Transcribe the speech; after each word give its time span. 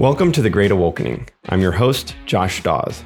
Welcome 0.00 0.32
to 0.32 0.40
The 0.40 0.48
Great 0.48 0.70
Awokening. 0.70 1.28
I'm 1.50 1.60
your 1.60 1.72
host, 1.72 2.16
Josh 2.24 2.62
Daws. 2.62 3.04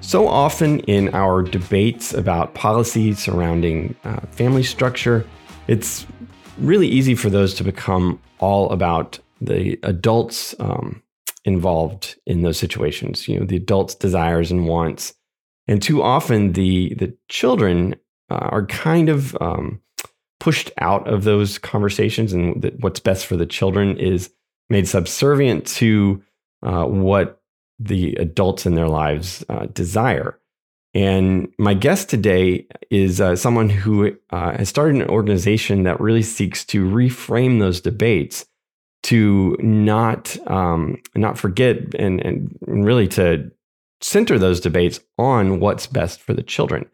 So 0.00 0.28
often 0.28 0.78
in 0.82 1.12
our 1.12 1.42
debates 1.42 2.14
about 2.14 2.54
policy 2.54 3.14
surrounding 3.14 3.96
uh, 4.04 4.20
family 4.30 4.62
structure, 4.62 5.26
it's 5.66 6.06
really 6.56 6.86
easy 6.86 7.16
for 7.16 7.30
those 7.30 7.52
to 7.54 7.64
become 7.64 8.20
all 8.38 8.70
about 8.70 9.18
the 9.40 9.76
adults 9.82 10.54
um, 10.60 11.02
involved 11.44 12.16
in 12.26 12.42
those 12.42 12.58
situations, 12.58 13.26
you 13.26 13.40
know, 13.40 13.44
the 13.44 13.56
adults' 13.56 13.96
desires 13.96 14.52
and 14.52 14.68
wants. 14.68 15.14
And 15.66 15.82
too 15.82 16.00
often 16.00 16.52
the, 16.52 16.94
the 16.94 17.12
children 17.28 17.96
uh, 18.30 18.50
are 18.52 18.66
kind 18.66 19.08
of 19.08 19.36
um, 19.40 19.80
pushed 20.38 20.70
out 20.78 21.08
of 21.08 21.24
those 21.24 21.58
conversations, 21.58 22.32
and 22.32 22.70
what's 22.78 23.00
best 23.00 23.26
for 23.26 23.36
the 23.36 23.46
children 23.46 23.98
is 23.98 24.30
made 24.70 24.88
subservient 24.88 25.66
to 25.66 26.22
uh, 26.62 26.84
what 26.84 27.42
the 27.78 28.14
adults 28.14 28.66
in 28.66 28.74
their 28.74 28.88
lives 28.88 29.44
uh, 29.48 29.66
desire. 29.66 30.38
And 30.94 31.52
my 31.58 31.74
guest 31.74 32.08
today 32.08 32.66
is 32.90 33.20
uh, 33.20 33.34
someone 33.34 33.68
who 33.68 34.16
uh, 34.30 34.56
has 34.56 34.68
started 34.68 35.02
an 35.02 35.08
organization 35.08 35.82
that 35.82 36.00
really 36.00 36.22
seeks 36.22 36.64
to 36.66 36.88
reframe 36.88 37.58
those 37.58 37.80
debates 37.80 38.46
to 39.04 39.56
not 39.60 40.36
um, 40.48 41.02
not 41.14 41.36
forget 41.36 41.94
and, 41.94 42.20
and 42.24 42.56
really 42.62 43.08
to 43.08 43.50
center 44.00 44.38
those 44.38 44.60
debates 44.60 45.00
on 45.18 45.60
what's 45.60 45.86
best 45.86 46.20
for 46.20 46.32
the 46.32 46.42
children. 46.42 46.86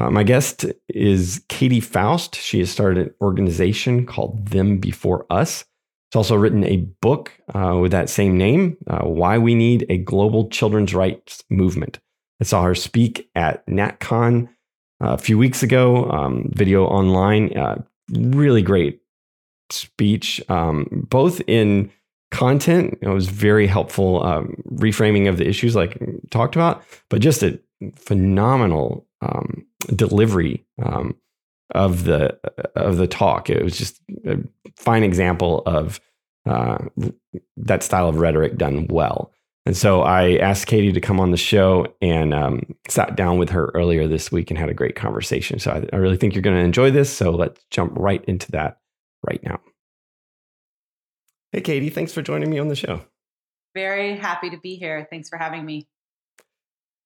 Uh, 0.00 0.10
my 0.10 0.22
guest 0.22 0.64
is 0.88 1.44
Katy 1.48 1.80
Faust. 1.80 2.34
She 2.34 2.60
has 2.60 2.70
started 2.70 3.06
an 3.06 3.14
organization 3.20 4.06
called 4.06 4.48
Them 4.48 4.78
Before 4.78 5.26
Us. 5.30 5.64
She's 6.14 6.18
also 6.18 6.36
written 6.36 6.62
a 6.62 6.76
book 7.00 7.32
uh, 7.56 7.76
with 7.82 7.90
that 7.90 8.08
same 8.08 8.38
name, 8.38 8.76
uh, 8.86 9.00
Why 9.00 9.36
We 9.36 9.56
Need 9.56 9.84
a 9.88 9.98
Global 9.98 10.48
Children's 10.48 10.94
Rights 10.94 11.42
Movement. 11.50 11.98
I 12.40 12.44
saw 12.44 12.62
her 12.62 12.76
speak 12.76 13.28
at 13.34 13.66
NatCon 13.66 14.46
uh, 15.02 15.14
a 15.14 15.18
few 15.18 15.36
weeks 15.36 15.64
ago, 15.64 16.08
um, 16.12 16.52
video 16.54 16.84
online. 16.84 17.58
Uh, 17.58 17.82
really 18.12 18.62
great 18.62 19.00
speech, 19.70 20.40
um, 20.48 20.86
both 21.10 21.42
in 21.48 21.90
content. 22.30 22.96
It 23.02 23.08
was 23.08 23.26
very 23.26 23.66
helpful 23.66 24.22
um, 24.22 24.62
reframing 24.70 25.28
of 25.28 25.38
the 25.38 25.48
issues 25.48 25.74
like 25.74 26.00
talked 26.30 26.54
about, 26.54 26.84
but 27.10 27.22
just 27.22 27.42
a 27.42 27.58
phenomenal 27.96 29.04
um, 29.20 29.66
delivery 29.96 30.64
um, 30.80 31.16
of 31.74 32.04
the 32.04 32.38
of 32.74 32.96
the 32.96 33.06
talk. 33.06 33.50
It 33.50 33.62
was 33.62 33.76
just 33.76 34.00
a 34.26 34.38
fine 34.76 35.02
example 35.02 35.62
of 35.66 36.00
uh, 36.46 36.78
that 37.56 37.82
style 37.82 38.08
of 38.08 38.16
rhetoric 38.16 38.56
done 38.56 38.86
well. 38.88 39.32
And 39.66 39.76
so 39.76 40.02
I 40.02 40.36
asked 40.36 40.66
Katy 40.66 40.92
to 40.92 41.00
come 41.00 41.18
on 41.18 41.30
the 41.30 41.38
show 41.38 41.86
and 42.02 42.34
um, 42.34 42.62
sat 42.88 43.16
down 43.16 43.38
with 43.38 43.48
her 43.50 43.70
earlier 43.74 44.06
this 44.06 44.30
week 44.30 44.50
and 44.50 44.58
had 44.58 44.68
a 44.68 44.74
great 44.74 44.94
conversation. 44.94 45.58
So 45.58 45.70
I, 45.70 45.88
I 45.94 45.96
really 45.96 46.18
think 46.18 46.34
you're 46.34 46.42
going 46.42 46.56
to 46.56 46.62
enjoy 46.62 46.90
this. 46.90 47.10
So 47.10 47.30
let's 47.30 47.64
jump 47.70 47.92
right 47.96 48.22
into 48.26 48.52
that 48.52 48.78
right 49.26 49.42
now. 49.42 49.60
Hey, 51.52 51.62
Katy, 51.62 51.88
thanks 51.88 52.12
for 52.12 52.20
joining 52.20 52.50
me 52.50 52.58
on 52.58 52.68
the 52.68 52.76
show. 52.76 53.00
Very 53.74 54.16
happy 54.16 54.50
to 54.50 54.58
be 54.58 54.76
here. 54.76 55.06
Thanks 55.08 55.30
for 55.30 55.38
having 55.38 55.64
me. 55.64 55.88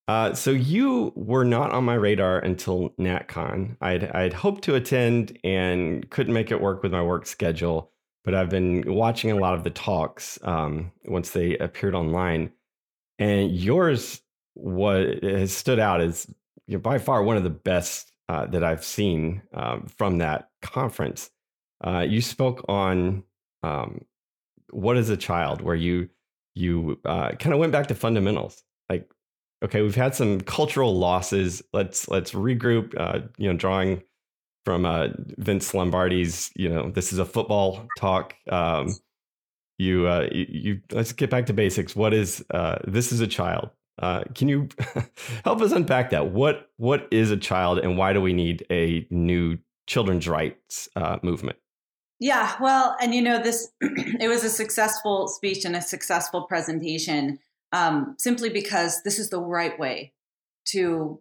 Uh, 0.09 0.33
so 0.33 0.51
you 0.51 1.13
were 1.15 1.45
not 1.45 1.71
on 1.71 1.85
my 1.85 1.95
radar 1.95 2.39
until 2.39 2.89
NatCon. 2.99 3.77
I'd, 3.83 4.05
I'd 4.05 4.33
hoped 4.33 4.65
to 4.65 4.75
attend 4.75 5.39
and 5.45 6.09
couldn't 6.09 6.33
make 6.33 6.51
it 6.51 6.63
work 6.63 6.83
with 6.83 6.93
my 6.93 7.03
work 7.03 7.27
schedule, 7.27 7.93
but 8.25 8.35
I've 8.35 8.49
been 8.49 8.83
watching 8.87 9.31
a 9.31 9.37
lot 9.37 9.55
of 9.55 9.65
the 9.65 9.71
talks 9.71 10.39
um, 10.43 10.93
once 11.05 11.31
they 11.31 11.59
appeared 11.59 11.95
online, 11.95 12.53
and 13.19 13.55
yours 13.55 14.23
what 14.55 15.23
has 15.23 15.55
stood 15.55 15.79
out 15.79 16.01
as 16.01 16.27
you 16.67 16.79
know, 16.79 16.81
by 16.81 16.99
far 16.99 17.23
one 17.23 17.37
of 17.37 17.45
the 17.45 17.51
best 17.51 18.11
uh, 18.31 18.47
that 18.47 18.65
I've 18.65 18.85
seen 18.85 19.43
um, 19.53 19.87
from 19.87 20.19
that 20.19 20.49
conference. 20.63 21.31
Uh, 21.87 22.01
you 22.01 22.23
spoke 22.23 22.65
on 22.69 23.25
um, 23.63 24.05
what 24.71 24.97
is 24.97 25.11
a 25.11 25.17
child, 25.19 25.61
where 25.61 25.77
you 25.77 26.09
you 26.55 26.99
uh, 27.05 27.33
kind 27.33 27.53
of 27.53 27.61
went 27.61 27.73
back 27.73 27.87
to 27.89 27.95
fundamentals, 27.95 28.63
like 28.89 29.09
okay, 29.63 29.83
we've 29.83 29.95
had 29.95 30.15
some 30.15 30.41
cultural 30.41 30.97
losses. 30.97 31.63
Let's 31.73 32.09
let's 32.09 32.33
regroup. 32.33 32.95
Uh, 32.99 33.29
you 33.37 33.51
know, 33.51 33.57
drawing 33.57 34.03
from 34.65 34.85
uh, 34.85 35.09
Vince 35.39 35.73
Lombardi's, 35.73 36.51
you 36.55 36.69
know, 36.69 36.91
this 36.91 37.13
is 37.13 37.19
a 37.19 37.25
football 37.25 37.87
talk. 37.97 38.35
Um, 38.51 38.95
you, 39.79 40.07
uh, 40.07 40.29
you, 40.31 40.47
you, 40.49 40.81
let's 40.93 41.13
get 41.13 41.31
back 41.31 41.47
to 41.47 41.53
basics. 41.53 41.97
What 41.97 42.13
is 42.13 42.45
uh, 42.51 42.79
this? 42.87 43.13
Is 43.13 43.21
a 43.21 43.27
child? 43.27 43.71
Uh, 44.01 44.25
can 44.35 44.49
you 44.49 44.69
help 45.45 45.61
us 45.61 45.73
unpack 45.73 46.11
that? 46.11 46.33
What 46.33 46.71
what 46.77 47.09
is 47.11 47.31
a 47.31 47.37
child, 47.37 47.79
and 47.79 47.97
why 47.97 48.13
do 48.13 48.21
we 48.21 48.33
need 48.33 48.67
a 48.71 49.07
new 49.11 49.59
children's 49.87 50.29
rights 50.29 50.89
uh, 50.97 51.19
movement? 51.23 51.57
Yeah, 52.21 52.55
well, 52.61 52.97
and 53.01 53.15
you 53.15 53.23
know, 53.23 53.41
this 53.41 53.71
it 53.81 54.29
was 54.29 54.45
a 54.45 54.51
successful 54.51 55.29
speech 55.29 55.65
and 55.65 55.77
a 55.77 55.81
successful 55.81 56.43
presentation 56.43 57.39
um, 57.73 58.15
simply 58.19 58.49
because 58.51 59.03
this 59.03 59.19
is 59.19 59.31
the 59.31 59.41
right 59.41 59.79
way 59.79 60.13
to 60.67 61.21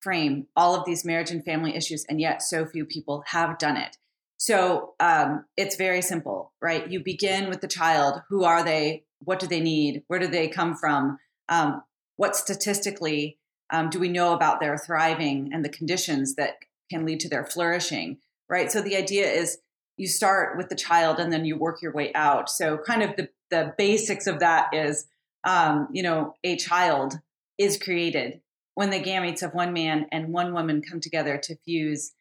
frame 0.00 0.46
all 0.56 0.74
of 0.74 0.84
these 0.84 1.04
marriage 1.04 1.30
and 1.30 1.44
family 1.44 1.76
issues, 1.76 2.04
and 2.08 2.20
yet 2.20 2.42
so 2.42 2.66
few 2.66 2.84
people 2.84 3.22
have 3.28 3.58
done 3.58 3.76
it. 3.76 3.96
So 4.36 4.94
um, 4.98 5.44
it's 5.56 5.76
very 5.76 6.02
simple, 6.02 6.52
right? 6.60 6.90
You 6.90 7.00
begin 7.00 7.48
with 7.48 7.60
the 7.60 7.68
child. 7.68 8.22
Who 8.28 8.42
are 8.42 8.64
they? 8.64 9.04
What 9.20 9.38
do 9.38 9.46
they 9.46 9.60
need? 9.60 10.02
Where 10.08 10.18
do 10.18 10.26
they 10.26 10.48
come 10.48 10.74
from? 10.74 11.18
Um, 11.48 11.82
what 12.16 12.34
statistically 12.34 13.38
um, 13.72 13.88
do 13.88 14.00
we 14.00 14.08
know 14.08 14.34
about 14.34 14.60
their 14.60 14.76
thriving 14.76 15.50
and 15.52 15.64
the 15.64 15.68
conditions 15.68 16.34
that 16.34 16.56
can 16.90 17.06
lead 17.06 17.20
to 17.20 17.28
their 17.28 17.44
flourishing, 17.44 18.18
right? 18.48 18.70
So 18.70 18.82
the 18.82 18.96
idea 18.96 19.30
is 19.30 19.58
you 19.96 20.08
start 20.08 20.56
with 20.56 20.68
the 20.68 20.74
child 20.74 21.18
and 21.20 21.32
then 21.32 21.44
you 21.44 21.56
work 21.56 21.80
your 21.80 21.92
way 21.92 22.12
out. 22.14 22.50
So 22.50 22.78
kind 22.78 23.02
of 23.02 23.16
the, 23.16 23.28
the 23.50 23.74
basics 23.78 24.26
of 24.26 24.40
that 24.40 24.74
is 24.74 25.06
um, 25.44 25.88
you 25.92 26.02
know, 26.02 26.34
a 26.44 26.56
child 26.56 27.14
is 27.58 27.78
created 27.78 28.40
when 28.74 28.90
the 28.90 29.02
gametes 29.02 29.42
of 29.42 29.52
one 29.52 29.72
man 29.72 30.06
and 30.10 30.32
one 30.32 30.52
woman 30.52 30.82
come 30.82 31.00
together 31.00 31.38
to 31.42 31.56
fuse 31.64 32.12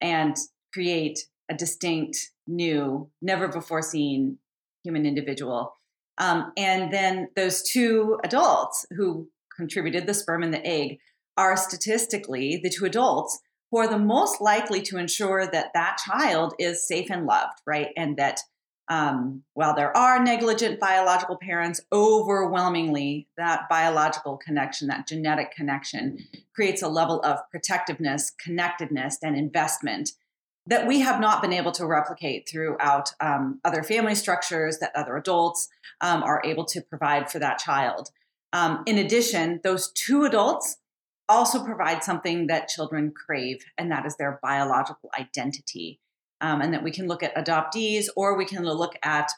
and 0.00 0.36
create 0.72 1.20
a 1.50 1.54
distinct, 1.54 2.30
new, 2.46 3.10
never 3.20 3.48
before 3.48 3.82
seen 3.82 4.38
human 4.84 5.06
individual. 5.06 5.74
Um, 6.18 6.52
and 6.56 6.92
then 6.92 7.28
those 7.36 7.62
two 7.62 8.18
adults 8.24 8.86
who 8.96 9.28
contributed 9.56 10.06
the 10.06 10.14
sperm 10.14 10.42
and 10.42 10.52
the 10.52 10.66
egg 10.66 10.98
are 11.36 11.56
statistically 11.56 12.60
the 12.62 12.70
two 12.70 12.84
adults 12.84 13.38
who 13.70 13.78
are 13.78 13.88
the 13.88 13.98
most 13.98 14.40
likely 14.40 14.80
to 14.82 14.98
ensure 14.98 15.46
that 15.46 15.70
that 15.74 15.98
child 16.04 16.54
is 16.58 16.86
safe 16.86 17.10
and 17.10 17.26
loved, 17.26 17.60
right? 17.66 17.88
And 17.96 18.16
that 18.16 18.40
um, 18.88 19.42
while 19.52 19.74
there 19.74 19.94
are 19.96 20.22
negligent 20.22 20.80
biological 20.80 21.36
parents, 21.36 21.80
overwhelmingly 21.92 23.28
that 23.36 23.68
biological 23.68 24.36
connection, 24.36 24.88
that 24.88 25.06
genetic 25.06 25.52
connection, 25.52 26.18
creates 26.54 26.82
a 26.82 26.88
level 26.88 27.20
of 27.22 27.38
protectiveness, 27.50 28.32
connectedness, 28.42 29.18
and 29.22 29.36
investment 29.36 30.12
that 30.66 30.86
we 30.86 31.00
have 31.00 31.20
not 31.20 31.40
been 31.40 31.52
able 31.52 31.72
to 31.72 31.86
replicate 31.86 32.48
throughout 32.48 33.12
um, 33.20 33.60
other 33.64 33.82
family 33.82 34.14
structures 34.14 34.78
that 34.78 34.92
other 34.94 35.16
adults 35.16 35.68
um, 36.00 36.22
are 36.22 36.42
able 36.44 36.64
to 36.64 36.80
provide 36.82 37.30
for 37.30 37.38
that 37.38 37.58
child. 37.58 38.10
Um, 38.52 38.82
in 38.86 38.98
addition, 38.98 39.60
those 39.62 39.90
two 39.92 40.24
adults 40.24 40.76
also 41.28 41.62
provide 41.62 42.02
something 42.02 42.46
that 42.46 42.68
children 42.68 43.12
crave, 43.12 43.64
and 43.76 43.90
that 43.90 44.06
is 44.06 44.16
their 44.16 44.38
biological 44.42 45.10
identity 45.18 46.00
um, 46.40 46.60
and 46.60 46.72
that 46.72 46.82
we 46.82 46.90
can 46.90 47.06
look 47.06 47.22
at 47.22 47.34
adoptees 47.36 48.06
or 48.16 48.36
we 48.36 48.44
can 48.44 48.64
look 48.64 48.94
at 49.02 49.30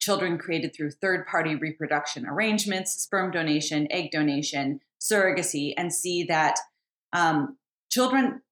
children 0.00 0.38
created 0.38 0.74
through 0.74 0.90
third 0.90 1.26
party 1.26 1.54
reproduction 1.54 2.26
arrangements, 2.26 2.92
sperm 2.92 3.30
donation, 3.30 3.86
egg 3.90 4.10
donation, 4.10 4.80
surrogacy, 5.00 5.72
and 5.76 5.92
see 5.92 6.24
that 6.24 6.58
um, 7.12 7.56
children 7.90 8.42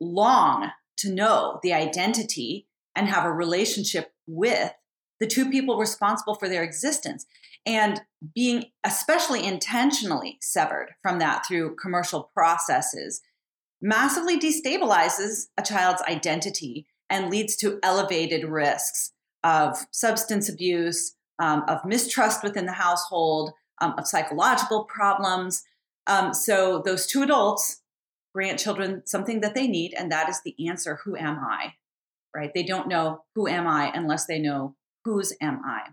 long 0.00 0.70
to 0.98 1.12
know 1.12 1.60
the 1.62 1.72
identity 1.72 2.66
and 2.94 3.08
have 3.08 3.24
a 3.24 3.32
relationship 3.32 4.12
with 4.26 4.72
the 5.20 5.26
two 5.26 5.50
people 5.50 5.78
responsible 5.78 6.34
for 6.34 6.48
their 6.48 6.62
existence. 6.62 7.26
And 7.64 8.00
being 8.34 8.66
especially 8.84 9.44
intentionally 9.44 10.38
severed 10.40 10.94
from 11.02 11.18
that 11.18 11.44
through 11.46 11.76
commercial 11.76 12.30
processes 12.34 13.20
massively 13.80 14.38
destabilizes 14.38 15.46
a 15.58 15.62
child's 15.62 16.02
identity 16.02 16.86
and 17.10 17.30
leads 17.30 17.56
to 17.56 17.78
elevated 17.82 18.44
risks 18.44 19.12
of 19.44 19.76
substance 19.90 20.48
abuse, 20.48 21.14
um, 21.38 21.64
of 21.68 21.84
mistrust 21.84 22.42
within 22.42 22.66
the 22.66 22.72
household, 22.72 23.52
um, 23.80 23.94
of 23.98 24.06
psychological 24.06 24.84
problems. 24.84 25.62
Um, 26.06 26.34
so, 26.34 26.82
those 26.84 27.06
two 27.06 27.22
adults 27.22 27.82
grant 28.34 28.58
children 28.58 29.02
something 29.06 29.40
that 29.40 29.54
they 29.54 29.66
need, 29.66 29.94
and 29.96 30.12
that 30.12 30.28
is 30.28 30.42
the 30.44 30.54
answer 30.68 31.00
Who 31.04 31.16
am 31.16 31.38
I? 31.38 31.74
Right? 32.34 32.52
They 32.54 32.64
don't 32.64 32.88
know 32.88 33.24
who 33.34 33.48
am 33.48 33.66
I 33.66 33.90
unless 33.94 34.26
they 34.26 34.38
know 34.38 34.76
whose 35.04 35.32
am 35.40 35.62
I. 35.64 35.90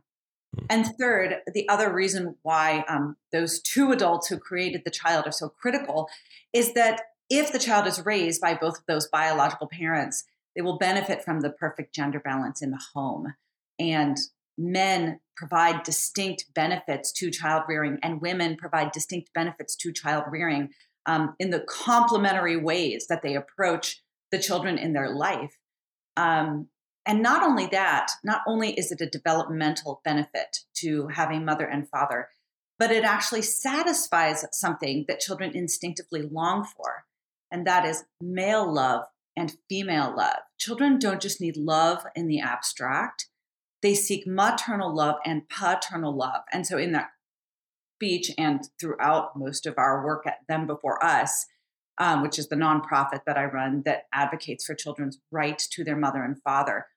Hmm. 0.57 0.65
And 0.69 0.87
third, 0.99 1.35
the 1.53 1.67
other 1.69 1.93
reason 1.93 2.35
why 2.41 2.83
um, 2.89 3.15
those 3.31 3.61
two 3.61 3.91
adults 3.91 4.27
who 4.27 4.37
created 4.37 4.81
the 4.83 4.91
child 4.91 5.25
are 5.25 5.31
so 5.31 5.49
critical 5.49 6.09
is 6.51 6.73
that 6.73 7.01
if 7.29 7.51
the 7.51 7.59
child 7.59 7.87
is 7.87 8.05
raised 8.05 8.41
by 8.41 8.53
both 8.53 8.79
of 8.79 8.85
those 8.87 9.07
biological 9.07 9.67
parents, 9.67 10.25
they 10.55 10.61
will 10.61 10.77
benefit 10.77 11.23
from 11.23 11.41
the 11.41 11.49
perfect 11.49 11.93
gender 11.93 12.19
balance 12.19 12.61
in 12.61 12.71
the 12.71 12.81
home. 12.93 13.33
And 13.79 14.17
men 14.57 15.19
provide 15.35 15.83
distinct 15.83 16.45
benefits 16.53 17.11
to 17.13 17.31
child 17.31 17.63
rearing, 17.67 17.97
and 18.03 18.21
women 18.21 18.55
provide 18.55 18.91
distinct 18.91 19.33
benefits 19.33 19.75
to 19.77 19.91
child 19.91 20.25
rearing 20.29 20.69
um, 21.05 21.35
in 21.39 21.49
the 21.49 21.65
complementary 21.67 22.57
ways 22.57 23.07
that 23.09 23.23
they 23.23 23.35
approach 23.35 24.01
the 24.31 24.39
children 24.39 24.77
in 24.77 24.93
their 24.93 25.09
life. 25.09 25.57
Um, 26.17 26.67
and 27.05 27.21
not 27.21 27.43
only 27.43 27.67
that, 27.67 28.11
not 28.23 28.41
only 28.47 28.73
is 28.73 28.91
it 28.91 29.01
a 29.01 29.09
developmental 29.09 30.01
benefit 30.05 30.59
to 30.75 31.07
have 31.09 31.31
a 31.31 31.39
mother 31.39 31.65
and 31.65 31.89
father, 31.89 32.29
but 32.79 32.91
it 32.91 33.03
actually 33.03 33.41
satisfies 33.41 34.45
something 34.51 35.05
that 35.07 35.19
children 35.19 35.51
instinctively 35.55 36.21
long 36.21 36.63
for, 36.63 37.05
and 37.51 37.67
that 37.67 37.85
is 37.85 38.05
male 38.21 38.71
love 38.71 39.03
and 39.35 39.57
female 39.69 40.13
love. 40.15 40.37
Children 40.59 40.99
don't 40.99 41.21
just 41.21 41.41
need 41.41 41.57
love 41.57 42.05
in 42.15 42.27
the 42.27 42.39
abstract, 42.39 43.27
they 43.81 43.93
seek 43.93 44.25
maternal 44.25 44.95
love 44.95 45.15
and 45.25 45.49
paternal 45.49 46.15
love. 46.15 46.43
And 46.51 46.65
so, 46.65 46.77
in 46.77 46.93
that 46.93 47.09
speech 47.97 48.31
and 48.37 48.61
throughout 48.79 49.37
most 49.37 49.65
of 49.65 49.75
our 49.77 50.03
work 50.03 50.25
at 50.25 50.39
Them 50.47 50.67
Before 50.67 51.03
Us, 51.03 51.45
um, 51.97 52.21
which 52.21 52.39
is 52.39 52.49
the 52.49 52.55
nonprofit 52.55 53.21
that 53.25 53.37
I 53.37 53.45
run 53.45 53.83
that 53.85 54.03
advocates 54.13 54.65
for 54.65 54.73
children's 54.73 55.19
right 55.31 55.59
to 55.71 55.83
their 55.83 55.95
mother 55.95 56.23
and 56.23 56.41
father, 56.41 56.87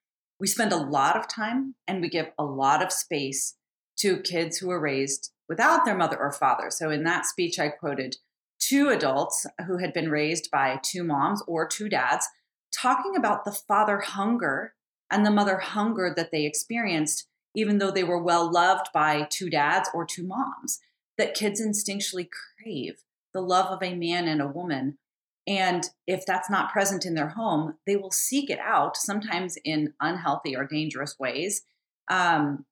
we 0.40 0.46
spend 0.46 0.72
a 0.72 0.76
lot 0.76 1.16
of 1.16 1.28
time 1.28 1.74
and 1.86 2.00
we 2.00 2.08
give 2.08 2.30
a 2.38 2.44
lot 2.44 2.82
of 2.82 2.92
space 2.92 3.56
to 3.98 4.18
kids 4.18 4.58
who 4.58 4.70
are 4.70 4.80
raised 4.80 5.32
without 5.48 5.84
their 5.84 5.96
mother 5.96 6.18
or 6.18 6.32
father. 6.32 6.70
So, 6.70 6.90
in 6.90 7.04
that 7.04 7.26
speech, 7.26 7.58
I 7.58 7.68
quoted 7.68 8.16
two 8.58 8.88
adults 8.88 9.46
who 9.66 9.78
had 9.78 9.92
been 9.92 10.10
raised 10.10 10.50
by 10.50 10.80
two 10.82 11.04
moms 11.04 11.42
or 11.46 11.66
two 11.66 11.88
dads 11.88 12.26
talking 12.72 13.14
about 13.16 13.44
the 13.44 13.52
father 13.52 14.00
hunger 14.00 14.74
and 15.10 15.24
the 15.24 15.30
mother 15.30 15.58
hunger 15.58 16.12
that 16.16 16.30
they 16.30 16.44
experienced, 16.44 17.28
even 17.54 17.78
though 17.78 17.90
they 17.90 18.04
were 18.04 18.22
well 18.22 18.50
loved 18.50 18.88
by 18.92 19.26
two 19.30 19.48
dads 19.48 19.88
or 19.94 20.04
two 20.04 20.26
moms, 20.26 20.80
that 21.16 21.34
kids 21.34 21.60
instinctually 21.60 22.28
crave 22.30 23.02
the 23.32 23.40
love 23.40 23.66
of 23.66 23.82
a 23.82 23.94
man 23.94 24.28
and 24.28 24.40
a 24.40 24.48
woman. 24.48 24.98
And 25.46 25.88
if 26.06 26.26
that's 26.26 26.50
not 26.50 26.72
present 26.72 27.06
in 27.06 27.14
their 27.14 27.28
home, 27.28 27.74
they 27.86 27.96
will 27.96 28.10
seek 28.10 28.50
it 28.50 28.58
out, 28.58 28.96
sometimes 28.96 29.56
in 29.64 29.94
unhealthy 30.00 30.56
or 30.56 30.66
dangerous 30.66 31.16
ways, 31.18 31.62
um, 32.10 32.66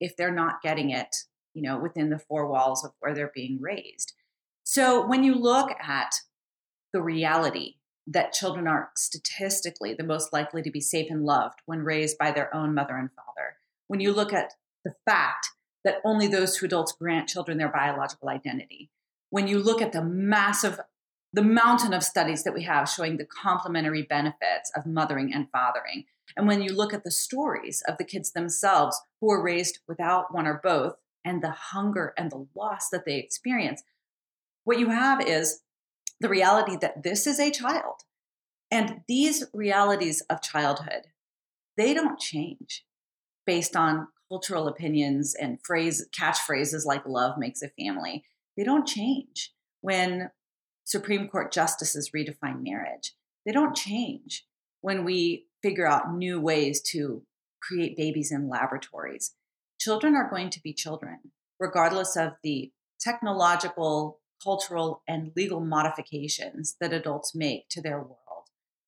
if 0.00 0.16
they're 0.16 0.34
not 0.34 0.60
getting 0.62 0.90
it, 0.90 1.14
you 1.54 1.62
know, 1.62 1.78
within 1.78 2.10
the 2.10 2.18
four 2.18 2.48
walls 2.48 2.84
of 2.84 2.92
where 2.98 3.14
they're 3.14 3.30
being 3.32 3.60
raised. 3.60 4.12
So 4.64 5.06
when 5.06 5.22
you 5.22 5.34
look 5.34 5.70
at 5.80 6.14
the 6.92 7.02
reality 7.02 7.74
that 8.06 8.32
children 8.32 8.66
are 8.66 8.90
statistically 8.96 9.94
the 9.94 10.04
most 10.04 10.32
likely 10.32 10.62
to 10.62 10.70
be 10.70 10.80
safe 10.80 11.10
and 11.10 11.24
loved 11.24 11.60
when 11.66 11.80
raised 11.80 12.18
by 12.18 12.30
their 12.30 12.54
own 12.54 12.74
mother 12.74 12.96
and 12.96 13.10
father. 13.12 13.56
When 13.88 14.00
you 14.00 14.12
look 14.12 14.32
at 14.32 14.52
the 14.84 14.94
fact 15.06 15.48
that 15.84 16.00
only 16.04 16.26
those 16.26 16.56
two 16.56 16.66
adults 16.66 16.92
grant 16.92 17.28
children 17.28 17.58
their 17.58 17.68
biological 17.68 18.28
identity. 18.28 18.90
When 19.30 19.48
you 19.48 19.58
look 19.58 19.82
at 19.82 19.92
the 19.92 20.02
massive, 20.02 20.80
the 21.32 21.42
mountain 21.42 21.92
of 21.92 22.02
studies 22.02 22.44
that 22.44 22.54
we 22.54 22.62
have 22.64 22.88
showing 22.88 23.16
the 23.16 23.26
complementary 23.26 24.02
benefits 24.02 24.70
of 24.76 24.86
mothering 24.86 25.32
and 25.32 25.50
fathering. 25.50 26.04
And 26.36 26.46
when 26.46 26.62
you 26.62 26.74
look 26.74 26.94
at 26.94 27.04
the 27.04 27.10
stories 27.10 27.82
of 27.86 27.98
the 27.98 28.04
kids 28.04 28.32
themselves 28.32 29.00
who 29.20 29.28
were 29.28 29.42
raised 29.42 29.80
without 29.88 30.34
one 30.34 30.46
or 30.46 30.60
both 30.62 30.96
and 31.24 31.42
the 31.42 31.50
hunger 31.50 32.14
and 32.16 32.30
the 32.30 32.46
loss 32.54 32.88
that 32.90 33.04
they 33.04 33.16
experience, 33.16 33.82
what 34.64 34.78
you 34.78 34.90
have 34.90 35.20
is 35.20 35.60
the 36.20 36.28
reality 36.28 36.76
that 36.80 37.02
this 37.02 37.26
is 37.26 37.38
a 37.38 37.50
child. 37.50 37.96
And 38.70 39.02
these 39.06 39.44
realities 39.52 40.22
of 40.28 40.42
childhood, 40.42 41.08
they 41.76 41.94
don't 41.94 42.18
change 42.18 42.84
based 43.46 43.76
on 43.76 44.08
cultural 44.28 44.66
opinions 44.66 45.34
and 45.34 45.58
phrase 45.64 46.08
catchphrases 46.18 46.84
like 46.84 47.06
love 47.06 47.38
makes 47.38 47.62
a 47.62 47.68
family. 47.68 48.24
They 48.56 48.64
don't 48.64 48.86
change 48.86 49.52
when 49.80 50.30
Supreme 50.84 51.28
Court 51.28 51.52
justices 51.52 52.10
redefine 52.16 52.62
marriage. 52.62 53.12
They 53.44 53.52
don't 53.52 53.76
change 53.76 54.46
when 54.80 55.04
we 55.04 55.46
figure 55.62 55.86
out 55.86 56.14
new 56.14 56.40
ways 56.40 56.80
to 56.92 57.22
create 57.62 57.96
babies 57.96 58.32
in 58.32 58.48
laboratories. 58.48 59.34
Children 59.78 60.14
are 60.14 60.28
going 60.28 60.50
to 60.50 60.60
be 60.60 60.72
children, 60.72 61.18
regardless 61.58 62.16
of 62.16 62.32
the 62.42 62.72
technological 63.00 64.20
cultural, 64.42 65.02
and 65.06 65.32
legal 65.36 65.60
modifications 65.60 66.76
that 66.80 66.92
adults 66.92 67.34
make 67.34 67.68
to 67.70 67.80
their 67.80 67.98
world. 67.98 68.18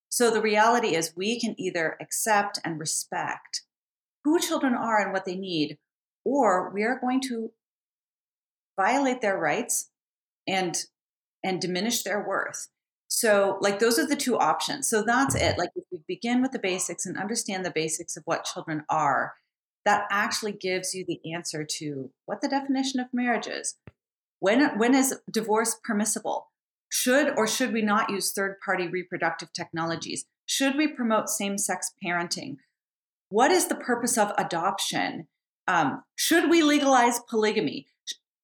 So 0.08 0.30
the 0.30 0.42
reality 0.42 0.94
is, 0.94 1.16
we 1.16 1.40
can 1.40 1.54
either 1.58 1.96
accept 2.00 2.58
and 2.64 2.78
respect 2.78 3.62
who 4.24 4.40
children 4.40 4.74
are 4.74 5.00
and 5.00 5.12
what 5.12 5.24
they 5.24 5.36
need, 5.36 5.78
or 6.24 6.70
we 6.72 6.82
are 6.82 6.98
going 6.98 7.20
to 7.22 7.52
violate 8.76 9.20
their 9.20 9.38
rights 9.38 9.90
and 10.46 10.84
and 11.44 11.60
diminish 11.60 12.02
their 12.02 12.26
worth. 12.26 12.68
So, 13.08 13.58
like, 13.60 13.78
those 13.78 13.98
are 13.98 14.06
the 14.06 14.16
two 14.16 14.36
options. 14.36 14.88
So, 14.88 15.02
that's 15.02 15.34
it. 15.34 15.58
Like, 15.58 15.70
if 15.76 15.84
we 15.92 16.00
begin 16.08 16.42
with 16.42 16.50
the 16.50 16.58
basics 16.58 17.06
and 17.06 17.16
understand 17.16 17.64
the 17.64 17.70
basics 17.70 18.16
of 18.16 18.24
what 18.24 18.44
children 18.44 18.84
are, 18.88 19.34
that 19.84 20.06
actually 20.10 20.52
gives 20.52 20.92
you 20.92 21.04
the 21.06 21.20
answer 21.32 21.64
to 21.64 22.10
what 22.24 22.40
the 22.40 22.48
definition 22.48 22.98
of 22.98 23.06
marriage 23.12 23.46
is, 23.46 23.76
when, 24.40 24.78
when 24.78 24.94
is 24.94 25.18
divorce 25.30 25.76
permissible? 25.82 26.48
Should 26.88 27.36
or 27.36 27.46
should 27.46 27.72
we 27.72 27.82
not 27.82 28.10
use 28.10 28.32
third 28.32 28.56
party 28.64 28.86
reproductive 28.86 29.52
technologies? 29.52 30.24
Should 30.46 30.76
we 30.76 30.86
promote 30.86 31.28
same 31.28 31.58
sex 31.58 31.92
parenting? 32.02 32.58
What 33.28 33.50
is 33.50 33.66
the 33.66 33.74
purpose 33.74 34.16
of 34.16 34.32
adoption? 34.38 35.26
Um, 35.66 36.04
should 36.14 36.48
we 36.48 36.62
legalize 36.62 37.18
polygamy? 37.28 37.86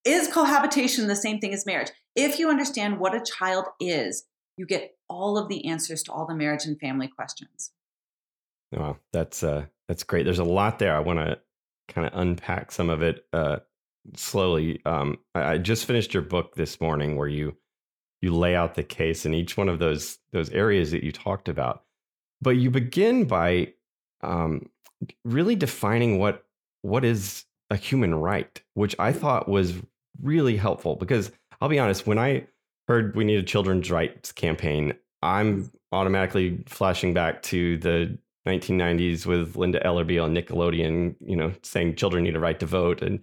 Is 0.04 0.26
cohabitation 0.26 1.06
the 1.06 1.14
same 1.14 1.38
thing 1.38 1.54
as 1.54 1.64
marriage? 1.64 1.92
If 2.16 2.38
you 2.38 2.50
understand 2.50 2.98
what 2.98 3.14
a 3.14 3.20
child 3.20 3.66
is, 3.80 4.24
you 4.56 4.66
get 4.66 4.96
all 5.08 5.38
of 5.38 5.48
the 5.48 5.66
answers 5.66 6.02
to 6.04 6.12
all 6.12 6.26
the 6.26 6.34
marriage 6.34 6.64
and 6.64 6.78
family 6.78 7.06
questions. 7.06 7.70
Wow, 8.72 8.96
that's 9.12 9.42
uh, 9.42 9.66
that's 9.88 10.02
great. 10.02 10.24
There's 10.24 10.38
a 10.38 10.44
lot 10.44 10.78
there. 10.78 10.96
I 10.96 11.00
want 11.00 11.20
to 11.20 11.38
kind 11.88 12.06
of 12.06 12.18
unpack 12.18 12.72
some 12.72 12.90
of 12.90 13.02
it. 13.02 13.24
Uh, 13.32 13.58
slowly. 14.16 14.80
Um, 14.84 15.18
I, 15.34 15.52
I, 15.52 15.58
just 15.58 15.84
finished 15.84 16.14
your 16.14 16.22
book 16.22 16.54
this 16.54 16.80
morning, 16.80 17.16
where 17.16 17.28
you 17.28 17.56
you 18.20 18.34
lay 18.34 18.54
out 18.54 18.74
the 18.74 18.82
case 18.82 19.26
in 19.26 19.34
each 19.34 19.56
one 19.56 19.68
of 19.68 19.78
those 19.78 20.18
those 20.32 20.50
areas 20.50 20.90
that 20.92 21.04
you 21.04 21.12
talked 21.12 21.48
about. 21.48 21.84
But 22.40 22.56
you 22.56 22.70
begin 22.70 23.24
by 23.24 23.74
um, 24.22 24.68
really 25.24 25.56
defining 25.56 26.18
what 26.18 26.44
what 26.82 27.04
is 27.04 27.44
a 27.70 27.76
human 27.76 28.14
right, 28.14 28.60
which 28.74 28.94
I 28.98 29.12
thought 29.12 29.48
was 29.48 29.74
really 30.20 30.56
helpful 30.56 30.96
because 30.96 31.32
I'll 31.60 31.68
be 31.68 31.78
honest, 31.78 32.06
when 32.06 32.18
I 32.18 32.46
heard 32.88 33.16
we 33.16 33.24
need 33.24 33.38
a 33.38 33.42
children's 33.42 33.90
rights 33.90 34.32
campaign, 34.32 34.94
I'm 35.22 35.70
automatically 35.92 36.64
flashing 36.66 37.14
back 37.14 37.42
to 37.44 37.78
the 37.78 38.18
1990s 38.46 39.24
with 39.24 39.56
Linda 39.56 39.80
Ellerbee 39.84 40.22
on 40.22 40.34
Nickelodeon, 40.34 41.14
you 41.20 41.36
know, 41.36 41.52
saying 41.62 41.94
children 41.94 42.24
need 42.24 42.34
a 42.34 42.40
right 42.40 42.58
to 42.58 42.66
vote 42.66 43.02
and 43.02 43.22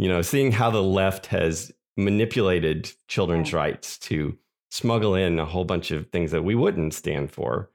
you 0.00 0.08
know, 0.08 0.22
seeing 0.22 0.50
how 0.50 0.70
the 0.70 0.82
left 0.82 1.26
has 1.26 1.70
manipulated 1.94 2.90
children's 3.06 3.52
rights 3.52 3.98
to 3.98 4.38
smuggle 4.70 5.14
in 5.14 5.38
a 5.38 5.44
whole 5.44 5.66
bunch 5.66 5.90
of 5.90 6.08
things 6.08 6.30
that 6.30 6.42
we 6.42 6.54
wouldn't 6.54 6.94
stand 6.94 7.30
for. 7.30 7.70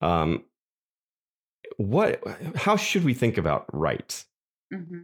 Um, 0.00 0.42
what? 1.76 2.20
How 2.56 2.74
should 2.74 3.04
we 3.04 3.14
think 3.14 3.38
about 3.38 3.66
rights? 3.72 4.26
Mm-hmm. 4.74 5.02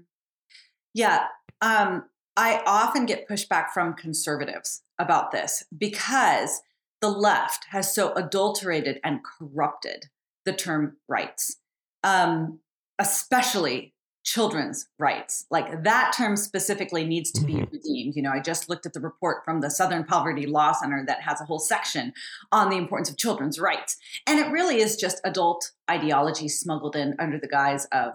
Yeah, 0.92 1.26
um, 1.60 2.06
I 2.36 2.60
often 2.66 3.06
get 3.06 3.28
pushback 3.28 3.70
from 3.72 3.94
conservatives 3.94 4.82
about 4.98 5.30
this 5.30 5.62
because 5.76 6.62
the 7.00 7.10
left 7.10 7.66
has 7.70 7.94
so 7.94 8.12
adulterated 8.14 8.98
and 9.04 9.20
corrupted 9.22 10.06
the 10.44 10.52
term 10.52 10.96
rights, 11.06 11.58
um, 12.02 12.58
especially 12.98 13.94
children's 14.26 14.88
rights. 14.98 15.46
Like 15.52 15.84
that 15.84 16.12
term 16.16 16.36
specifically 16.36 17.04
needs 17.04 17.30
to 17.30 17.44
be 17.44 17.54
mm-hmm. 17.54 17.72
redeemed. 17.72 18.16
You 18.16 18.22
know, 18.22 18.32
I 18.32 18.40
just 18.40 18.68
looked 18.68 18.84
at 18.84 18.92
the 18.92 19.00
report 19.00 19.44
from 19.44 19.60
the 19.60 19.70
Southern 19.70 20.04
Poverty 20.04 20.46
Law 20.46 20.72
Center 20.72 21.04
that 21.06 21.22
has 21.22 21.40
a 21.40 21.44
whole 21.44 21.60
section 21.60 22.12
on 22.50 22.68
the 22.68 22.76
importance 22.76 23.08
of 23.08 23.16
children's 23.16 23.60
rights. 23.60 23.96
And 24.26 24.40
it 24.40 24.50
really 24.50 24.80
is 24.80 24.96
just 24.96 25.20
adult 25.24 25.70
ideology 25.88 26.48
smuggled 26.48 26.96
in 26.96 27.14
under 27.20 27.38
the 27.38 27.46
guise 27.46 27.86
of 27.86 28.14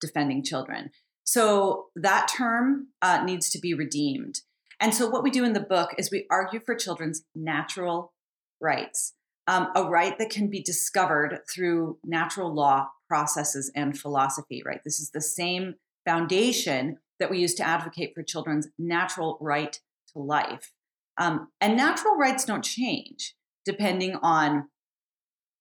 defending 0.00 0.42
children. 0.42 0.90
So 1.22 1.86
that 1.94 2.26
term 2.36 2.88
uh, 3.00 3.22
needs 3.22 3.48
to 3.50 3.60
be 3.60 3.72
redeemed. 3.72 4.40
And 4.80 4.92
so 4.92 5.08
what 5.08 5.22
we 5.22 5.30
do 5.30 5.44
in 5.44 5.52
the 5.52 5.60
book 5.60 5.90
is 5.96 6.10
we 6.10 6.26
argue 6.28 6.58
for 6.58 6.74
children's 6.74 7.22
natural 7.36 8.12
rights. 8.60 9.14
Um, 9.46 9.68
a 9.76 9.84
right 9.84 10.18
that 10.18 10.30
can 10.30 10.50
be 10.50 10.60
discovered 10.60 11.40
through 11.52 11.98
natural 12.04 12.52
law 12.52 12.88
processes 13.12 13.70
and 13.74 13.98
philosophy, 13.98 14.62
right? 14.64 14.80
This 14.84 14.98
is 14.98 15.10
the 15.10 15.20
same 15.20 15.74
foundation 16.06 16.96
that 17.20 17.30
we 17.30 17.40
use 17.40 17.52
to 17.56 17.62
advocate 17.62 18.14
for 18.14 18.22
children's 18.22 18.68
natural 18.78 19.36
right 19.38 19.78
to 20.14 20.18
life. 20.18 20.72
Um, 21.18 21.48
and 21.60 21.76
natural 21.76 22.16
rights 22.16 22.46
don't 22.46 22.64
change 22.64 23.34
depending 23.66 24.16
on 24.22 24.70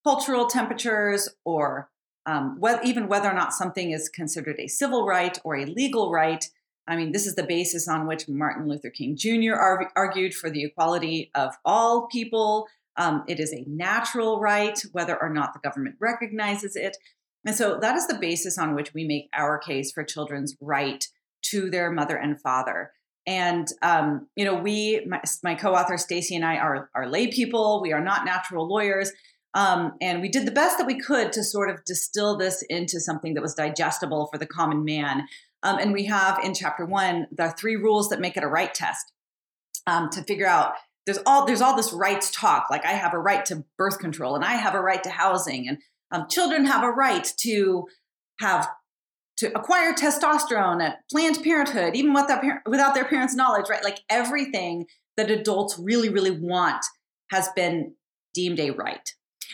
cultural 0.05 0.47
temperatures 0.47 1.27
or 1.43 1.89
um, 2.25 2.57
wh- 2.63 2.85
even 2.85 3.09
whether 3.09 3.29
or 3.29 3.33
not 3.33 3.51
something 3.51 3.91
is 3.91 4.07
considered 4.07 4.55
a 4.57 4.69
civil 4.69 5.05
right 5.05 5.37
or 5.43 5.57
a 5.57 5.65
legal 5.65 6.09
right. 6.09 6.49
I 6.87 6.95
mean, 6.95 7.11
this 7.11 7.27
is 7.27 7.35
the 7.35 7.43
basis 7.43 7.85
on 7.85 8.07
which 8.07 8.29
Martin 8.29 8.65
Luther 8.65 8.89
King 8.89 9.17
Jr. 9.17 9.55
Ar- 9.55 9.91
argued 9.97 10.33
for 10.33 10.49
the 10.49 10.63
equality 10.63 11.31
of 11.35 11.53
all 11.65 12.07
people. 12.07 12.69
Um, 12.95 13.25
it 13.27 13.41
is 13.41 13.51
a 13.51 13.65
natural 13.67 14.39
right, 14.39 14.81
whether 14.93 15.21
or 15.21 15.29
not 15.29 15.51
the 15.51 15.59
government 15.59 15.97
recognizes 15.99 16.77
it. 16.77 16.95
And 17.45 17.55
so 17.55 17.79
that 17.81 17.95
is 17.95 18.07
the 18.07 18.19
basis 18.19 18.57
on 18.57 18.75
which 18.75 18.93
we 18.93 19.03
make 19.03 19.29
our 19.33 19.57
case 19.57 19.91
for 19.91 20.03
children's 20.03 20.55
right 20.61 21.03
to 21.43 21.69
their 21.69 21.91
mother 21.91 22.15
and 22.15 22.39
father. 22.39 22.91
And 23.27 23.67
um, 23.81 24.27
you 24.35 24.45
know, 24.45 24.55
we, 24.55 25.05
my, 25.07 25.21
my 25.43 25.55
co-author 25.55 25.97
Stacy 25.97 26.35
and 26.35 26.45
I 26.45 26.57
are 26.57 26.89
are 26.95 27.07
lay 27.07 27.27
people. 27.27 27.81
We 27.81 27.93
are 27.93 28.03
not 28.03 28.25
natural 28.25 28.67
lawyers, 28.67 29.11
um, 29.53 29.93
and 30.01 30.21
we 30.21 30.29
did 30.29 30.47
the 30.47 30.51
best 30.51 30.77
that 30.79 30.87
we 30.87 30.99
could 30.99 31.31
to 31.33 31.43
sort 31.43 31.69
of 31.69 31.83
distill 31.85 32.37
this 32.37 32.63
into 32.67 32.99
something 32.99 33.35
that 33.35 33.41
was 33.41 33.53
digestible 33.53 34.27
for 34.31 34.39
the 34.39 34.47
common 34.47 34.83
man. 34.83 35.27
Um, 35.61 35.77
and 35.77 35.93
we 35.93 36.05
have 36.05 36.43
in 36.43 36.55
chapter 36.55 36.83
one 36.83 37.27
the 37.31 37.51
three 37.51 37.75
rules 37.75 38.09
that 38.09 38.19
make 38.19 38.37
it 38.37 38.43
a 38.43 38.47
right 38.47 38.73
test 38.73 39.11
um, 39.85 40.09
to 40.11 40.23
figure 40.23 40.47
out. 40.47 40.73
There's 41.05 41.19
all 41.25 41.45
there's 41.45 41.61
all 41.61 41.75
this 41.75 41.93
rights 41.93 42.31
talk. 42.31 42.67
Like 42.71 42.85
I 42.85 42.93
have 42.93 43.13
a 43.13 43.19
right 43.19 43.45
to 43.45 43.65
birth 43.77 43.99
control, 43.99 44.35
and 44.35 44.43
I 44.43 44.53
have 44.53 44.73
a 44.73 44.81
right 44.81 45.03
to 45.03 45.09
housing, 45.11 45.67
and 45.67 45.77
um, 46.11 46.27
children 46.29 46.65
have 46.65 46.83
a 46.83 46.91
right 46.91 47.27
to 47.41 47.87
have 48.39 48.69
to 49.37 49.57
acquire 49.57 49.93
testosterone 49.93 50.83
at 50.83 50.99
Planned 51.09 51.43
Parenthood, 51.43 51.95
even 51.95 52.13
without, 52.13 52.43
without 52.67 52.93
their 52.93 53.05
parents' 53.05 53.35
knowledge, 53.35 53.69
right? 53.69 53.83
Like 53.83 53.99
everything 54.09 54.85
that 55.17 55.31
adults 55.31 55.79
really, 55.79 56.09
really 56.09 56.31
want 56.31 56.85
has 57.31 57.49
been 57.55 57.95
deemed 58.33 58.59
a 58.59 58.71
right. 58.71 59.09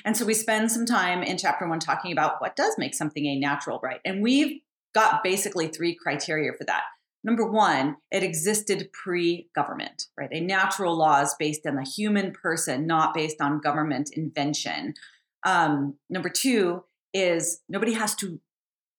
And 0.05 0.15
so 0.15 0.25
we 0.25 0.33
spend 0.33 0.71
some 0.71 0.85
time 0.85 1.23
in 1.23 1.37
chapter 1.37 1.67
one 1.67 1.79
talking 1.79 2.11
about 2.11 2.39
what 2.39 2.55
does 2.55 2.75
make 2.77 2.93
something 2.93 3.25
a 3.25 3.39
natural 3.39 3.79
right. 3.81 3.99
And 4.05 4.21
we've 4.21 4.59
got 4.93 5.23
basically 5.23 5.67
three 5.67 5.95
criteria 5.95 6.51
for 6.57 6.65
that. 6.65 6.83
Number 7.23 7.49
one, 7.49 7.97
it 8.11 8.23
existed 8.23 8.89
pre 8.93 9.49
government, 9.55 10.05
right? 10.17 10.29
A 10.31 10.39
natural 10.39 10.97
law 10.97 11.21
is 11.21 11.35
based 11.39 11.65
on 11.65 11.75
the 11.75 11.83
human 11.83 12.31
person, 12.31 12.87
not 12.87 13.13
based 13.13 13.41
on 13.41 13.59
government 13.59 14.11
invention. 14.13 14.93
Um, 15.47 15.95
number 16.09 16.27
two 16.27 16.83
is 17.13 17.61
nobody 17.69 17.93
has 17.93 18.13
to 18.15 18.41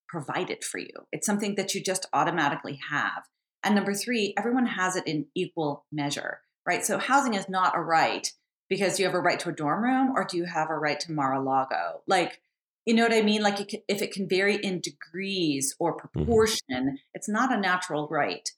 provide 0.08 0.48
it 0.48 0.64
for 0.64 0.78
you. 0.78 0.88
It's 1.12 1.26
something 1.26 1.56
that 1.56 1.74
you 1.74 1.82
just 1.82 2.06
automatically 2.14 2.80
have. 2.90 3.24
And 3.62 3.74
number 3.74 3.92
three, 3.92 4.32
everyone 4.38 4.64
has 4.64 4.96
it 4.96 5.06
in 5.06 5.26
equal 5.34 5.84
measure, 5.92 6.40
right? 6.66 6.82
So 6.82 6.96
housing 6.96 7.34
is 7.34 7.50
not 7.50 7.76
a 7.76 7.80
right 7.82 8.32
because 8.70 8.98
you 8.98 9.04
have 9.04 9.14
a 9.14 9.20
right 9.20 9.38
to 9.40 9.50
a 9.50 9.52
dorm 9.52 9.84
room 9.84 10.12
or 10.16 10.24
do 10.24 10.38
you 10.38 10.46
have 10.46 10.70
a 10.70 10.78
right 10.78 10.98
to 11.00 11.12
Mar-a-Lago? 11.12 12.00
Like, 12.06 12.40
you 12.86 12.94
know 12.94 13.02
what 13.02 13.12
I 13.12 13.20
mean? 13.20 13.42
Like, 13.42 13.60
it 13.60 13.68
can, 13.68 13.80
if 13.86 14.00
it 14.00 14.12
can 14.12 14.26
vary 14.26 14.56
in 14.56 14.80
degrees 14.80 15.76
or 15.78 15.94
mm-hmm. 15.94 16.20
proportion, 16.20 16.62
mm-hmm. 16.70 16.94
it's 17.12 17.28
not 17.28 17.52
a 17.52 17.60
natural 17.60 18.08
right. 18.10 18.48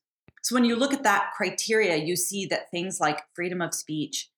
So 0.43 0.55
when 0.55 0.65
you 0.65 0.77
look 0.77 0.95
at 0.95 1.03
that 1.03 1.33
criteria, 1.37 1.97
you 1.97 2.15
see 2.15 2.47
that 2.47 2.71
things 2.71 3.01
like 3.01 3.25
freedom 3.35 3.61
of 3.61 3.75
speech, 3.75 4.31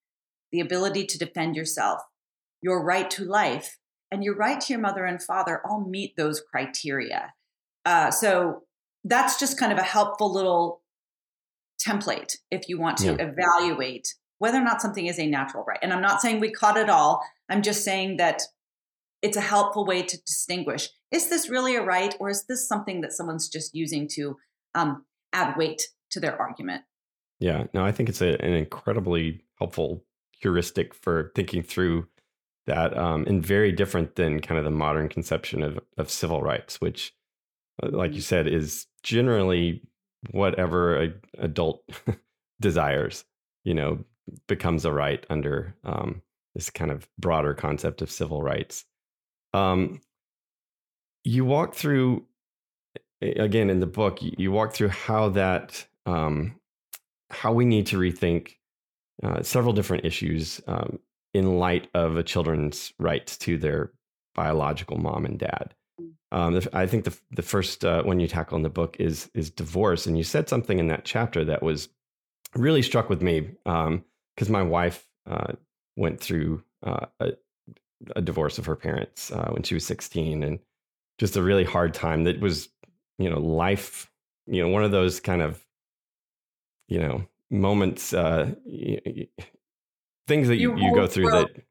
the 0.52 0.60
ability 0.60 1.04
to 1.04 1.18
defend 1.18 1.54
yourself, 1.54 2.00
your 2.62 2.84
right 2.84 3.10
to 3.10 3.24
life, 3.24 3.78
and 4.10 4.22
your 4.22 4.36
right 4.36 4.60
to 4.60 4.72
your 4.72 4.80
mother 4.80 5.04
and 5.04 5.22
father 5.22 5.60
all 5.68 5.84
meet 5.84 6.16
those 6.16 6.40
criteria. 6.40 7.32
Uh, 7.84 8.10
so 8.10 8.62
that's 9.04 9.38
just 9.38 9.58
kind 9.58 9.72
of 9.72 9.78
a 9.78 9.82
helpful 9.82 10.32
little 10.32 10.82
template 11.84 12.36
if 12.50 12.68
you 12.68 12.78
want 12.78 12.96
to 12.98 13.06
yeah. 13.06 13.16
evaluate 13.18 14.14
whether 14.38 14.58
or 14.58 14.64
not 14.64 14.82
something 14.82 15.06
is 15.06 15.18
a 15.18 15.26
natural 15.26 15.64
right. 15.64 15.78
And 15.82 15.92
I'm 15.92 16.02
not 16.02 16.20
saying 16.20 16.40
we 16.40 16.50
caught 16.50 16.76
it 16.76 16.90
all. 16.90 17.22
I'm 17.48 17.62
just 17.62 17.84
saying 17.84 18.16
that 18.16 18.42
it's 19.22 19.36
a 19.36 19.40
helpful 19.40 19.84
way 19.86 20.02
to 20.02 20.22
distinguish 20.22 20.88
is 21.12 21.28
this 21.28 21.48
really 21.48 21.76
a 21.76 21.82
right 21.82 22.16
or 22.18 22.30
is 22.30 22.46
this 22.46 22.66
something 22.66 23.02
that 23.02 23.12
someone's 23.12 23.48
just 23.48 23.74
using 23.74 24.08
to 24.08 24.36
um, 24.74 25.04
add 25.32 25.56
weight 25.56 25.82
to 26.10 26.18
their 26.18 26.40
argument? 26.40 26.82
Yeah, 27.38 27.64
no, 27.74 27.84
I 27.84 27.92
think 27.92 28.08
it's 28.08 28.22
a, 28.22 28.42
an 28.42 28.54
incredibly 28.54 29.44
helpful 29.58 30.04
heuristic 30.40 30.94
for 30.94 31.30
thinking 31.34 31.62
through 31.62 32.06
that 32.66 32.96
um, 32.96 33.24
and 33.26 33.44
very 33.44 33.72
different 33.72 34.16
than 34.16 34.40
kind 34.40 34.58
of 34.58 34.64
the 34.64 34.70
modern 34.70 35.08
conception 35.08 35.62
of, 35.62 35.78
of 35.98 36.10
civil 36.10 36.42
rights, 36.42 36.80
which, 36.80 37.12
uh, 37.82 37.88
like 37.90 38.12
you 38.12 38.20
mm. 38.20 38.24
said, 38.24 38.46
is 38.46 38.86
generally 39.02 39.82
whatever 40.30 41.02
a 41.02 41.12
adult 41.38 41.82
desires, 42.60 43.24
you 43.64 43.74
know, 43.74 44.04
becomes 44.46 44.84
a 44.84 44.92
right 44.92 45.26
under 45.28 45.74
um, 45.84 46.22
this 46.54 46.70
kind 46.70 46.90
of 46.90 47.08
broader 47.18 47.54
concept 47.54 48.02
of 48.02 48.10
civil 48.10 48.42
rights. 48.42 48.84
Um, 49.54 50.00
you 51.24 51.44
walk 51.44 51.74
through 51.74 52.24
again 53.20 53.70
in 53.70 53.80
the 53.80 53.86
book. 53.86 54.18
You 54.20 54.52
walk 54.52 54.72
through 54.72 54.88
how 54.88 55.30
that 55.30 55.84
um, 56.06 56.56
how 57.30 57.52
we 57.52 57.64
need 57.64 57.86
to 57.86 57.98
rethink 57.98 58.56
uh, 59.22 59.42
several 59.42 59.72
different 59.72 60.04
issues 60.04 60.60
um, 60.66 60.98
in 61.34 61.58
light 61.58 61.88
of 61.94 62.16
a 62.16 62.22
children's 62.22 62.92
rights 62.98 63.36
to 63.38 63.56
their 63.56 63.92
biological 64.34 64.98
mom 64.98 65.24
and 65.24 65.38
dad. 65.38 65.74
Mm. 66.00 66.12
Um, 66.30 66.60
I 66.72 66.86
think 66.86 67.04
the 67.04 67.16
the 67.30 67.42
first 67.42 67.84
uh, 67.84 68.02
one 68.02 68.20
you 68.20 68.28
tackle 68.28 68.56
in 68.56 68.62
the 68.62 68.70
book 68.70 68.96
is 68.98 69.30
is 69.34 69.50
divorce, 69.50 70.06
and 70.06 70.16
you 70.16 70.24
said 70.24 70.48
something 70.48 70.78
in 70.78 70.88
that 70.88 71.04
chapter 71.04 71.44
that 71.44 71.62
was 71.62 71.88
really 72.54 72.82
struck 72.82 73.08
with 73.08 73.22
me 73.22 73.40
because 73.64 73.86
um, 73.86 74.52
my 74.52 74.62
wife 74.62 75.06
uh, 75.26 75.52
went 75.96 76.20
through 76.20 76.62
uh, 76.84 77.06
a, 77.20 77.32
a, 78.16 78.20
divorce 78.20 78.58
of 78.58 78.66
her 78.66 78.76
parents 78.76 79.30
uh, 79.30 79.48
when 79.52 79.62
she 79.62 79.74
was 79.74 79.86
16, 79.86 80.42
and 80.42 80.58
just 81.18 81.36
a 81.36 81.42
really 81.42 81.64
hard 81.64 81.94
time. 81.94 82.24
That 82.24 82.40
was 82.40 82.68
you 83.18 83.30
know 83.30 83.40
life, 83.40 84.10
you 84.46 84.62
know 84.62 84.68
one 84.68 84.84
of 84.84 84.90
those 84.90 85.20
kind 85.20 85.42
of 85.42 85.64
you 86.88 86.98
know 86.98 87.26
moments 87.50 88.14
uh, 88.14 88.54
things 90.26 90.48
that 90.48 90.56
you, 90.56 90.76
you 90.76 90.94
go 90.94 91.06
through 91.06 91.24
world, 91.24 91.48
that 91.54 91.62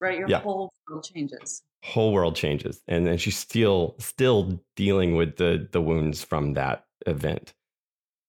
right 0.00 0.18
your 0.18 0.28
yeah. 0.28 0.40
whole 0.40 0.72
world 0.88 1.04
changes. 1.04 1.62
Whole 1.84 2.12
world 2.12 2.34
changes 2.34 2.82
and 2.88 3.06
then 3.06 3.16
she's 3.18 3.36
still 3.36 3.94
still 3.98 4.60
dealing 4.74 5.14
with 5.14 5.36
the 5.36 5.68
the 5.72 5.80
wounds 5.80 6.24
from 6.24 6.54
that 6.54 6.86
event. 7.06 7.54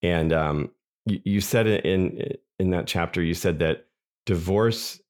And 0.02 0.32
um 0.32 0.72
you, 1.06 1.20
you 1.24 1.42
said 1.42 1.68
in 1.68 2.34
in 2.60 2.70
that 2.72 2.88
chapter 2.88 3.22
you 3.22 3.34
said 3.34 3.60
that 3.60 3.86
divorce 4.26 5.02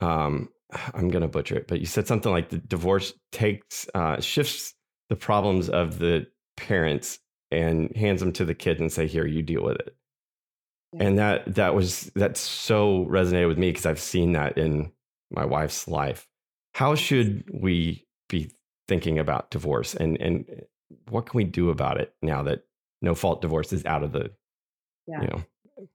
um 0.00 0.48
i'm 0.94 1.08
gonna 1.08 1.28
butcher 1.28 1.56
it 1.56 1.68
but 1.68 1.80
you 1.80 1.86
said 1.86 2.06
something 2.06 2.32
like 2.32 2.50
the 2.50 2.58
divorce 2.58 3.14
takes 3.32 3.88
uh 3.94 4.20
shifts 4.20 4.74
the 5.08 5.16
problems 5.16 5.68
of 5.70 5.98
the 5.98 6.26
parents 6.56 7.20
and 7.50 7.94
hands 7.96 8.20
them 8.20 8.32
to 8.32 8.44
the 8.44 8.54
kids 8.54 8.80
and 8.80 8.92
say 8.92 9.06
here 9.06 9.26
you 9.26 9.42
deal 9.42 9.62
with 9.62 9.76
it 9.76 9.96
and 10.98 11.18
that 11.18 11.54
that 11.54 11.74
was 11.74 12.10
that 12.14 12.36
so 12.36 13.04
resonated 13.06 13.48
with 13.48 13.58
me 13.58 13.70
because 13.70 13.86
I've 13.86 14.00
seen 14.00 14.32
that 14.32 14.56
in 14.56 14.92
my 15.30 15.44
wife's 15.44 15.88
life. 15.88 16.26
How 16.74 16.94
should 16.94 17.44
we 17.52 18.06
be 18.28 18.52
thinking 18.88 19.18
about 19.18 19.50
divorce? 19.50 19.94
And 19.94 20.20
and 20.20 20.62
what 21.08 21.26
can 21.26 21.38
we 21.38 21.44
do 21.44 21.70
about 21.70 22.00
it 22.00 22.14
now 22.22 22.42
that 22.44 22.64
no 23.02 23.14
fault 23.14 23.42
divorce 23.42 23.72
is 23.72 23.84
out 23.84 24.02
of 24.02 24.12
the 24.12 24.30
yeah. 25.06 25.20
you 25.20 25.28
know? 25.28 25.86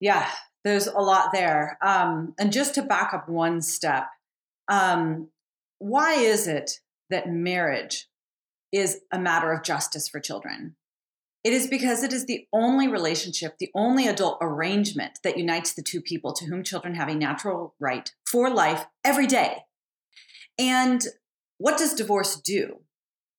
Yeah 0.00 0.30
there's 0.64 0.86
a 0.86 1.00
lot 1.00 1.32
there. 1.32 1.76
Um, 1.82 2.34
and 2.38 2.52
just 2.52 2.76
to 2.76 2.82
back 2.82 3.12
up 3.12 3.28
one 3.28 3.60
step 3.60 4.06
um, 4.68 5.28
why 5.78 6.14
is 6.14 6.46
it 6.46 6.78
that 7.10 7.28
marriage 7.28 8.08
is 8.70 9.00
a 9.12 9.18
matter 9.18 9.52
of 9.52 9.64
justice 9.64 10.08
for 10.08 10.20
children 10.20 10.76
it 11.44 11.52
is 11.52 11.66
because 11.66 12.02
it 12.02 12.12
is 12.12 12.26
the 12.26 12.46
only 12.52 12.86
relationship, 12.86 13.56
the 13.58 13.70
only 13.74 14.06
adult 14.06 14.38
arrangement 14.40 15.18
that 15.24 15.36
unites 15.36 15.74
the 15.74 15.82
two 15.82 16.00
people 16.00 16.32
to 16.34 16.46
whom 16.46 16.62
children 16.62 16.94
have 16.94 17.08
a 17.08 17.14
natural 17.14 17.74
right 17.80 18.12
for 18.30 18.48
life 18.48 18.86
every 19.04 19.26
day. 19.26 19.58
And 20.58 21.02
what 21.58 21.78
does 21.78 21.94
divorce 21.94 22.36
do? 22.36 22.80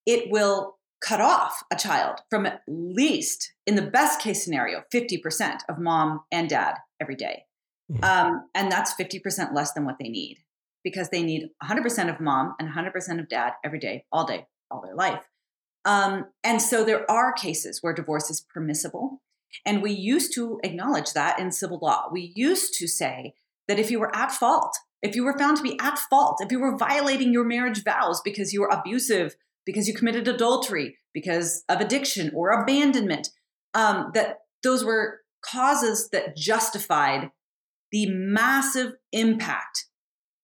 It 0.06 0.30
will 0.30 0.78
cut 1.02 1.22
off 1.22 1.64
a 1.72 1.76
child 1.78 2.20
from 2.30 2.46
at 2.46 2.62
least, 2.68 3.54
in 3.66 3.76
the 3.76 3.82
best 3.82 4.20
case 4.20 4.44
scenario, 4.44 4.84
50% 4.94 5.60
of 5.70 5.80
mom 5.80 6.22
and 6.32 6.50
dad 6.50 6.76
every 7.02 7.16
day. 7.16 7.44
Mm-hmm. 7.92 8.04
Um, 8.04 8.50
and 8.56 8.72
that's 8.72 8.94
50% 8.96 9.54
less 9.54 9.74
than 9.74 9.86
what 9.86 9.96
they 10.00 10.10
need 10.10 10.40
because 10.84 11.10
they 11.10 11.24
need 11.24 11.50
100% 11.64 12.14
of 12.14 12.20
mom 12.20 12.56
and 12.60 12.70
100% 12.70 13.20
of 13.20 13.30
dad 13.30 13.54
every 13.64 13.80
day, 13.80 14.06
all 14.12 14.26
day, 14.26 14.48
all 14.70 14.82
their 14.82 14.96
life. 14.96 15.24
Um, 15.86 16.26
and 16.44 16.62
so 16.62 16.84
there 16.84 17.10
are 17.10 17.34
cases 17.34 17.80
where 17.82 17.94
divorce 17.94 18.30
is 18.30 18.42
permissible. 18.42 19.22
And 19.66 19.82
we 19.82 19.92
used 19.92 20.34
to 20.36 20.60
acknowledge 20.64 21.14
that 21.14 21.40
in 21.40 21.52
civil 21.52 21.80
law. 21.82 22.08
We 22.12 22.32
used 22.36 22.74
to 22.76 22.88
say 22.88 23.34
that 23.68 23.80
if 23.80 23.92
you 23.92 24.00
were 24.00 24.16
at 24.16 24.32
fault, 24.32 24.76
if 25.02 25.16
you 25.16 25.24
were 25.24 25.38
found 25.38 25.58
to 25.58 25.64
be 25.64 25.78
at 25.80 26.00
fault, 26.00 26.38
if 26.42 26.52
you 26.52 26.60
were 26.60 26.78
violating 26.78 27.34
your 27.34 27.44
marriage 27.44 27.84
vows 27.84 28.22
because 28.24 28.54
you 28.54 28.62
were 28.62 28.72
abusive 28.72 29.36
because 29.66 29.88
you 29.88 29.94
committed 29.94 30.28
adultery, 30.28 30.98
because 31.14 31.64
of 31.70 31.80
addiction 31.80 32.32
or 32.34 32.50
abandonment, 32.50 33.30
um, 33.74 34.12
that 34.14 34.40
those 34.62 34.84
were 34.84 35.22
causes 35.46 36.10
that 36.12 36.36
justified 36.36 37.30
the 37.92 38.08
massive 38.10 38.94
impact 39.12 39.86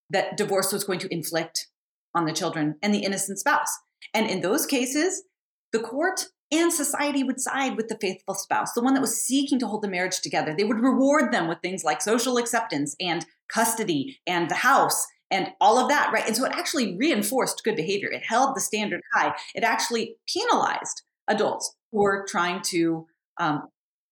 that 0.10 0.38
divorce 0.38 0.72
was 0.72 0.84
going 0.84 1.00
to 1.00 1.14
inflict 1.14 1.68
on 2.16 2.26
the 2.26 2.34
children 2.34 2.76
and 2.82 2.94
the 2.94 3.04
innocent 3.04 3.40
spouse. 3.40 3.78
And 4.14 4.30
in 4.30 4.42
those 4.42 4.66
cases, 4.66 5.24
the 5.72 5.80
court 5.80 6.26
and 6.52 6.74
society 6.74 7.24
would 7.24 7.40
side 7.40 7.78
with 7.78 7.90
the 7.90 7.98
faithful 8.02 8.34
spouse, 8.34 8.74
the 8.74 8.82
one 8.82 8.96
that 8.96 9.02
was 9.02 9.24
seeking 9.24 9.60
to 9.60 9.68
hold 9.68 9.84
the 9.84 9.88
marriage 9.88 10.20
together. 10.22 10.56
They 10.56 10.64
would 10.64 10.80
reward 10.80 11.32
them 11.32 11.48
with 11.48 11.60
things 11.62 11.84
like 11.84 12.02
social 12.02 12.38
acceptance 12.38 12.96
and 13.00 13.26
custody 13.54 14.20
and 14.26 14.50
the 14.50 14.56
house 14.56 15.06
and 15.32 15.50
all 15.62 15.78
of 15.78 15.90
that, 15.90 16.12
right? 16.12 16.26
And 16.26 16.36
so 16.36 16.46
it 16.46 16.54
actually 16.54 16.98
reinforced 16.98 17.64
good 17.64 17.76
behavior. 17.76 18.10
It 18.12 18.24
held 18.28 18.56
the 18.56 18.62
standard 18.62 19.02
high. 19.14 19.36
It 19.54 19.64
actually 19.64 20.16
penalized 20.28 21.04
adults 21.28 21.76
who 21.92 22.02
were 22.02 22.26
trying 22.28 22.62
to, 22.64 23.06
um, 23.40 23.68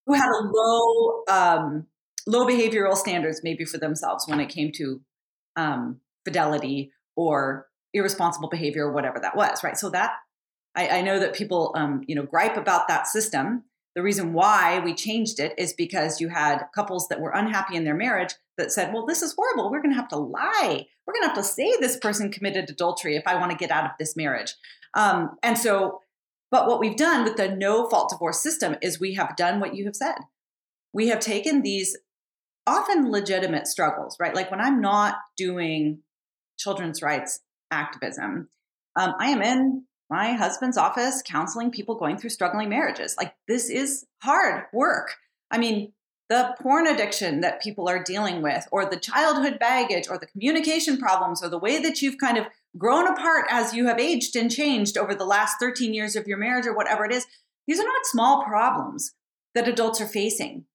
who 0.06 0.14
had 0.14 0.30
a 0.30 0.48
low, 0.54 1.24
um, 1.28 1.88
low 2.28 2.46
behavioral 2.46 2.96
standards 2.96 3.42
maybe 3.44 3.66
for 3.66 3.80
themselves 3.80 4.28
when 4.28 4.40
it 4.40 4.50
came 4.50 4.72
to 4.76 5.02
um, 5.56 6.02
fidelity 6.24 6.92
or 7.16 7.68
irresponsible 7.94 8.50
behavior 8.50 8.86
or 8.86 8.94
whatever 8.94 9.20
that 9.20 9.36
was, 9.36 9.64
right? 9.64 9.78
So 9.78 9.90
that 9.90 10.12
I, 10.78 11.00
I 11.00 11.02
know 11.02 11.20
that 11.20 11.34
people, 11.34 11.74
um, 11.76 12.04
you 12.08 12.16
know, 12.16 12.24
gripe 12.24 12.56
about 12.56 12.88
that 12.88 13.08
system. 13.08 13.64
The 13.96 14.04
reason 14.04 14.34
why 14.34 14.80
we 14.80 14.94
changed 14.94 15.40
it 15.40 15.56
is 15.58 15.74
because 15.74 16.22
you 16.22 16.30
had 16.30 16.66
couples 16.74 17.08
that 17.08 17.20
were 17.20 17.32
unhappy 17.32 17.76
in 17.76 17.84
their 17.84 17.96
marriage 17.96 18.36
that 18.58 18.72
said, 18.72 18.94
"Well, 18.94 19.08
this 19.08 19.24
is 19.24 19.34
horrible. 19.36 19.72
We're 19.72 19.82
going 19.82 19.94
to 19.94 20.00
have 20.00 20.08
to 20.10 20.18
lie. 20.18 20.86
We're 21.06 21.14
going 21.14 21.24
to 21.24 21.30
have 21.30 21.38
to 21.38 21.44
say 21.44 21.74
this 21.80 21.98
person 21.98 22.32
committed 22.32 22.70
adultery 22.70 23.16
if 23.16 23.24
I 23.26 23.36
want 23.36 23.52
to 23.52 23.58
get 23.58 23.72
out 23.72 23.86
of 23.86 23.92
this 23.98 24.16
marriage." 24.16 24.54
Um, 24.94 25.38
and 25.42 25.58
so, 25.58 26.02
but 26.52 26.68
what 26.68 26.80
we've 26.80 26.96
done 26.96 27.24
with 27.24 27.38
the 27.38 27.50
no 27.50 27.90
fault 27.90 28.10
divorce 28.12 28.40
system 28.40 28.76
is 28.82 29.00
we 29.00 29.16
have 29.16 29.36
done 29.36 29.60
what 29.60 29.76
you 29.76 29.86
have 29.86 29.96
said. 29.96 30.18
We 30.94 31.08
have 31.08 31.20
taken 31.20 31.64
these 31.64 31.98
often 32.68 33.12
legitimate 33.12 33.66
struggles, 33.66 34.16
right? 34.20 34.36
Like 34.36 34.52
when 34.52 34.62
I'm 34.62 34.80
not 34.80 35.16
doing 35.38 36.00
children's 36.60 37.02
rights 37.02 37.40
activism, 37.72 38.50
um, 38.96 39.14
I 39.20 39.30
am 39.30 39.42
in 39.42 39.86
my 40.10 40.34
husband's 40.34 40.78
office 40.78 41.22
counseling 41.26 41.72
people 41.72 41.96
going 41.96 42.18
through 42.18 42.30
struggling 42.30 42.70
marriages. 42.70 43.16
Like 43.18 43.36
this 43.48 43.70
is 43.70 44.06
hard 44.22 44.66
work. 44.74 45.16
I 45.52 45.58
mean, 45.58 45.94
the 46.30 46.56
porn 46.62 46.88
addiction 46.88 47.42
that 47.42 47.62
people 47.62 47.88
are 47.88 48.04
dealing 48.04 48.42
with, 48.42 48.68
or 48.72 48.86
the 48.86 49.00
childhood 49.00 49.60
baggage, 49.60 50.10
or 50.10 50.18
the 50.18 50.28
communication 50.28 50.98
problems, 50.98 51.42
or 51.42 51.48
the 51.48 51.58
way 51.58 51.82
that 51.82 52.02
you've 52.02 52.18
kind 52.18 52.38
of 52.38 52.48
grown 52.78 53.08
apart 53.08 53.46
as 53.50 53.74
you 53.74 53.88
have 53.88 53.98
aged 53.98 54.36
and 54.36 54.52
changed 54.52 54.98
over 54.98 55.16
the 55.16 55.26
last 55.26 55.56
13 55.60 55.94
years 55.94 56.18
of 56.18 56.28
your 56.28 56.38
marriage, 56.38 56.66
or 56.66 56.76
whatever 56.76 57.06
it 57.06 57.14
is, 57.14 57.26
these 57.66 57.80
are 57.80 57.86
not 57.86 58.06
small 58.06 58.44
problems 58.44 59.14
that 59.56 59.70
adults 59.70 60.02
are 60.02 60.08
facing. 60.08 60.66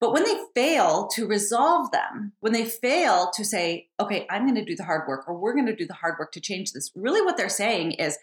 But 0.00 0.12
when 0.12 0.24
they 0.24 0.40
fail 0.54 1.08
to 1.08 1.26
resolve 1.26 1.92
them, 1.92 2.32
when 2.40 2.52
they 2.52 2.64
fail 2.64 3.30
to 3.34 3.44
say, 3.44 3.90
okay, 4.00 4.26
I'm 4.28 4.42
going 4.42 4.54
to 4.56 4.64
do 4.64 4.74
the 4.74 4.84
hard 4.84 5.06
work, 5.06 5.28
or 5.28 5.34
we're 5.34 5.54
going 5.54 5.66
to 5.66 5.76
do 5.76 5.86
the 5.86 5.94
hard 5.94 6.16
work 6.18 6.32
to 6.32 6.40
change 6.40 6.72
this, 6.72 6.90
really 6.96 7.22
what 7.22 7.36
they're 7.36 7.48
saying 7.48 7.92
is, 7.92 8.18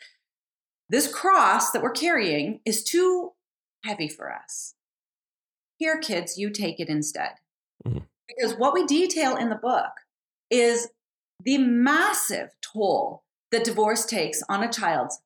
this 0.89 1.13
cross 1.13 1.71
that 1.71 1.81
we're 1.81 1.91
carrying 1.91 2.61
is 2.65 2.83
too 2.83 3.33
heavy 3.83 4.07
for 4.07 4.33
us. 4.33 4.75
Here, 5.77 5.99
kids, 5.99 6.37
you 6.37 6.49
take 6.49 6.79
it 6.79 6.89
instead. 6.89 7.33
Mm-hmm. 7.85 7.99
Because 8.27 8.57
what 8.57 8.73
we 8.73 8.85
detail 8.85 9.35
in 9.35 9.49
the 9.49 9.55
book 9.55 9.91
is 10.49 10.89
the 11.43 11.57
massive 11.57 12.49
toll 12.61 13.23
that 13.51 13.63
divorce 13.63 14.05
takes 14.05 14.41
on 14.49 14.63
a 14.63 14.71
child's 14.71 15.21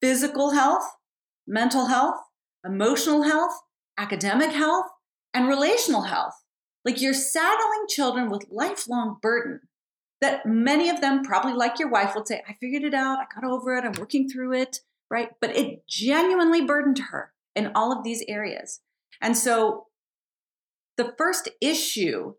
physical 0.00 0.52
health, 0.52 0.96
mental 1.46 1.86
health, 1.86 2.20
emotional 2.64 3.22
health, 3.22 3.60
academic 3.98 4.50
health, 4.50 4.86
and 5.34 5.48
relational 5.48 6.02
health. 6.02 6.34
Like 6.84 7.00
you're 7.00 7.14
saddling 7.14 7.86
children 7.88 8.30
with 8.30 8.46
lifelong 8.50 9.18
burden 9.20 9.60
that 10.20 10.46
many 10.46 10.88
of 10.88 11.00
them, 11.00 11.24
probably 11.24 11.52
like 11.52 11.78
your 11.78 11.90
wife, 11.90 12.14
would 12.14 12.28
say, 12.28 12.42
I 12.48 12.54
figured 12.54 12.84
it 12.84 12.94
out. 12.94 13.18
I 13.18 13.24
got 13.34 13.48
over 13.48 13.76
it. 13.76 13.84
I'm 13.84 13.92
working 13.92 14.28
through 14.28 14.54
it 14.54 14.80
right? 15.10 15.30
But 15.40 15.56
it 15.56 15.86
genuinely 15.88 16.64
burdened 16.64 17.00
her 17.10 17.32
in 17.54 17.72
all 17.74 17.92
of 17.92 18.04
these 18.04 18.24
areas. 18.28 18.80
And 19.20 19.36
so 19.36 19.86
the 20.96 21.14
first 21.16 21.48
issue 21.60 22.34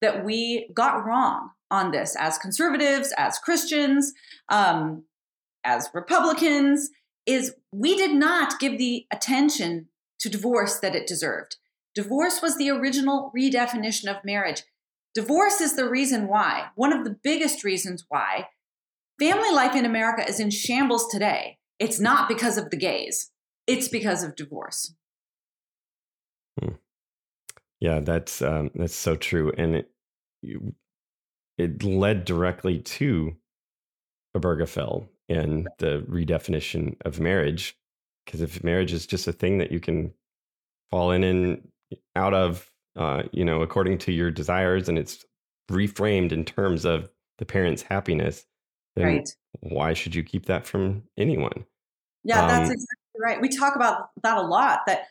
that 0.00 0.24
we 0.24 0.68
got 0.74 1.04
wrong 1.04 1.50
on 1.70 1.90
this 1.90 2.16
as 2.18 2.38
conservatives, 2.38 3.12
as 3.16 3.38
Christians, 3.38 4.12
um, 4.48 5.04
as 5.64 5.90
Republicans, 5.94 6.90
is 7.26 7.54
we 7.72 7.96
did 7.96 8.14
not 8.14 8.60
give 8.60 8.78
the 8.78 9.06
attention 9.12 9.88
to 10.20 10.28
divorce 10.28 10.78
that 10.80 10.94
it 10.94 11.06
deserved. 11.06 11.56
Divorce 11.94 12.42
was 12.42 12.56
the 12.56 12.70
original 12.70 13.32
redefinition 13.36 14.06
of 14.06 14.24
marriage. 14.24 14.62
Divorce 15.14 15.60
is 15.60 15.76
the 15.76 15.88
reason 15.88 16.26
why, 16.26 16.66
one 16.74 16.92
of 16.92 17.04
the 17.04 17.16
biggest 17.22 17.62
reasons 17.64 18.04
why, 18.08 18.48
family 19.18 19.50
life 19.52 19.76
in 19.76 19.84
America 19.84 20.28
is 20.28 20.40
in 20.40 20.50
shambles 20.50 21.08
today 21.08 21.58
it's 21.78 22.00
not 22.00 22.28
because 22.28 22.58
of 22.58 22.70
the 22.70 22.76
gays, 22.76 23.30
it's 23.66 23.88
because 23.88 24.22
of 24.22 24.36
divorce. 24.36 24.94
Hmm. 26.60 26.74
Yeah, 27.80 28.00
that's 28.00 28.40
um, 28.42 28.70
that's 28.74 28.94
so 28.94 29.16
true, 29.16 29.52
and 29.56 29.74
it 29.74 29.90
it 31.58 31.82
led 31.82 32.24
directly 32.24 32.80
to 32.80 33.36
Obergefell 34.36 35.08
and 35.28 35.68
the 35.78 36.04
redefinition 36.08 36.96
of 37.04 37.20
marriage. 37.20 37.76
Because 38.24 38.40
if 38.40 38.64
marriage 38.64 38.92
is 38.92 39.06
just 39.06 39.28
a 39.28 39.32
thing 39.32 39.58
that 39.58 39.70
you 39.70 39.80
can 39.80 40.12
fall 40.90 41.10
in 41.10 41.24
and 41.24 41.68
out 42.16 42.34
of, 42.34 42.70
uh, 42.96 43.24
you 43.32 43.44
know, 43.44 43.62
according 43.62 43.98
to 43.98 44.12
your 44.12 44.30
desires, 44.30 44.88
and 44.88 44.98
it's 44.98 45.24
reframed 45.70 46.32
in 46.32 46.44
terms 46.44 46.84
of 46.84 47.10
the 47.38 47.44
parent's 47.44 47.82
happiness, 47.82 48.46
then 48.96 49.06
right. 49.06 49.28
why 49.60 49.92
should 49.92 50.14
you 50.14 50.22
keep 50.22 50.46
that 50.46 50.66
from 50.66 51.02
anyone? 51.16 51.64
Yeah, 52.24 52.42
um, 52.42 52.48
that's 52.48 52.70
exactly 52.70 53.20
right. 53.20 53.40
We 53.40 53.48
talk 53.48 53.76
about 53.76 54.08
that 54.22 54.36
a 54.36 54.42
lot 54.42 54.80
that 54.86 55.06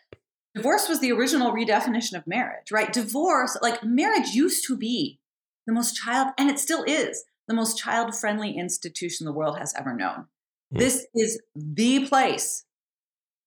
divorce 0.56 0.88
was 0.88 1.00
the 1.00 1.12
original 1.12 1.52
redefinition 1.52 2.14
of 2.16 2.26
marriage, 2.28 2.72
right? 2.72 2.92
Divorce, 2.92 3.58
like 3.62 3.84
marriage 3.84 4.30
used 4.30 4.66
to 4.68 4.78
be 4.78 5.20
the 5.68 5.74
most 5.74 5.96
child, 5.96 6.34
and 6.38 6.50
it 6.50 6.60
still 6.60 6.84
is 6.84 7.24
the 7.48 7.54
most 7.54 7.78
child 7.78 8.16
friendly 8.16 8.58
institution 8.58 9.26
the 9.26 9.34
world 9.34 9.58
has 9.58 9.74
ever 9.78 9.96
known. 9.96 10.26
Mm. 10.74 10.80
This 10.80 11.06
is 11.14 11.42
the 11.56 12.08
place 12.08 12.66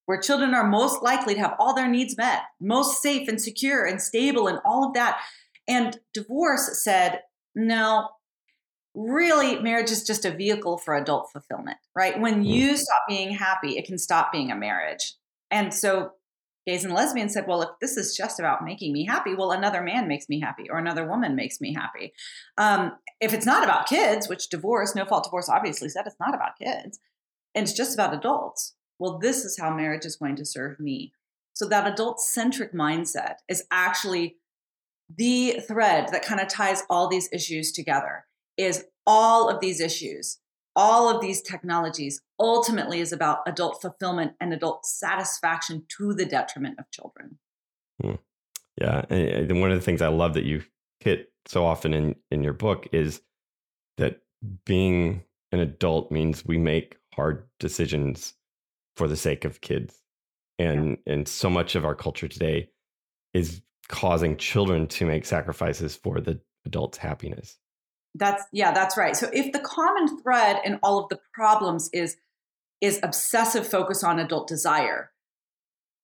where 0.06 0.20
children 0.20 0.54
are 0.54 0.66
most 0.66 1.02
likely 1.02 1.34
to 1.34 1.40
have 1.40 1.56
all 1.58 1.74
their 1.74 1.88
needs 1.88 2.16
met, 2.16 2.42
most 2.60 3.02
safe 3.02 3.28
and 3.28 3.40
secure 3.40 3.84
and 3.84 4.00
stable 4.00 4.46
and 4.46 4.60
all 4.64 4.84
of 4.86 4.94
that. 4.94 5.18
And 5.68 5.98
divorce 6.14 6.82
said, 6.84 7.22
no, 7.54 8.10
really 8.96 9.60
marriage 9.60 9.90
is 9.90 10.02
just 10.02 10.24
a 10.24 10.30
vehicle 10.30 10.78
for 10.78 10.96
adult 10.96 11.30
fulfillment, 11.30 11.76
right? 11.94 12.18
When 12.18 12.42
mm. 12.42 12.46
you 12.46 12.76
stop 12.76 13.02
being 13.06 13.30
happy, 13.30 13.76
it 13.76 13.84
can 13.84 13.98
stop 13.98 14.32
being 14.32 14.50
a 14.50 14.56
marriage. 14.56 15.14
And 15.50 15.72
so 15.72 16.12
gays 16.66 16.82
and 16.84 16.94
lesbians 16.94 17.34
said, 17.34 17.46
well, 17.46 17.62
if 17.62 17.68
this 17.80 17.96
is 17.96 18.16
just 18.16 18.40
about 18.40 18.64
making 18.64 18.92
me 18.92 19.04
happy, 19.04 19.34
well, 19.34 19.52
another 19.52 19.82
man 19.82 20.08
makes 20.08 20.28
me 20.28 20.40
happy 20.40 20.68
or 20.70 20.78
another 20.78 21.06
woman 21.06 21.36
makes 21.36 21.60
me 21.60 21.74
happy. 21.74 22.12
Um, 22.56 22.92
if 23.20 23.34
it's 23.34 23.46
not 23.46 23.62
about 23.62 23.86
kids, 23.86 24.28
which 24.28 24.48
divorce, 24.48 24.94
no 24.94 25.04
fault 25.04 25.24
divorce 25.24 25.48
obviously 25.48 25.90
said 25.90 26.06
it's 26.06 26.16
not 26.18 26.34
about 26.34 26.58
kids, 26.58 26.98
and 27.54 27.64
it's 27.64 27.76
just 27.76 27.94
about 27.94 28.14
adults, 28.14 28.74
well, 28.98 29.18
this 29.18 29.44
is 29.44 29.58
how 29.60 29.70
marriage 29.70 30.06
is 30.06 30.16
going 30.16 30.36
to 30.36 30.44
serve 30.44 30.80
me. 30.80 31.12
So 31.52 31.66
that 31.68 31.90
adult 31.90 32.20
centric 32.20 32.72
mindset 32.72 33.36
is 33.48 33.64
actually 33.70 34.36
the 35.14 35.60
thread 35.66 36.08
that 36.12 36.24
kind 36.24 36.40
of 36.40 36.48
ties 36.48 36.82
all 36.90 37.08
these 37.08 37.28
issues 37.32 37.72
together 37.72 38.24
is 38.56 38.84
all 39.06 39.48
of 39.48 39.60
these 39.60 39.80
issues, 39.80 40.38
all 40.74 41.08
of 41.08 41.20
these 41.20 41.40
technologies 41.40 42.20
ultimately 42.38 43.00
is 43.00 43.12
about 43.12 43.38
adult 43.46 43.80
fulfillment 43.80 44.32
and 44.40 44.52
adult 44.52 44.84
satisfaction 44.84 45.84
to 45.96 46.12
the 46.12 46.26
detriment 46.26 46.78
of 46.78 46.90
children. 46.90 47.38
Hmm. 48.02 48.14
Yeah. 48.80 49.04
And 49.08 49.60
one 49.60 49.70
of 49.70 49.78
the 49.78 49.84
things 49.84 50.02
I 50.02 50.08
love 50.08 50.34
that 50.34 50.44
you 50.44 50.62
hit 51.00 51.32
so 51.46 51.64
often 51.64 51.94
in, 51.94 52.16
in 52.30 52.42
your 52.42 52.52
book 52.52 52.86
is 52.92 53.22
that 53.96 54.20
being 54.64 55.22
an 55.52 55.60
adult 55.60 56.10
means 56.10 56.44
we 56.44 56.58
make 56.58 56.98
hard 57.14 57.46
decisions 57.58 58.34
for 58.96 59.08
the 59.08 59.16
sake 59.16 59.44
of 59.44 59.60
kids. 59.60 60.02
And 60.58 60.98
yeah. 61.06 61.12
and 61.14 61.28
so 61.28 61.50
much 61.50 61.74
of 61.74 61.84
our 61.84 61.94
culture 61.94 62.28
today 62.28 62.70
is 63.34 63.62
causing 63.88 64.36
children 64.36 64.86
to 64.88 65.06
make 65.06 65.24
sacrifices 65.24 65.96
for 65.96 66.20
the 66.20 66.40
adult's 66.64 66.98
happiness. 66.98 67.58
That's 68.18 68.44
yeah, 68.52 68.72
that's 68.72 68.96
right. 68.96 69.16
So 69.16 69.28
if 69.32 69.52
the 69.52 69.58
common 69.58 70.20
thread 70.20 70.60
in 70.64 70.78
all 70.82 70.98
of 70.98 71.08
the 71.08 71.18
problems 71.32 71.90
is 71.92 72.16
is 72.80 73.00
obsessive 73.02 73.66
focus 73.66 74.04
on 74.04 74.18
adult 74.18 74.48
desire, 74.48 75.10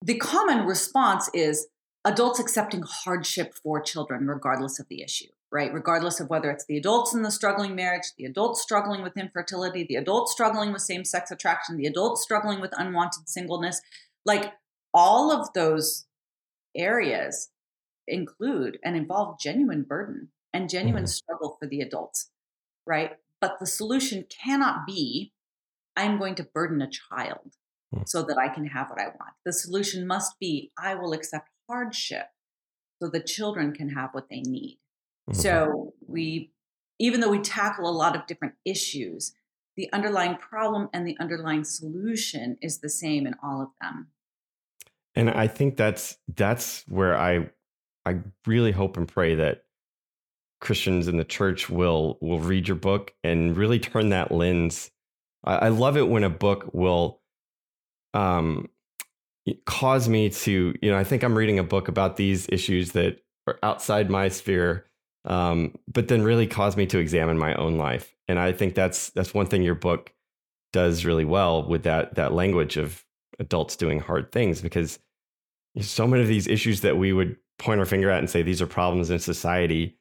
the 0.03 0.17
common 0.17 0.67
response 0.67 1.31
is 1.33 1.69
adults 2.05 2.41
accepting 2.41 2.83
hardship 2.83 3.55
for 3.55 3.81
children 3.81 4.27
regardless 4.27 4.81
of 4.81 4.89
the 4.89 5.03
issue. 5.03 5.29
right? 5.53 5.73
Regardless 5.73 6.19
of 6.19 6.31
whether 6.31 6.51
it's 6.51 6.65
the 6.65 6.79
adults 6.79 7.13
in 7.15 7.23
the 7.23 7.31
struggling 7.31 7.77
marriage, 7.77 8.07
the 8.17 8.25
adults 8.25 8.63
struggling 8.63 9.03
with 9.03 9.19
infertility, 9.19 9.85
the 9.87 9.97
adults 9.97 10.33
struggling 10.33 10.73
with 10.73 10.81
same 10.81 11.05
sex 11.05 11.31
attraction, 11.31 11.77
the 11.77 11.87
adults 11.87 12.23
struggling 12.23 12.61
with 12.61 12.73
unwanted 12.79 13.29
singleness. 13.29 13.83
Like 14.25 14.53
all 14.95 15.31
of 15.31 15.53
those 15.53 16.07
areas 16.75 17.51
include 18.09 18.79
and 18.83 18.97
involve 18.97 19.39
genuine 19.39 19.83
burden 19.83 20.29
and 20.53 20.69
genuine 20.69 21.05
mm-hmm. 21.05 21.09
struggle 21.09 21.57
for 21.59 21.67
the 21.67 21.81
adults, 21.81 22.31
right? 22.87 23.13
But 23.41 23.59
the 23.59 23.67
solution 23.67 24.25
cannot 24.29 24.87
be 24.87 25.33
I'm 25.97 26.19
going 26.19 26.35
to 26.37 26.45
burden 26.45 26.81
a 26.81 26.89
child 26.89 27.57
mm-hmm. 27.95 28.03
so 28.07 28.23
that 28.23 28.39
I 28.39 28.49
can 28.49 28.67
have 28.67 28.89
what 28.89 29.01
I 29.01 29.07
want. 29.07 29.35
The 29.45 29.53
solution 29.53 30.07
must 30.07 30.39
be 30.41 30.73
I 30.79 30.95
will 30.95 31.13
accept 31.13 31.51
hardship 31.69 32.27
so 33.01 33.09
the 33.09 33.21
children 33.21 33.73
can 33.73 33.91
have 33.91 34.11
what 34.13 34.29
they 34.31 34.41
need. 34.41 34.79
Mm-hmm. 35.29 35.41
So 35.41 35.95
we, 36.07 36.53
even 36.99 37.21
though 37.21 37.31
we 37.31 37.41
tackle 37.41 37.89
a 37.89 37.93
lot 37.93 38.17
of 38.17 38.27
different 38.27 38.55
issues, 38.65 39.33
the 39.77 39.93
underlying 39.93 40.37
problem 40.37 40.89
and 40.93 41.07
the 41.07 41.17
underlying 41.19 41.65
solution 41.65 42.59
is 42.61 42.81
the 42.81 42.91
same 42.91 43.27
in 43.27 43.35
all 43.43 43.63
of 43.63 43.69
them. 43.81 44.09
And 45.15 45.31
I 45.31 45.47
think 45.47 45.77
that's 45.77 46.17
that's 46.35 46.85
where 46.89 47.17
I 47.17 47.51
I 48.07 48.21
really 48.47 48.73
hope 48.73 48.97
and 48.97 49.07
pray 49.07 49.35
that 49.35 49.65
Christians 50.63 51.09
in 51.09 51.19
the 51.19 51.25
church 51.25 51.69
will 51.69 52.17
will 52.23 52.41
read 52.41 52.67
your 52.67 52.77
book 52.77 53.13
and 53.23 53.55
really 53.55 53.79
turn 53.81 54.09
that 54.09 54.33
lens. 54.33 54.91
I, 55.45 55.57
I 55.57 55.69
love 55.69 55.99
it 55.99 56.09
when 56.09 56.25
a 56.25 56.31
book 56.31 56.71
will 56.73 57.21
um, 58.15 58.71
cause 59.67 60.09
me 60.09 60.31
to, 60.31 60.75
you 60.81 60.91
know, 60.91 60.97
I 60.97 61.05
think 61.05 61.23
I'm 61.23 61.37
reading 61.37 61.59
a 61.59 61.65
book 61.65 61.89
about 61.89 62.17
these 62.17 62.47
issues 62.51 62.93
that 62.93 63.19
are 63.47 63.59
outside 63.63 64.09
my 64.09 64.29
sphere 64.29 64.87
um, 65.25 65.75
but 65.93 66.09
then 66.09 66.23
really 66.23 66.47
cause 66.47 66.77
me 66.77 66.87
to 66.87 66.99
examine 66.99 67.39
my 67.39 67.55
own 67.55 67.79
life. 67.79 68.15
And 68.29 68.39
I 68.39 68.53
think 68.53 68.75
that's 68.75 69.11
that's 69.11 69.35
one 69.35 69.47
thing 69.47 69.63
your 69.63 69.75
book 69.75 70.13
does 70.73 71.05
really 71.05 71.25
well 71.25 71.67
with 71.67 71.85
that 71.85 72.15
that 72.15 72.33
language 72.33 72.77
of 72.77 73.05
adults 73.39 73.77
doing 73.77 74.01
hard 74.01 74.33
things 74.33 74.61
because 74.61 74.99
so 75.81 76.07
many 76.07 76.23
of 76.23 76.29
these 76.29 76.47
issues 76.47 76.81
that 76.81 76.97
we 76.97 77.13
would 77.13 77.37
point 77.59 77.81
our 77.81 77.87
finger 77.87 78.11
at 78.11 78.19
and 78.19 78.29
say 78.29 78.43
these 78.43 78.63
are 78.63 78.67
problems 78.67 79.11
in 79.11 79.19
society 79.19 79.97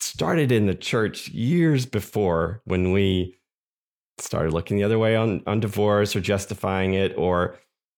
started 0.00 0.52
in 0.52 0.66
the 0.66 0.74
church 0.74 1.28
years 1.28 1.86
before 1.86 2.62
when 2.64 2.92
we 2.92 3.36
started 4.18 4.52
looking 4.52 4.76
the 4.76 4.84
other 4.84 4.98
way 4.98 5.14
on 5.14 5.42
on 5.46 5.60
divorce 5.60 6.16
or 6.16 6.20
justifying 6.20 6.94
it 6.94 7.16
or 7.16 7.56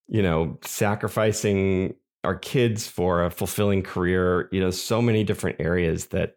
you 0.08 0.22
know 0.22 0.58
sacrificing 0.62 1.94
our 2.24 2.34
kids 2.34 2.86
for 2.86 3.24
a 3.24 3.30
fulfilling 3.30 3.82
career 3.82 4.48
you 4.52 4.60
know 4.60 4.70
so 4.70 5.00
many 5.00 5.24
different 5.24 5.58
areas 5.60 6.06
that 6.08 6.36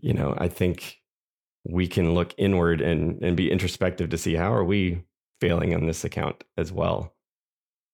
you 0.00 0.12
know, 0.12 0.34
I 0.38 0.48
think 0.48 1.00
we 1.64 1.86
can 1.86 2.14
look 2.14 2.34
inward 2.38 2.80
and 2.80 3.22
and 3.22 3.36
be 3.36 3.50
introspective 3.50 4.10
to 4.10 4.18
see 4.18 4.34
how 4.34 4.52
are 4.52 4.64
we 4.64 5.04
failing 5.40 5.74
on 5.74 5.86
this 5.86 6.04
account 6.04 6.44
as 6.56 6.72
well. 6.72 7.14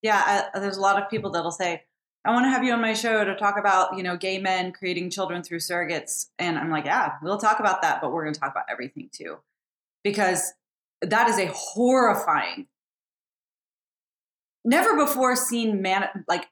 Yeah, 0.03 0.49
I, 0.55 0.59
there's 0.59 0.77
a 0.77 0.81
lot 0.81 1.03
of 1.03 1.11
people 1.11 1.31
that'll 1.31 1.51
say, 1.51 1.83
"I 2.25 2.33
want 2.33 2.45
to 2.45 2.51
have 2.51 2.65
you 2.65 2.73
on 2.73 2.81
my 2.81 2.93
show 2.93 3.25
to 3.25 3.35
talk 3.37 3.59
about 3.59 3.97
you 3.97 4.03
know 4.03 4.17
gay 4.17 4.39
men 4.39 4.73
creating 4.73 5.11
children 5.11 5.43
through 5.43 5.59
surrogates," 5.59 6.27
and 6.39 6.59
I'm 6.59 6.71
like, 6.71 6.85
"Yeah, 6.85 7.13
we'll 7.23 7.39
talk 7.39 7.61
about 7.61 7.83
that, 7.83 8.01
but 8.01 8.13
we're 8.13 8.25
going 8.25 8.35
to 8.35 8.41
talk 8.41 8.53
about 8.53 8.67
everything 8.71 9.11
too, 9.13 9.39
because 10.05 10.53
that 11.03 11.29
is 11.29 11.39
a 11.39 11.47
horrifying, 11.55 12.67
never 14.65 14.97
before 14.97 15.37
seen 15.37 15.83
man 15.83 16.09
like 16.29 16.49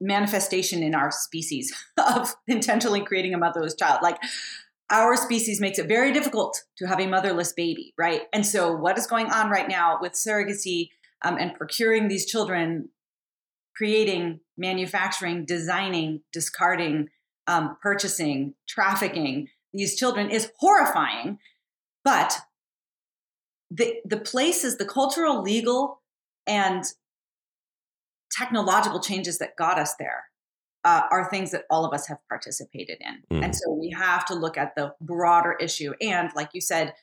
manifestation 0.00 0.82
in 0.82 0.94
our 0.94 1.10
species 1.10 1.72
of 2.16 2.34
intentionally 2.46 3.04
creating 3.04 3.34
a 3.34 3.38
motherless 3.38 3.74
child. 3.74 4.00
Like 4.02 4.18
our 4.90 5.16
species 5.16 5.60
makes 5.60 5.78
it 5.78 5.86
very 5.86 6.12
difficult 6.12 6.64
to 6.78 6.86
have 6.86 7.00
a 7.00 7.06
motherless 7.06 7.52
baby, 7.52 7.94
right? 7.96 8.22
And 8.32 8.44
so, 8.44 8.74
what 8.74 8.98
is 8.98 9.06
going 9.06 9.26
on 9.26 9.50
right 9.50 9.68
now 9.68 9.98
with 10.00 10.12
surrogacy 10.12 10.88
um, 11.22 11.36
and 11.38 11.54
procuring 11.54 12.08
these 12.08 12.26
children, 12.26 12.88
creating, 13.76 14.40
manufacturing, 14.56 15.44
designing, 15.44 16.22
discarding, 16.32 17.08
um, 17.46 17.76
purchasing, 17.82 18.54
trafficking 18.68 19.48
these 19.72 19.96
children 19.96 20.30
is 20.30 20.50
horrifying. 20.58 21.38
But 22.04 22.38
the 23.70 23.96
the 24.04 24.18
places, 24.18 24.78
the 24.78 24.84
cultural, 24.84 25.42
legal, 25.42 26.02
and 26.46 26.84
technological 28.32 29.00
changes 29.00 29.38
that 29.38 29.56
got 29.56 29.78
us 29.78 29.94
there 29.98 30.24
uh, 30.84 31.02
are 31.10 31.28
things 31.28 31.50
that 31.52 31.64
all 31.70 31.84
of 31.84 31.92
us 31.92 32.08
have 32.08 32.18
participated 32.28 32.98
in. 33.00 33.38
Mm. 33.38 33.44
And 33.44 33.56
so 33.56 33.72
we 33.72 33.90
have 33.96 34.24
to 34.26 34.34
look 34.34 34.56
at 34.56 34.74
the 34.76 34.94
broader 35.00 35.52
issue. 35.60 35.92
And 36.00 36.30
like 36.34 36.50
you 36.54 36.60
said, 36.60 36.94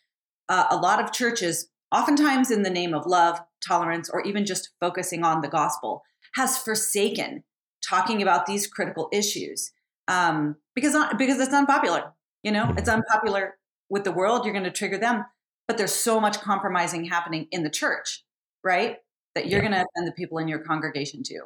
uh, 0.49 0.65
a 0.71 0.77
lot 0.77 1.01
of 1.01 1.11
churches, 1.11 1.69
oftentimes 1.91 2.49
in 2.49 2.63
the 2.63 2.69
name 2.69 2.93
of 2.93 3.05
love, 3.05 3.39
tolerance, 3.65 4.09
or 4.09 4.21
even 4.23 4.45
just 4.45 4.69
focusing 4.79 5.23
on 5.23 5.41
the 5.41 5.47
gospel, 5.47 6.03
has 6.37 6.57
forsaken 6.57 7.43
talking 7.83 8.21
about 8.21 8.45
these 8.45 8.67
critical 8.67 9.09
issues 9.11 9.71
um, 10.07 10.55
because 10.75 10.95
because 11.17 11.39
it's 11.39 11.53
unpopular. 11.53 12.13
You 12.43 12.51
know, 12.51 12.65
mm. 12.65 12.77
it's 12.77 12.87
unpopular 12.87 13.57
with 13.89 14.03
the 14.03 14.11
world. 14.11 14.45
You're 14.45 14.53
going 14.53 14.63
to 14.63 14.71
trigger 14.71 14.97
them, 14.97 15.25
but 15.67 15.77
there's 15.77 15.93
so 15.93 16.19
much 16.19 16.39
compromising 16.39 17.05
happening 17.05 17.47
in 17.51 17.63
the 17.63 17.69
church, 17.69 18.23
right? 18.63 18.97
That 19.35 19.47
you're 19.47 19.61
yeah. 19.61 19.69
going 19.69 19.79
to 19.79 19.85
offend 19.95 20.07
the 20.07 20.13
people 20.13 20.37
in 20.37 20.47
your 20.47 20.59
congregation 20.59 21.23
too. 21.23 21.41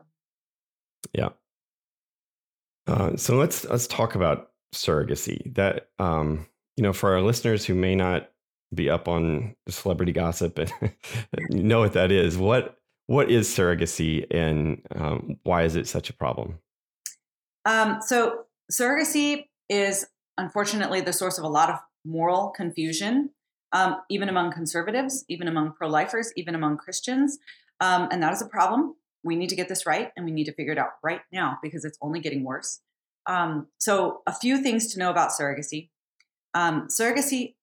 Yeah. 1.14 1.30
Uh, 2.86 3.16
so 3.16 3.38
let's 3.38 3.64
let's 3.66 3.88
talk 3.88 4.16
about 4.16 4.52
surrogacy. 4.76 5.54
That 5.56 5.88
um, 6.00 6.48
you 6.76 6.84
know, 6.84 6.94
for 6.94 7.14
our 7.14 7.22
listeners 7.22 7.66
who 7.66 7.76
may 7.76 7.96
not 7.96 8.30
be 8.74 8.90
up 8.90 9.08
on 9.08 9.56
celebrity 9.70 10.12
gossip 10.12 10.60
and 10.60 10.72
know 11.50 11.80
what 11.80 11.94
that 11.94 12.12
is, 12.12 12.38
what 12.38 12.81
what 13.12 13.30
is 13.30 13.50
surrogacy 13.50 14.26
and 14.32 14.82
um, 14.96 15.38
why 15.44 15.64
is 15.64 15.76
it 15.76 15.86
such 15.86 16.10
a 16.10 16.14
problem? 16.14 16.60
Um, 17.66 17.98
so 18.02 18.46
surrogacy 18.72 19.48
is 19.68 20.08
unfortunately 20.38 21.02
the 21.02 21.12
source 21.12 21.38
of 21.38 21.44
a 21.44 21.50
lot 21.50 21.70
of 21.70 21.80
moral 22.06 22.52
confusion, 22.56 23.32
um, 23.74 23.98
even 24.10 24.30
among 24.30 24.54
conservatives, 24.54 25.26
even 25.28 25.50
among 25.50 25.74
pro-lifers, 25.74 26.32
even 26.38 26.56
among 26.56 26.78
Christians, 26.78 27.38
um, 27.82 28.08
and 28.12 28.24
that 28.24 28.32
is 28.32 28.42
a 28.42 28.48
problem 28.48 28.96
we 29.24 29.36
need 29.36 29.50
to 29.50 29.58
get 29.58 29.68
this 29.68 29.86
right 29.86 30.12
and 30.16 30.26
we 30.26 30.32
need 30.32 30.46
to 30.46 30.54
figure 30.54 30.72
it 30.72 30.80
out 30.80 30.92
right 31.04 31.22
now 31.34 31.58
because 31.62 31.84
it's 31.84 31.98
only 32.02 32.22
getting 32.22 32.46
worse. 32.46 32.80
Um, 33.26 33.68
so, 33.78 34.22
a 34.26 34.34
few 34.34 34.64
things 34.64 34.92
to 34.94 35.00
know 35.00 35.12
about 35.12 35.32
surrogacy. 35.32 35.90
Um, 36.54 36.88
surrogacy 36.88 37.56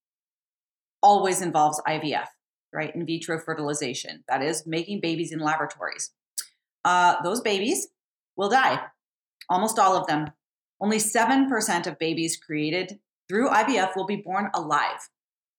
always 1.03 1.41
involves 1.41 1.81
IVF, 1.89 2.27
right? 2.73 2.95
In 2.95 3.07
vitro 3.07 3.39
fertilization, 3.39 4.25
that 4.29 4.43
is, 4.43 4.67
making 4.67 5.01
babies 5.01 5.33
in 5.33 5.39
laboratories. 5.39 6.13
Uh, 6.85 7.21
those 7.23 7.41
babies 7.41 7.89
will 8.37 8.49
die, 8.49 8.81
almost 9.49 9.79
all 9.79 9.97
of 9.97 10.07
them. 10.07 10.31
Only 10.81 10.99
7% 10.99 11.87
of 11.87 11.99
babies 11.99 12.37
created 12.37 13.01
through 13.29 13.51
IVF 13.51 13.97
will 13.97 14.07
be 14.07 14.17
born 14.17 14.51
alive. 14.55 15.09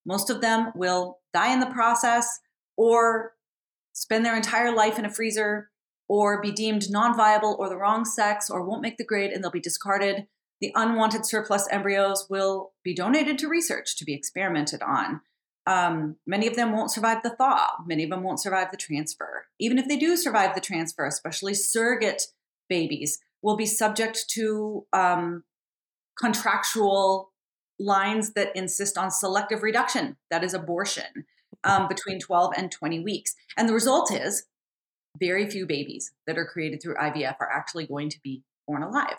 Most 0.06 0.30
of 0.30 0.42
them 0.42 0.72
will 0.76 1.20
die 1.34 1.54
in 1.54 1.60
the 1.60 1.68
process 1.68 2.40
or 2.78 3.34
spend 3.94 4.26
their 4.26 4.36
entire 4.36 4.74
life 4.74 4.98
in 4.98 5.06
a 5.06 5.14
freezer 5.14 5.70
or 6.08 6.42
be 6.42 6.52
deemed 6.52 6.90
non 6.90 7.16
viable 7.16 7.56
or 7.60 7.70
the 7.70 7.78
wrong 7.78 8.06
sex 8.06 8.50
or 8.50 8.66
won't 8.66 8.82
make 8.82 8.98
the 8.98 9.06
grade 9.06 9.32
and 9.32 9.44
they'll 9.44 9.52
be 9.52 9.60
discarded. 9.60 10.28
The 10.62 10.72
unwanted 10.76 11.26
surplus 11.26 11.68
embryos 11.72 12.28
will 12.30 12.72
be 12.84 12.94
donated 12.94 13.38
to 13.40 13.48
research 13.48 13.98
to 13.98 14.06
be 14.06 14.14
experimented 14.14 14.82
on. 14.82 15.22
Um, 15.68 16.16
many 16.26 16.48
of 16.48 16.56
them 16.56 16.72
won't 16.72 16.92
survive 16.92 17.22
the 17.24 17.30
thaw. 17.30 17.72
Many 17.86 18.04
of 18.04 18.10
them 18.10 18.24
won't 18.24 18.40
survive 18.40 18.72
the 18.72 18.78
transfer. 18.78 19.46
Even 19.60 19.78
if 19.78 19.88
they 19.88 19.98
do 19.98 20.16
survive 20.16 20.56
the 20.56 20.62
transfer, 20.62 21.06
especially 21.06 21.54
surrogate 21.54 22.24
babies, 22.70 23.20
will 23.42 23.56
be 23.56 23.66
subject 23.66 24.26
to 24.30 24.86
um, 24.94 25.44
contractual 26.20 27.32
lines 27.80 28.34
that 28.34 28.56
insist 28.56 28.98
on 28.98 29.12
selective 29.12 29.64
reduction, 29.64 30.18
that 30.30 30.44
is 30.44 30.54
abortion, 30.54 31.26
um, 31.64 31.88
between 31.88 32.20
12 32.20 32.54
and 32.58 32.72
20 32.72 33.00
weeks. 33.02 33.36
And 33.58 33.70
the 33.70 33.74
result 33.74 34.12
is 34.12 34.46
very 35.18 35.50
few 35.50 35.66
babies 35.66 36.12
that 36.28 36.38
are 36.38 36.46
created 36.46 36.82
through 36.82 36.96
IVF 36.96 37.36
are 37.40 37.52
actually 37.52 37.88
going 37.88 38.10
to 38.10 38.20
be 38.24 38.44
born 38.68 38.84
alive. 38.84 39.18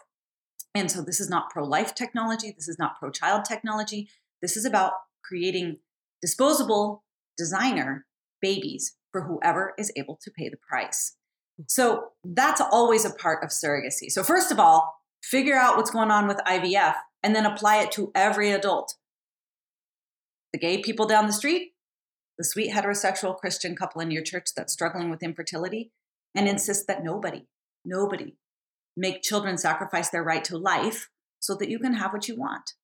And 0.74 0.90
so 0.90 1.02
this 1.02 1.20
is 1.20 1.28
not 1.28 1.50
pro 1.50 1.64
life 1.64 1.94
technology. 1.94 2.52
This 2.52 2.68
is 2.68 2.78
not 2.78 2.98
pro 2.98 3.10
child 3.10 3.44
technology. 3.44 4.08
This 4.40 4.56
is 4.56 4.64
about 4.64 4.92
creating 5.24 5.78
disposable 6.20 7.04
designer 7.36 8.06
babies 8.40 8.96
for 9.12 9.22
whoever 9.22 9.72
is 9.78 9.92
able 9.96 10.18
to 10.22 10.30
pay 10.30 10.48
the 10.48 10.56
price. 10.56 11.16
So 11.68 12.10
that's 12.24 12.60
always 12.60 13.04
a 13.04 13.14
part 13.14 13.44
of 13.44 13.50
surrogacy. 13.50 14.10
So, 14.10 14.22
first 14.22 14.50
of 14.50 14.58
all, 14.58 14.94
figure 15.22 15.56
out 15.56 15.76
what's 15.76 15.90
going 15.90 16.10
on 16.10 16.26
with 16.26 16.38
IVF 16.46 16.94
and 17.22 17.34
then 17.34 17.44
apply 17.44 17.82
it 17.82 17.92
to 17.92 18.10
every 18.14 18.50
adult. 18.50 18.94
The 20.52 20.58
gay 20.58 20.78
people 20.78 21.06
down 21.06 21.26
the 21.26 21.32
street, 21.32 21.72
the 22.38 22.44
sweet 22.44 22.72
heterosexual 22.72 23.36
Christian 23.36 23.76
couple 23.76 24.00
in 24.00 24.10
your 24.10 24.22
church 24.22 24.48
that's 24.56 24.72
struggling 24.72 25.10
with 25.10 25.22
infertility 25.22 25.92
and 26.34 26.48
insist 26.48 26.86
that 26.86 27.04
nobody, 27.04 27.46
nobody 27.84 28.36
make 28.96 29.22
children 29.22 29.58
sacrifice 29.58 30.10
their 30.10 30.24
right 30.24 30.44
to 30.44 30.56
life 30.56 31.10
so 31.38 31.54
that 31.54 31.70
you 31.70 31.78
can 31.78 31.94
have 31.94 32.12
what 32.12 32.28
you 32.28 32.36
want. 32.36 32.74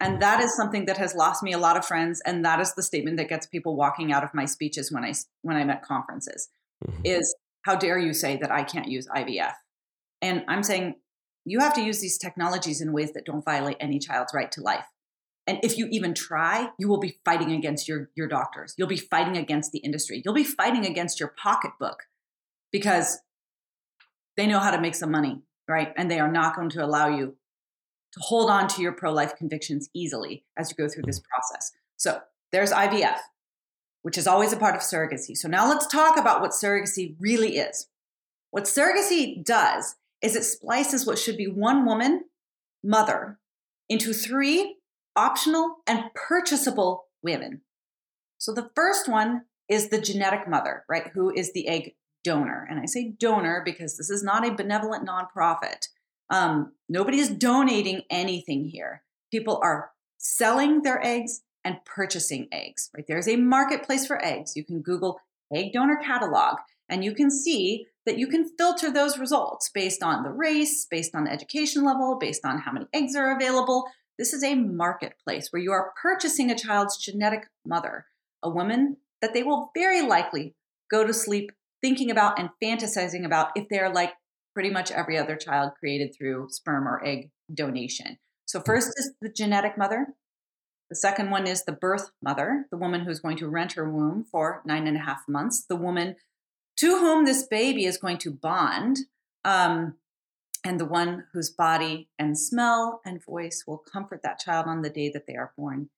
And 0.00 0.20
that 0.20 0.40
is 0.40 0.56
something 0.56 0.86
that 0.86 0.98
has 0.98 1.14
lost 1.14 1.42
me 1.42 1.52
a 1.52 1.58
lot 1.58 1.76
of 1.76 1.86
friends. 1.86 2.20
And 2.26 2.44
that 2.44 2.60
is 2.60 2.74
the 2.74 2.82
statement 2.82 3.16
that 3.18 3.28
gets 3.28 3.46
people 3.46 3.76
walking 3.76 4.12
out 4.12 4.24
of 4.24 4.34
my 4.34 4.44
speeches 4.44 4.90
when 4.90 5.04
I, 5.04 5.14
when 5.42 5.56
I'm 5.56 5.70
at 5.70 5.82
conferences 5.82 6.48
mm-hmm. 6.86 7.00
is 7.04 7.34
how 7.62 7.76
dare 7.76 7.98
you 7.98 8.12
say 8.12 8.36
that 8.36 8.50
I 8.50 8.64
can't 8.64 8.88
use 8.88 9.06
IVF? 9.14 9.54
And 10.20 10.44
I'm 10.48 10.62
saying 10.62 10.96
you 11.44 11.60
have 11.60 11.74
to 11.74 11.82
use 11.82 12.00
these 12.00 12.18
technologies 12.18 12.80
in 12.80 12.92
ways 12.92 13.12
that 13.12 13.24
don't 13.24 13.44
violate 13.44 13.76
any 13.80 13.98
child's 13.98 14.34
right 14.34 14.50
to 14.52 14.62
life. 14.62 14.84
And 15.46 15.58
if 15.62 15.76
you 15.76 15.86
even 15.90 16.14
try, 16.14 16.70
you 16.78 16.88
will 16.88 17.00
be 17.00 17.18
fighting 17.24 17.52
against 17.52 17.86
your, 17.86 18.10
your 18.16 18.28
doctors. 18.28 18.74
You'll 18.78 18.88
be 18.88 18.96
fighting 18.96 19.36
against 19.36 19.72
the 19.72 19.78
industry. 19.80 20.22
You'll 20.24 20.34
be 20.34 20.44
fighting 20.44 20.86
against 20.86 21.20
your 21.20 21.34
pocketbook 21.40 22.04
because 22.72 23.18
they 24.36 24.46
know 24.46 24.58
how 24.58 24.70
to 24.70 24.80
make 24.80 24.94
some 24.94 25.10
money, 25.10 25.42
right? 25.68 25.92
And 25.96 26.10
they 26.10 26.18
are 26.18 26.32
not 26.32 26.56
going 26.56 26.70
to 26.70 26.84
allow 26.84 27.08
you 27.08 27.36
to 28.14 28.20
hold 28.20 28.50
on 28.50 28.68
to 28.68 28.82
your 28.82 28.92
pro 28.92 29.12
life 29.12 29.36
convictions 29.36 29.90
easily 29.94 30.44
as 30.56 30.70
you 30.70 30.76
go 30.76 30.88
through 30.88 31.04
this 31.06 31.20
process. 31.20 31.72
So 31.96 32.20
there's 32.52 32.72
IVF, 32.72 33.18
which 34.02 34.18
is 34.18 34.26
always 34.26 34.52
a 34.52 34.56
part 34.56 34.74
of 34.74 34.80
surrogacy. 34.80 35.36
So 35.36 35.48
now 35.48 35.68
let's 35.68 35.86
talk 35.86 36.16
about 36.16 36.40
what 36.40 36.52
surrogacy 36.52 37.16
really 37.18 37.56
is. 37.56 37.88
What 38.50 38.64
surrogacy 38.64 39.44
does 39.44 39.96
is 40.22 40.36
it 40.36 40.44
splices 40.44 41.06
what 41.06 41.18
should 41.18 41.36
be 41.36 41.48
one 41.48 41.84
woman, 41.84 42.24
mother, 42.82 43.38
into 43.88 44.12
three 44.12 44.76
optional 45.16 45.76
and 45.86 46.04
purchasable 46.14 47.06
women. 47.22 47.62
So 48.38 48.52
the 48.52 48.70
first 48.74 49.08
one 49.08 49.42
is 49.68 49.88
the 49.88 50.00
genetic 50.00 50.48
mother, 50.48 50.84
right? 50.88 51.08
Who 51.14 51.32
is 51.32 51.52
the 51.52 51.68
egg 51.68 51.94
donor. 52.24 52.66
And 52.68 52.80
I 52.80 52.86
say 52.86 53.14
donor 53.16 53.62
because 53.64 53.96
this 53.96 54.10
is 54.10 54.24
not 54.24 54.46
a 54.46 54.54
benevolent 54.54 55.06
nonprofit. 55.06 55.88
Um, 56.30 56.72
nobody 56.88 57.18
is 57.18 57.30
donating 57.30 58.02
anything 58.10 58.64
here. 58.64 59.02
People 59.30 59.60
are 59.62 59.90
selling 60.18 60.82
their 60.82 61.04
eggs 61.04 61.42
and 61.64 61.84
purchasing 61.84 62.48
eggs, 62.52 62.90
right? 62.94 63.04
There's 63.06 63.28
a 63.28 63.36
marketplace 63.36 64.06
for 64.06 64.24
eggs. 64.24 64.56
You 64.56 64.64
can 64.64 64.80
Google 64.80 65.20
egg 65.52 65.72
donor 65.72 65.98
catalog 66.02 66.58
and 66.88 67.04
you 67.04 67.14
can 67.14 67.30
see 67.30 67.86
that 68.06 68.18
you 68.18 68.26
can 68.26 68.50
filter 68.58 68.90
those 68.90 69.18
results 69.18 69.70
based 69.72 70.02
on 70.02 70.22
the 70.22 70.30
race, 70.30 70.86
based 70.90 71.14
on 71.14 71.24
the 71.24 71.32
education 71.32 71.84
level, 71.84 72.18
based 72.18 72.44
on 72.44 72.58
how 72.58 72.72
many 72.72 72.86
eggs 72.92 73.16
are 73.16 73.34
available. 73.34 73.84
This 74.18 74.32
is 74.32 74.44
a 74.44 74.54
marketplace 74.54 75.48
where 75.50 75.62
you 75.62 75.72
are 75.72 75.92
purchasing 76.00 76.50
a 76.50 76.58
child's 76.58 76.98
genetic 76.98 77.48
mother, 77.64 78.06
a 78.42 78.50
woman 78.50 78.98
that 79.22 79.32
they 79.32 79.42
will 79.42 79.70
very 79.74 80.02
likely 80.02 80.54
go 80.90 81.06
to 81.06 81.14
sleep 81.14 81.50
thinking 81.80 82.10
about 82.10 82.38
and 82.38 82.50
fantasizing 82.62 83.24
about 83.24 83.50
if 83.56 83.68
they're 83.68 83.92
like 83.92 84.12
pretty 84.54 84.70
much 84.70 84.90
every 84.90 85.18
other 85.18 85.36
child 85.36 85.72
created 85.78 86.14
through 86.16 86.48
sperm 86.50 86.88
or 86.88 87.04
egg 87.04 87.30
donation. 87.52 88.18
So, 88.46 88.60
first 88.60 88.88
is 88.96 89.12
the 89.20 89.28
genetic 89.28 89.76
mother. 89.76 90.14
The 90.90 90.96
second 90.96 91.30
one 91.30 91.46
is 91.46 91.64
the 91.64 91.72
birth 91.72 92.10
mother, 92.22 92.66
the 92.70 92.76
woman 92.76 93.00
who's 93.00 93.20
going 93.20 93.38
to 93.38 93.48
rent 93.48 93.72
her 93.72 93.90
womb 93.90 94.24
for 94.30 94.62
nine 94.64 94.86
and 94.86 94.96
a 94.96 95.00
half 95.00 95.22
months, 95.28 95.64
the 95.68 95.76
woman 95.76 96.16
to 96.76 96.98
whom 96.98 97.24
this 97.24 97.46
baby 97.46 97.84
is 97.84 97.98
going 97.98 98.18
to 98.18 98.30
bond, 98.30 98.98
um, 99.44 99.94
and 100.64 100.80
the 100.80 100.84
one 100.84 101.24
whose 101.32 101.50
body 101.50 102.08
and 102.18 102.38
smell 102.38 103.00
and 103.04 103.24
voice 103.24 103.64
will 103.66 103.78
comfort 103.78 104.20
that 104.22 104.38
child 104.38 104.66
on 104.66 104.82
the 104.82 104.90
day 104.90 105.10
that 105.10 105.26
they 105.26 105.36
are 105.36 105.52
born. 105.56 105.90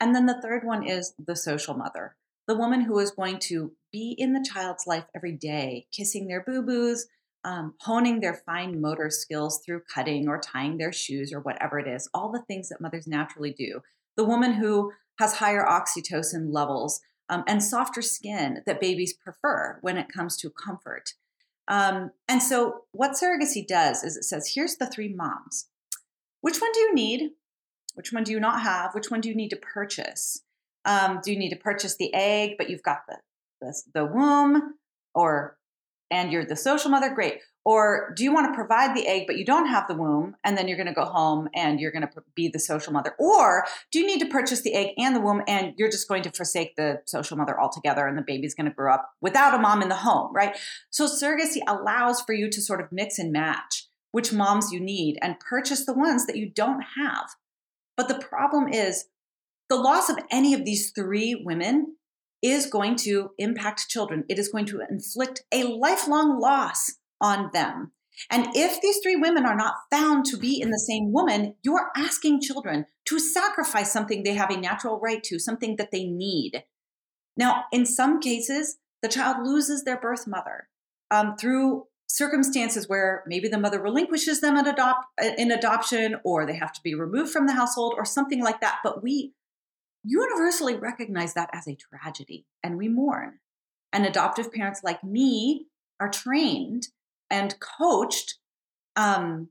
And 0.00 0.14
then 0.14 0.26
the 0.26 0.40
third 0.40 0.64
one 0.64 0.86
is 0.86 1.14
the 1.18 1.36
social 1.36 1.74
mother, 1.74 2.16
the 2.46 2.56
woman 2.56 2.82
who 2.82 2.98
is 2.98 3.10
going 3.10 3.38
to 3.40 3.72
be 3.92 4.14
in 4.16 4.32
the 4.32 4.46
child's 4.48 4.86
life 4.86 5.06
every 5.14 5.32
day, 5.32 5.86
kissing 5.92 6.28
their 6.28 6.42
boo 6.42 6.62
boos, 6.62 7.06
um, 7.46 7.74
honing 7.80 8.18
their 8.18 8.42
fine 8.44 8.80
motor 8.80 9.08
skills 9.08 9.62
through 9.64 9.82
cutting 9.94 10.28
or 10.28 10.40
tying 10.40 10.78
their 10.78 10.92
shoes 10.92 11.32
or 11.32 11.38
whatever 11.40 11.78
it 11.78 11.86
is, 11.86 12.10
all 12.12 12.32
the 12.32 12.42
things 12.42 12.68
that 12.68 12.80
mothers 12.80 13.06
naturally 13.06 13.52
do. 13.52 13.80
The 14.16 14.24
woman 14.24 14.54
who 14.54 14.92
has 15.20 15.34
higher 15.34 15.64
oxytocin 15.64 16.52
levels 16.52 17.00
um, 17.28 17.44
and 17.46 17.62
softer 17.62 18.02
skin 18.02 18.62
that 18.66 18.80
babies 18.80 19.14
prefer 19.14 19.78
when 19.80 19.96
it 19.96 20.08
comes 20.12 20.36
to 20.38 20.50
comfort. 20.50 21.14
Um, 21.68 22.10
and 22.28 22.42
so, 22.42 22.82
what 22.92 23.12
surrogacy 23.12 23.66
does 23.66 24.02
is 24.02 24.16
it 24.16 24.24
says, 24.24 24.52
here's 24.54 24.76
the 24.76 24.86
three 24.86 25.12
moms. 25.12 25.68
Which 26.40 26.60
one 26.60 26.70
do 26.72 26.80
you 26.80 26.94
need? 26.94 27.30
Which 27.94 28.12
one 28.12 28.24
do 28.24 28.32
you 28.32 28.40
not 28.40 28.62
have? 28.62 28.94
Which 28.94 29.10
one 29.10 29.20
do 29.20 29.28
you 29.28 29.34
need 29.34 29.50
to 29.50 29.56
purchase? 29.56 30.42
Um, 30.84 31.20
do 31.22 31.32
you 31.32 31.38
need 31.38 31.50
to 31.50 31.56
purchase 31.56 31.96
the 31.96 32.12
egg, 32.12 32.54
but 32.58 32.70
you've 32.70 32.82
got 32.82 33.00
the, 33.08 33.18
the, 33.60 33.82
the 33.94 34.04
womb, 34.04 34.74
or 35.14 35.55
and 36.10 36.32
you're 36.32 36.44
the 36.44 36.56
social 36.56 36.90
mother? 36.90 37.14
Great. 37.14 37.40
Or 37.64 38.12
do 38.16 38.22
you 38.22 38.32
want 38.32 38.52
to 38.52 38.54
provide 38.54 38.96
the 38.96 39.08
egg, 39.08 39.24
but 39.26 39.36
you 39.36 39.44
don't 39.44 39.66
have 39.66 39.88
the 39.88 39.96
womb, 39.96 40.36
and 40.44 40.56
then 40.56 40.68
you're 40.68 40.76
going 40.76 40.86
to 40.86 40.92
go 40.92 41.04
home 41.04 41.48
and 41.52 41.80
you're 41.80 41.90
going 41.90 42.06
to 42.06 42.22
be 42.36 42.48
the 42.48 42.60
social 42.60 42.92
mother? 42.92 43.14
Or 43.18 43.64
do 43.90 43.98
you 43.98 44.06
need 44.06 44.20
to 44.20 44.28
purchase 44.28 44.62
the 44.62 44.74
egg 44.74 44.90
and 44.98 45.16
the 45.16 45.20
womb, 45.20 45.42
and 45.48 45.74
you're 45.76 45.90
just 45.90 46.08
going 46.08 46.22
to 46.22 46.30
forsake 46.30 46.76
the 46.76 47.00
social 47.06 47.36
mother 47.36 47.60
altogether, 47.60 48.06
and 48.06 48.16
the 48.16 48.22
baby's 48.22 48.54
going 48.54 48.68
to 48.68 48.74
grow 48.74 48.94
up 48.94 49.10
without 49.20 49.54
a 49.54 49.58
mom 49.58 49.82
in 49.82 49.88
the 49.88 49.96
home, 49.96 50.32
right? 50.32 50.56
So 50.90 51.06
surrogacy 51.06 51.58
allows 51.66 52.20
for 52.20 52.34
you 52.34 52.48
to 52.50 52.62
sort 52.62 52.80
of 52.80 52.92
mix 52.92 53.18
and 53.18 53.32
match 53.32 53.88
which 54.16 54.32
moms 54.32 54.72
you 54.72 54.80
need 54.80 55.18
and 55.20 55.38
purchase 55.40 55.84
the 55.84 55.92
ones 55.92 56.24
that 56.24 56.36
you 56.36 56.48
don't 56.48 56.82
have. 56.96 57.28
But 57.98 58.08
the 58.08 58.14
problem 58.18 58.66
is 58.72 59.08
the 59.68 59.76
loss 59.76 60.08
of 60.08 60.18
any 60.30 60.54
of 60.54 60.64
these 60.64 60.90
three 60.90 61.42
women 61.44 61.95
is 62.42 62.66
going 62.66 62.96
to 62.96 63.30
impact 63.38 63.88
children. 63.88 64.24
It 64.28 64.38
is 64.38 64.48
going 64.48 64.66
to 64.66 64.80
inflict 64.88 65.42
a 65.52 65.64
lifelong 65.64 66.38
loss 66.40 66.92
on 67.20 67.50
them. 67.52 67.92
And 68.30 68.48
if 68.54 68.80
these 68.80 68.98
three 69.02 69.16
women 69.16 69.44
are 69.44 69.56
not 69.56 69.74
found 69.90 70.24
to 70.26 70.38
be 70.38 70.60
in 70.60 70.70
the 70.70 70.78
same 70.78 71.12
woman, 71.12 71.54
you're 71.62 71.90
asking 71.96 72.40
children 72.40 72.86
to 73.06 73.18
sacrifice 73.18 73.92
something 73.92 74.22
they 74.22 74.34
have 74.34 74.50
a 74.50 74.56
natural 74.56 74.98
right 74.98 75.22
to, 75.24 75.38
something 75.38 75.76
that 75.76 75.90
they 75.90 76.04
need. 76.04 76.64
Now, 77.36 77.64
in 77.72 77.84
some 77.84 78.20
cases, 78.20 78.78
the 79.02 79.08
child 79.08 79.46
loses 79.46 79.84
their 79.84 80.00
birth 80.00 80.26
mother 80.26 80.68
um, 81.10 81.36
through 81.36 81.84
circumstances 82.08 82.88
where 82.88 83.22
maybe 83.26 83.48
the 83.48 83.58
mother 83.58 83.80
relinquishes 83.80 84.40
them 84.40 84.56
adopt, 84.56 85.04
in 85.36 85.50
adoption 85.50 86.16
or 86.24 86.46
they 86.46 86.56
have 86.56 86.72
to 86.72 86.80
be 86.82 86.94
removed 86.94 87.30
from 87.30 87.46
the 87.46 87.52
household 87.52 87.94
or 87.96 88.04
something 88.04 88.42
like 88.42 88.60
that. 88.60 88.78
But 88.82 89.02
we 89.02 89.32
universally 90.06 90.76
recognize 90.76 91.34
that 91.34 91.50
as 91.52 91.66
a 91.66 91.76
tragedy 91.76 92.46
and 92.62 92.78
we 92.78 92.88
mourn. 92.88 93.40
And 93.92 94.06
adoptive 94.06 94.52
parents 94.52 94.82
like 94.84 95.02
me 95.02 95.66
are 95.98 96.10
trained 96.10 96.88
and 97.30 97.58
coached 97.60 98.38
um, 98.94 99.48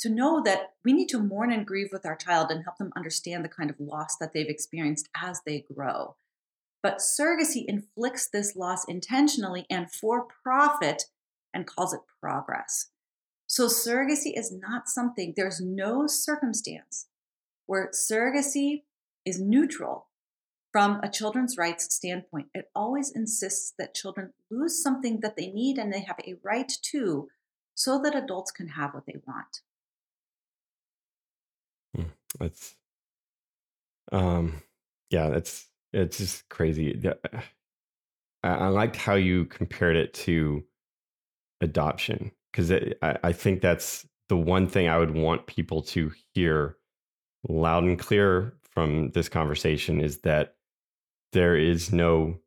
to 0.00 0.08
know 0.08 0.42
that 0.44 0.74
we 0.84 0.92
need 0.92 1.08
to 1.08 1.18
mourn 1.18 1.52
and 1.52 1.66
grieve 1.66 1.88
with 1.92 2.06
our 2.06 2.16
child 2.16 2.50
and 2.50 2.64
help 2.64 2.78
them 2.78 2.92
understand 2.96 3.44
the 3.44 3.48
kind 3.48 3.70
of 3.70 3.80
loss 3.80 4.16
that 4.18 4.32
they've 4.32 4.48
experienced 4.48 5.08
as 5.20 5.40
they 5.44 5.64
grow. 5.74 6.16
But 6.82 6.98
surrogacy 6.98 7.64
inflicts 7.66 8.28
this 8.28 8.54
loss 8.54 8.84
intentionally 8.86 9.66
and 9.68 9.90
for 9.90 10.26
profit 10.42 11.04
and 11.52 11.66
calls 11.66 11.92
it 11.92 12.00
progress. 12.20 12.90
So, 13.46 13.66
surrogacy 13.66 14.32
is 14.36 14.52
not 14.52 14.88
something, 14.88 15.34
there's 15.36 15.60
no 15.60 16.06
circumstance 16.06 17.06
where 17.66 17.90
surrogacy 17.92 18.82
is 19.28 19.40
neutral 19.40 20.08
from 20.72 21.00
a 21.02 21.10
children's 21.10 21.56
rights 21.56 21.94
standpoint. 21.94 22.48
It 22.54 22.70
always 22.74 23.10
insists 23.10 23.72
that 23.78 23.94
children 23.94 24.32
lose 24.50 24.82
something 24.82 25.20
that 25.20 25.36
they 25.36 25.48
need 25.48 25.78
and 25.78 25.92
they 25.92 26.00
have 26.00 26.18
a 26.26 26.36
right 26.42 26.70
to 26.90 27.28
so 27.74 28.00
that 28.02 28.14
adults 28.14 28.50
can 28.50 28.68
have 28.68 28.94
what 28.94 29.06
they 29.06 29.16
want. 29.26 29.60
Hmm, 31.94 32.10
that's, 32.38 32.74
um, 34.12 34.62
yeah, 35.10 35.30
that's, 35.30 35.66
it's 35.92 36.18
just 36.18 36.48
crazy. 36.48 37.00
I, 38.42 38.48
I 38.48 38.68
liked 38.68 38.96
how 38.96 39.14
you 39.14 39.46
compared 39.46 39.96
it 39.96 40.12
to 40.14 40.64
adoption 41.60 42.32
because 42.52 42.70
I, 42.72 43.16
I 43.22 43.32
think 43.32 43.62
that's 43.62 44.06
the 44.28 44.36
one 44.36 44.68
thing 44.68 44.88
I 44.88 44.98
would 44.98 45.14
want 45.14 45.46
people 45.46 45.82
to 45.82 46.12
hear 46.34 46.76
loud 47.48 47.84
and 47.84 47.98
clear 47.98 48.57
from 48.78 49.10
this 49.10 49.28
conversation 49.28 50.00
is 50.00 50.18
that 50.18 50.54
there 51.32 51.56
is 51.56 51.92
no 51.92 52.38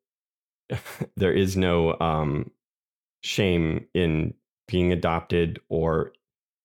there 1.17 1.33
is 1.33 1.57
no 1.57 1.99
um, 1.99 2.49
shame 3.21 3.85
in 3.93 4.33
being 4.65 4.93
adopted 4.93 5.59
or 5.67 6.13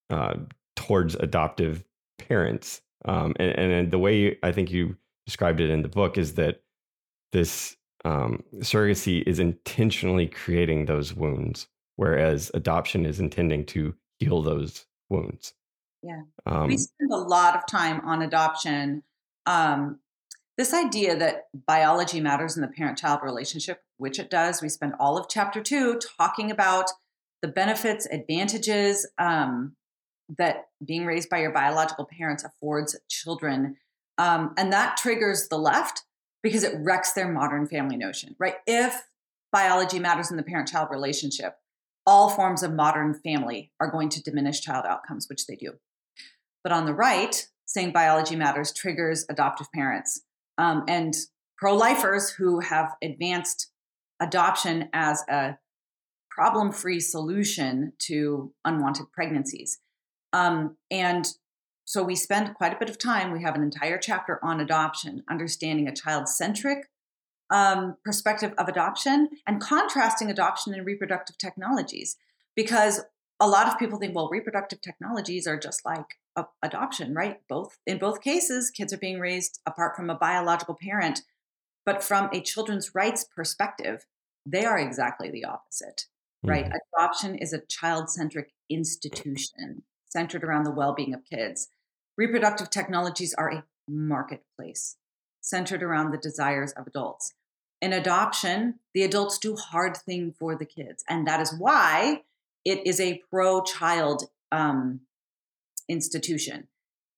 uh, 0.09 0.35
towards 0.77 1.15
adoptive 1.15 1.83
parents. 2.17 2.81
Um, 3.03 3.33
and, 3.41 3.51
and, 3.73 3.91
the 3.91 3.99
way 3.99 4.37
I 4.41 4.53
think 4.53 4.71
you 4.71 4.95
described 5.25 5.59
it 5.59 5.69
in 5.69 5.81
the 5.81 5.89
book 5.89 6.17
is 6.17 6.35
that 6.35 6.61
this 7.33 7.75
um, 8.05 8.45
surrogacy 8.59 9.21
is 9.27 9.37
intentionally 9.37 10.27
creating 10.27 10.85
those 10.85 11.13
wounds, 11.13 11.67
whereas 11.97 12.51
adoption 12.53 13.05
is 13.05 13.19
intending 13.19 13.65
to 13.65 13.93
heal 14.19 14.41
those 14.41 14.85
wounds. 15.09 15.53
Yeah. 16.01 16.21
Um, 16.45 16.67
we 16.67 16.77
spend 16.77 17.11
a 17.11 17.17
lot 17.17 17.57
of 17.57 17.67
time 17.67 17.99
on 18.05 18.21
adoption 18.21 19.03
um, 19.47 19.99
this 20.57 20.73
idea 20.73 21.15
that 21.15 21.45
biology 21.67 22.19
matters 22.19 22.55
in 22.55 22.61
the 22.61 22.67
parent 22.67 22.97
child 22.97 23.21
relationship, 23.23 23.81
which 23.97 24.19
it 24.19 24.29
does, 24.29 24.61
we 24.61 24.69
spend 24.69 24.93
all 24.99 25.17
of 25.17 25.27
chapter 25.29 25.61
two 25.61 25.99
talking 26.17 26.51
about 26.51 26.91
the 27.41 27.47
benefits, 27.47 28.07
advantages 28.07 29.07
um, 29.17 29.75
that 30.37 30.67
being 30.85 31.05
raised 31.05 31.29
by 31.29 31.39
your 31.39 31.51
biological 31.51 32.05
parents 32.05 32.43
affords 32.43 32.99
children. 33.09 33.77
Um, 34.17 34.53
and 34.57 34.73
that 34.73 34.97
triggers 34.97 35.47
the 35.47 35.57
left 35.57 36.03
because 36.41 36.63
it 36.63 36.75
wrecks 36.79 37.13
their 37.13 37.31
modern 37.31 37.67
family 37.67 37.97
notion, 37.97 38.35
right? 38.39 38.55
If 38.65 39.03
biology 39.51 39.99
matters 39.99 40.31
in 40.31 40.37
the 40.37 40.43
parent 40.43 40.67
child 40.67 40.89
relationship, 40.91 41.55
all 42.05 42.29
forms 42.29 42.63
of 42.63 42.73
modern 42.73 43.13
family 43.13 43.71
are 43.79 43.91
going 43.91 44.09
to 44.09 44.23
diminish 44.23 44.61
child 44.61 44.85
outcomes, 44.87 45.27
which 45.29 45.45
they 45.45 45.55
do. 45.55 45.73
But 46.63 46.71
on 46.71 46.85
the 46.85 46.93
right, 46.93 47.47
saying 47.67 47.91
biology 47.91 48.35
matters 48.35 48.73
triggers 48.73 49.25
adoptive 49.29 49.71
parents 49.71 50.21
um, 50.57 50.83
and 50.87 51.13
pro 51.57 51.75
lifers 51.75 52.31
who 52.31 52.59
have 52.61 52.95
advanced 53.03 53.71
adoption 54.19 54.89
as 54.93 55.23
a 55.29 55.57
problem 56.29 56.71
free 56.71 56.99
solution 56.99 57.93
to 57.99 58.53
unwanted 58.63 59.11
pregnancies. 59.11 59.79
Um, 60.33 60.77
and 60.91 61.27
so 61.85 62.03
we 62.03 62.15
spend 62.15 62.53
quite 62.55 62.73
a 62.73 62.79
bit 62.79 62.89
of 62.89 62.97
time. 62.97 63.31
We 63.31 63.43
have 63.43 63.55
an 63.55 63.63
entire 63.63 63.97
chapter 63.97 64.39
on 64.43 64.59
adoption, 64.59 65.23
understanding 65.29 65.87
a 65.87 65.95
child 65.95 66.27
centric 66.27 66.89
um, 67.49 67.95
perspective 68.03 68.53
of 68.57 68.67
adoption 68.67 69.29
and 69.47 69.61
contrasting 69.61 70.29
adoption 70.29 70.73
and 70.73 70.85
reproductive 70.85 71.37
technologies. 71.37 72.17
Because 72.55 73.01
a 73.39 73.47
lot 73.47 73.67
of 73.67 73.79
people 73.79 73.99
think, 73.99 74.15
well, 74.15 74.29
reproductive 74.29 74.81
technologies 74.81 75.47
are 75.47 75.57
just 75.57 75.85
like 75.85 76.05
adoption, 76.61 77.13
right? 77.13 77.39
Both 77.47 77.77
in 77.85 77.97
both 77.97 78.21
cases, 78.21 78.71
kids 78.71 78.93
are 78.93 78.97
being 78.97 79.19
raised 79.19 79.59
apart 79.65 79.95
from 79.95 80.09
a 80.09 80.15
biological 80.15 80.77
parent. 80.79 81.21
But 81.85 82.03
from 82.03 82.29
a 82.33 82.41
children's 82.41 82.93
rights 82.93 83.25
perspective, 83.33 84.05
they 84.45 84.65
are 84.65 84.77
exactly 84.77 85.29
the 85.29 85.45
opposite, 85.45 86.05
right? 86.43 86.65
Mm-hmm. 86.65 86.73
Adoption 86.97 87.35
is 87.35 87.53
a 87.53 87.61
child 87.67 88.09
centric 88.09 88.51
institution 88.69 89.83
centered 90.05 90.43
around 90.43 90.63
the 90.63 90.71
well 90.71 90.93
being 90.93 91.13
of 91.13 91.23
kids. 91.23 91.69
Reproductive 92.17 92.69
technologies 92.69 93.33
are 93.33 93.49
a 93.49 93.63
marketplace 93.87 94.97
centered 95.41 95.81
around 95.83 96.11
the 96.11 96.17
desires 96.17 96.73
of 96.73 96.87
adults. 96.87 97.33
In 97.81 97.93
adoption, 97.93 98.79
the 98.93 99.03
adults 99.03 99.37
do 99.37 99.55
hard 99.55 99.95
thing 99.95 100.33
for 100.37 100.55
the 100.55 100.65
kids, 100.65 101.03
and 101.07 101.27
that 101.27 101.39
is 101.39 101.53
why 101.57 102.23
it 102.65 102.85
is 102.85 102.99
a 102.99 103.21
pro-child 103.29 104.23
um, 104.51 105.01
institution. 105.87 106.67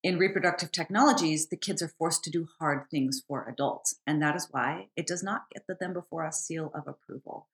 In 0.02 0.18
reproductive 0.18 0.72
technologies, 0.72 1.48
the 1.48 1.56
kids 1.56 1.82
are 1.82 1.88
forced 1.88 2.24
to 2.24 2.30
do 2.30 2.48
hard 2.58 2.88
things 2.90 3.22
for 3.26 3.46
adults, 3.46 3.96
and 4.06 4.22
that 4.22 4.34
is 4.34 4.48
why 4.50 4.88
it 4.96 5.06
does 5.06 5.22
not 5.22 5.44
get 5.52 5.66
the 5.66 5.74
them 5.74 5.92
before 5.92 6.24
us 6.24 6.44
seal 6.44 6.72
of 6.74 6.88
approval. 6.88 7.48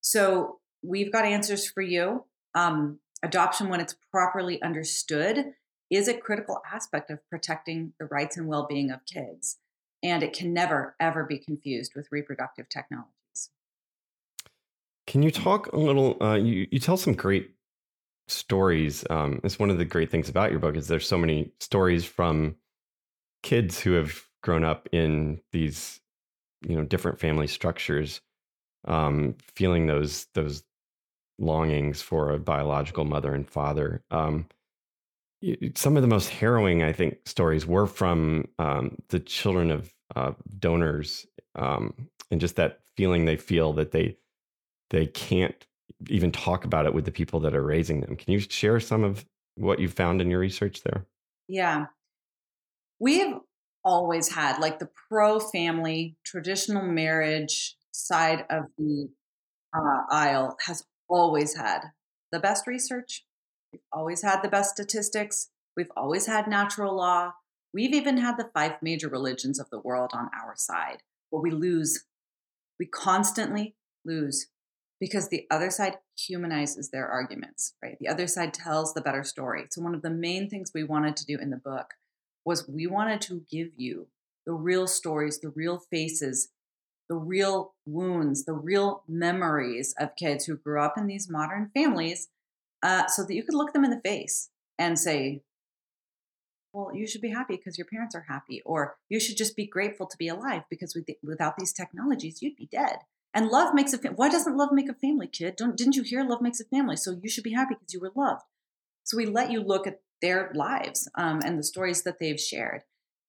So 0.00 0.60
we've 0.82 1.12
got 1.12 1.26
answers 1.26 1.70
for 1.70 1.82
you. 1.82 2.24
Um, 2.54 3.00
adoption, 3.22 3.68
when 3.68 3.80
it's 3.80 3.96
properly 4.10 4.62
understood, 4.62 5.52
is 5.90 6.08
a 6.08 6.14
critical 6.14 6.62
aspect 6.72 7.10
of 7.10 7.18
protecting 7.28 7.92
the 7.98 8.06
rights 8.06 8.36
and 8.36 8.46
well 8.46 8.66
being 8.66 8.90
of 8.90 9.00
kids. 9.04 9.58
And 10.02 10.22
it 10.22 10.32
can 10.32 10.54
never, 10.54 10.96
ever 10.98 11.24
be 11.24 11.38
confused 11.38 11.92
with 11.94 12.08
reproductive 12.10 12.70
technologies. 12.70 13.50
Can 15.06 15.22
you 15.22 15.30
talk 15.30 15.66
a 15.72 15.76
little? 15.76 16.16
Uh, 16.22 16.36
you, 16.36 16.66
you 16.70 16.78
tell 16.78 16.96
some 16.96 17.12
great 17.12 17.50
stories. 18.30 19.04
Um, 19.10 19.40
it's 19.44 19.58
one 19.58 19.70
of 19.70 19.78
the 19.78 19.84
great 19.84 20.10
things 20.10 20.28
about 20.28 20.50
your 20.50 20.60
book 20.60 20.76
is 20.76 20.88
there's 20.88 21.08
so 21.08 21.18
many 21.18 21.52
stories 21.60 22.04
from 22.04 22.56
kids 23.42 23.80
who 23.80 23.92
have 23.92 24.22
grown 24.42 24.64
up 24.64 24.88
in 24.92 25.40
these, 25.52 26.00
you 26.66 26.76
know, 26.76 26.84
different 26.84 27.20
family 27.20 27.46
structures, 27.46 28.20
um, 28.86 29.34
feeling 29.54 29.86
those 29.86 30.26
those 30.34 30.62
longings 31.38 32.02
for 32.02 32.30
a 32.30 32.38
biological 32.38 33.04
mother 33.04 33.34
and 33.34 33.48
father. 33.48 34.02
Um, 34.10 34.46
some 35.74 35.96
of 35.96 36.02
the 36.02 36.08
most 36.08 36.28
harrowing, 36.28 36.82
I 36.82 36.92
think, 36.92 37.26
stories 37.26 37.66
were 37.66 37.86
from 37.86 38.48
um, 38.58 38.96
the 39.08 39.20
children 39.20 39.70
of 39.70 39.92
uh, 40.14 40.32
donors, 40.58 41.26
um, 41.54 41.94
and 42.30 42.40
just 42.40 42.56
that 42.56 42.80
feeling 42.96 43.24
they 43.24 43.36
feel 43.36 43.72
that 43.74 43.92
they 43.92 44.16
they 44.90 45.06
can't 45.06 45.66
even 46.08 46.32
talk 46.32 46.64
about 46.64 46.86
it 46.86 46.94
with 46.94 47.04
the 47.04 47.12
people 47.12 47.40
that 47.40 47.54
are 47.54 47.62
raising 47.62 48.00
them. 48.00 48.16
Can 48.16 48.32
you 48.32 48.40
share 48.40 48.80
some 48.80 49.04
of 49.04 49.24
what 49.56 49.78
you 49.78 49.88
found 49.88 50.20
in 50.20 50.30
your 50.30 50.40
research 50.40 50.82
there? 50.82 51.06
Yeah, 51.48 51.86
we 52.98 53.18
have 53.20 53.40
always 53.84 54.32
had 54.32 54.58
like 54.58 54.78
the 54.78 54.88
pro 55.08 55.40
family 55.40 56.16
traditional 56.24 56.82
marriage 56.82 57.76
side 57.92 58.44
of 58.50 58.64
the 58.78 59.08
uh, 59.74 60.02
aisle 60.10 60.56
has 60.66 60.84
always 61.08 61.56
had 61.56 61.80
the 62.30 62.38
best 62.38 62.66
research 62.66 63.24
We've 63.72 63.82
always 63.92 64.22
had 64.22 64.42
the 64.42 64.48
best 64.48 64.70
statistics. 64.70 65.48
We've 65.76 65.92
always 65.96 66.26
had 66.26 66.48
natural 66.48 66.96
law. 66.96 67.34
We've 67.72 67.94
even 67.94 68.18
had 68.18 68.36
the 68.36 68.50
five 68.52 68.82
major 68.82 69.08
religions 69.08 69.60
of 69.60 69.70
the 69.70 69.78
world 69.78 70.10
on 70.12 70.28
our 70.34 70.54
side. 70.56 71.02
But 71.30 71.42
we 71.42 71.50
lose. 71.50 72.04
We 72.78 72.86
constantly 72.86 73.76
lose 74.04 74.48
because 75.00 75.28
the 75.28 75.46
other 75.50 75.70
side 75.70 75.96
humanizes 76.16 76.90
their 76.90 77.08
arguments, 77.08 77.74
right? 77.82 77.96
The 77.98 78.08
other 78.08 78.26
side 78.26 78.52
tells 78.52 78.92
the 78.92 79.00
better 79.00 79.24
story. 79.24 79.66
So, 79.70 79.80
one 79.80 79.94
of 79.94 80.02
the 80.02 80.10
main 80.10 80.48
things 80.48 80.72
we 80.74 80.84
wanted 80.84 81.16
to 81.16 81.26
do 81.26 81.38
in 81.38 81.50
the 81.50 81.56
book 81.56 81.94
was 82.44 82.68
we 82.68 82.86
wanted 82.86 83.20
to 83.22 83.42
give 83.50 83.70
you 83.76 84.08
the 84.46 84.52
real 84.52 84.86
stories, 84.86 85.40
the 85.40 85.50
real 85.50 85.78
faces, 85.90 86.50
the 87.08 87.16
real 87.16 87.74
wounds, 87.86 88.44
the 88.44 88.52
real 88.52 89.02
memories 89.08 89.94
of 89.98 90.16
kids 90.16 90.44
who 90.44 90.56
grew 90.56 90.80
up 90.80 90.96
in 90.96 91.06
these 91.06 91.28
modern 91.30 91.70
families 91.74 92.28
uh, 92.82 93.06
so 93.06 93.24
that 93.24 93.34
you 93.34 93.42
could 93.42 93.54
look 93.54 93.72
them 93.72 93.84
in 93.84 93.90
the 93.90 94.00
face 94.00 94.50
and 94.78 94.98
say, 94.98 95.42
well, 96.72 96.94
you 96.94 97.06
should 97.06 97.20
be 97.20 97.30
happy 97.30 97.56
because 97.56 97.76
your 97.76 97.86
parents 97.86 98.14
are 98.14 98.26
happy, 98.28 98.62
or 98.64 98.96
you 99.08 99.18
should 99.18 99.36
just 99.36 99.56
be 99.56 99.66
grateful 99.66 100.06
to 100.06 100.16
be 100.16 100.28
alive 100.28 100.62
because 100.70 100.96
without 101.22 101.56
these 101.58 101.72
technologies, 101.72 102.42
you'd 102.42 102.56
be 102.56 102.68
dead. 102.70 102.98
And 103.32 103.48
love 103.48 103.74
makes 103.74 103.92
a 103.92 103.98
family. 103.98 104.16
Why 104.16 104.28
doesn't 104.28 104.56
love 104.56 104.70
make 104.72 104.88
a 104.88 104.94
family, 104.94 105.28
kid? 105.28 105.56
Don't, 105.56 105.76
didn't 105.76 105.96
you 105.96 106.02
hear 106.02 106.24
love 106.24 106.40
makes 106.40 106.60
a 106.60 106.64
family? 106.64 106.96
So 106.96 107.18
you 107.22 107.30
should 107.30 107.44
be 107.44 107.52
happy 107.52 107.74
because 107.74 107.94
you 107.94 108.00
were 108.00 108.12
loved. 108.14 108.42
So 109.04 109.16
we 109.16 109.26
let 109.26 109.50
you 109.50 109.60
look 109.60 109.86
at 109.86 110.00
their 110.20 110.50
lives 110.54 111.08
um, 111.16 111.40
and 111.44 111.58
the 111.58 111.62
stories 111.62 112.02
that 112.02 112.18
they've 112.18 112.40
shared. 112.40 112.82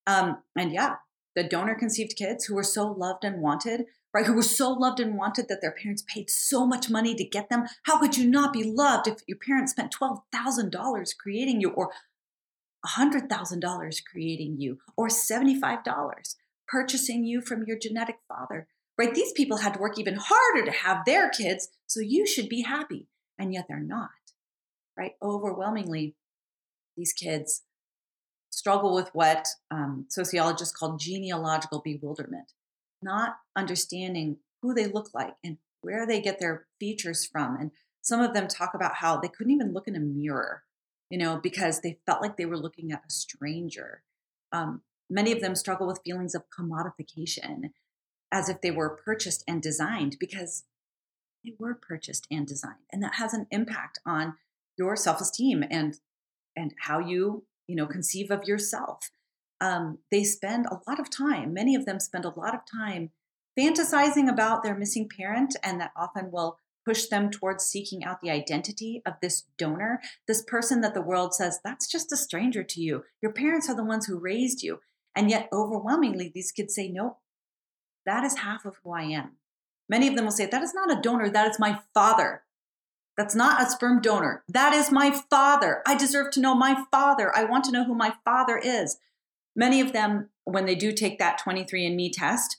Um, 0.08 0.40
and 0.58 0.72
yeah, 0.72 0.96
the 1.36 1.44
donor 1.44 1.76
conceived 1.76 2.16
kids 2.16 2.46
who 2.46 2.56
were 2.56 2.64
so 2.64 2.92
loved 2.92 3.24
and 3.24 3.42
wanted 3.42 3.86
right? 4.14 4.26
Who 4.26 4.34
were 4.34 4.42
so 4.42 4.72
loved 4.72 5.00
and 5.00 5.16
wanted 5.16 5.48
that 5.48 5.62
their 5.62 5.72
parents 5.72 6.04
paid 6.08 6.30
so 6.30 6.66
much 6.66 6.90
money 6.90 7.16
to 7.16 7.24
get 7.24 7.50
them. 7.50 7.66
How 7.84 8.00
could 8.00 8.18
you 8.18 8.30
not 8.30 8.54
be 8.54 8.64
loved 8.64 9.08
if 9.08 9.20
your 9.28 9.38
parents 9.38 9.72
spent 9.72 9.94
$12,000 9.94 11.18
creating 11.18 11.62
you 11.62 11.70
or 11.70 11.92
$100,000 12.86 14.02
creating 14.12 14.60
you 14.60 14.80
or 14.98 15.08
$75 15.08 16.36
purchasing 16.68 17.24
you 17.26 17.42
from 17.42 17.64
your 17.66 17.78
genetic 17.78 18.18
father? 18.28 18.68
Right? 19.06 19.14
These 19.14 19.34
people 19.34 19.58
had 19.58 19.74
to 19.74 19.80
work 19.80 19.98
even 19.98 20.18
harder 20.20 20.66
to 20.66 20.72
have 20.72 21.06
their 21.06 21.30
kids, 21.30 21.70
so 21.88 22.00
you 22.00 22.28
should 22.28 22.50
be 22.50 22.62
happy. 22.62 23.08
And 23.38 23.54
yet 23.54 23.66
they're 23.68 23.80
not. 23.80 24.10
Right? 24.98 25.14
Overwhelmingly, 25.22 26.16
these 26.96 27.14
kids 27.14 27.64
struggle 28.50 28.94
with 28.94 29.10
what 29.14 29.48
um, 29.72 30.06
sociologists 30.10 30.76
call 30.76 30.98
genealogical 30.98 31.82
bewilderment 31.84 32.54
not 33.02 33.38
understanding 33.56 34.38
who 34.62 34.74
they 34.74 34.88
look 34.88 35.10
like 35.14 35.34
and 35.44 35.58
where 35.82 36.06
they 36.06 36.22
get 36.22 36.40
their 36.40 36.68
features 36.80 37.26
from. 37.26 37.58
And 37.60 37.72
some 38.02 38.22
of 38.22 38.34
them 38.34 38.48
talk 38.48 38.74
about 38.74 38.96
how 38.96 39.18
they 39.18 39.28
couldn't 39.28 39.54
even 39.54 39.74
look 39.74 39.88
in 39.88 39.96
a 39.96 40.00
mirror, 40.00 40.64
you 41.10 41.18
know, 41.18 41.40
because 41.42 41.82
they 41.82 42.00
felt 42.06 42.22
like 42.22 42.38
they 42.38 42.46
were 42.46 42.58
looking 42.58 42.92
at 42.92 43.04
a 43.08 43.12
stranger. 43.12 44.04
Um, 44.52 44.82
many 45.10 45.32
of 45.32 45.42
them 45.42 45.56
struggle 45.56 45.88
with 45.88 46.02
feelings 46.06 46.36
of 46.36 46.44
commodification 46.50 47.72
as 48.32 48.50
if 48.50 48.62
they 48.62 48.72
were 48.72 49.02
purchased 49.04 49.44
and 49.48 49.62
designed 49.62 50.17
because 50.20 50.63
they 51.44 51.54
were 51.60 51.74
purchased 51.74 52.28
and 52.32 52.48
designed. 52.48 52.86
And 52.91 53.02
that 53.04 53.15
has 53.15 53.34
an 53.34 53.48
impact 53.52 54.00
on 54.06 54.36
your 54.78 54.96
self-esteem 54.96 55.63
and 55.70 56.00
and 56.56 56.74
how 56.82 57.00
you, 57.00 57.46
you 57.67 57.76
know, 57.76 57.88
conceive 57.88 58.30
of 58.30 58.43
yourself 58.43 59.10
um, 59.62 59.99
they 60.10 60.24
spend 60.24 60.66
a 60.66 60.82
lot 60.89 60.99
of 60.99 61.10
time, 61.10 61.53
many 61.53 61.76
of 61.76 61.86
them 61.86 61.99
spend 61.99 62.26
a 62.26 62.34
lot 62.38 62.56
of 62.56 62.62
time 62.70 63.12
fantasizing 63.58 64.28
about 64.28 64.64
their 64.64 64.76
missing 64.76 65.08
parent, 65.08 65.56
and 65.64 65.80
that 65.80 65.91
often 65.95 66.32
will 66.32 66.58
push 66.84 67.06
them 67.06 67.30
towards 67.30 67.64
seeking 67.64 68.03
out 68.03 68.22
the 68.22 68.32
identity 68.32 69.03
of 69.06 69.14
this 69.22 69.43
donor, 69.60 70.01
this 70.28 70.41
person 70.41 70.82
that 70.82 70.95
the 70.95 71.01
world 71.01 71.36
says, 71.36 71.60
that's 71.64 71.88
just 71.88 72.12
a 72.12 72.18
stranger 72.18 72.64
to 72.64 72.82
you. 72.82 73.03
Your 73.22 73.32
parents 73.32 73.70
are 73.70 73.76
the 73.76 73.84
ones 73.84 74.08
who 74.08 74.18
raised 74.18 74.64
you. 74.64 74.80
And 75.16 75.30
yet, 75.30 75.47
overwhelmingly, 75.53 76.32
these 76.34 76.51
kids 76.51 76.74
say, 76.74 76.89
nope, 76.89 77.20
that 78.06 78.24
is 78.24 78.39
half 78.39 78.66
of 78.66 78.78
who 78.84 78.91
I 78.91 79.04
am. 79.04 79.32
Many 79.89 80.08
of 80.08 80.16
them 80.16 80.26
will 80.26 80.32
say, 80.32 80.45
that 80.45 80.64
is 80.64 80.74
not 80.74 80.91
a 80.91 81.02
donor, 81.02 81.30
that 81.30 81.49
is 81.49 81.60
my 81.60 81.80
father. 81.93 82.43
That's 83.18 83.36
not 83.36 83.62
a 83.62 83.70
sperm 83.70 84.02
donor. 84.02 84.43
That 84.47 84.74
is 84.74 84.91
my 84.91 85.12
father. 85.12 85.84
I 85.86 85.97
deserve 85.97 86.32
to 86.32 86.39
know 86.39 86.56
my 86.56 86.86
father. 86.91 87.32
I 87.36 87.43
want 87.43 87.66
to 87.66 87.72
know 87.72 87.84
who 87.84 87.93
my 87.93 88.14
father 88.24 88.58
is. 88.58 88.97
Many 89.56 89.82
of 89.82 89.91
them, 89.91 90.30
when 90.45 90.66
they 90.66 90.76
do 90.76 90.93
take 90.93 91.20
that 91.20 91.39
23andMe 91.45 92.12
test, 92.14 92.58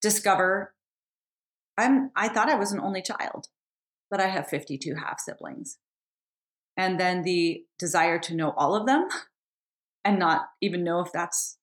discover 0.00 0.74
I'm 1.76 2.10
I 2.14 2.28
thought 2.28 2.50
I 2.50 2.56
was 2.56 2.72
an 2.72 2.80
only 2.80 3.02
child, 3.02 3.48
but 4.10 4.20
I 4.20 4.26
have 4.26 4.48
52 4.48 4.96
half 4.96 5.20
siblings. 5.20 5.78
And 6.76 7.00
then 7.00 7.22
the 7.22 7.64
desire 7.78 8.18
to 8.20 8.34
know 8.34 8.52
all 8.56 8.74
of 8.74 8.86
them 8.86 9.08
and 10.04 10.18
not 10.18 10.50
even 10.60 10.84
know 10.84 11.00
if 11.00 11.12
that's 11.12 11.58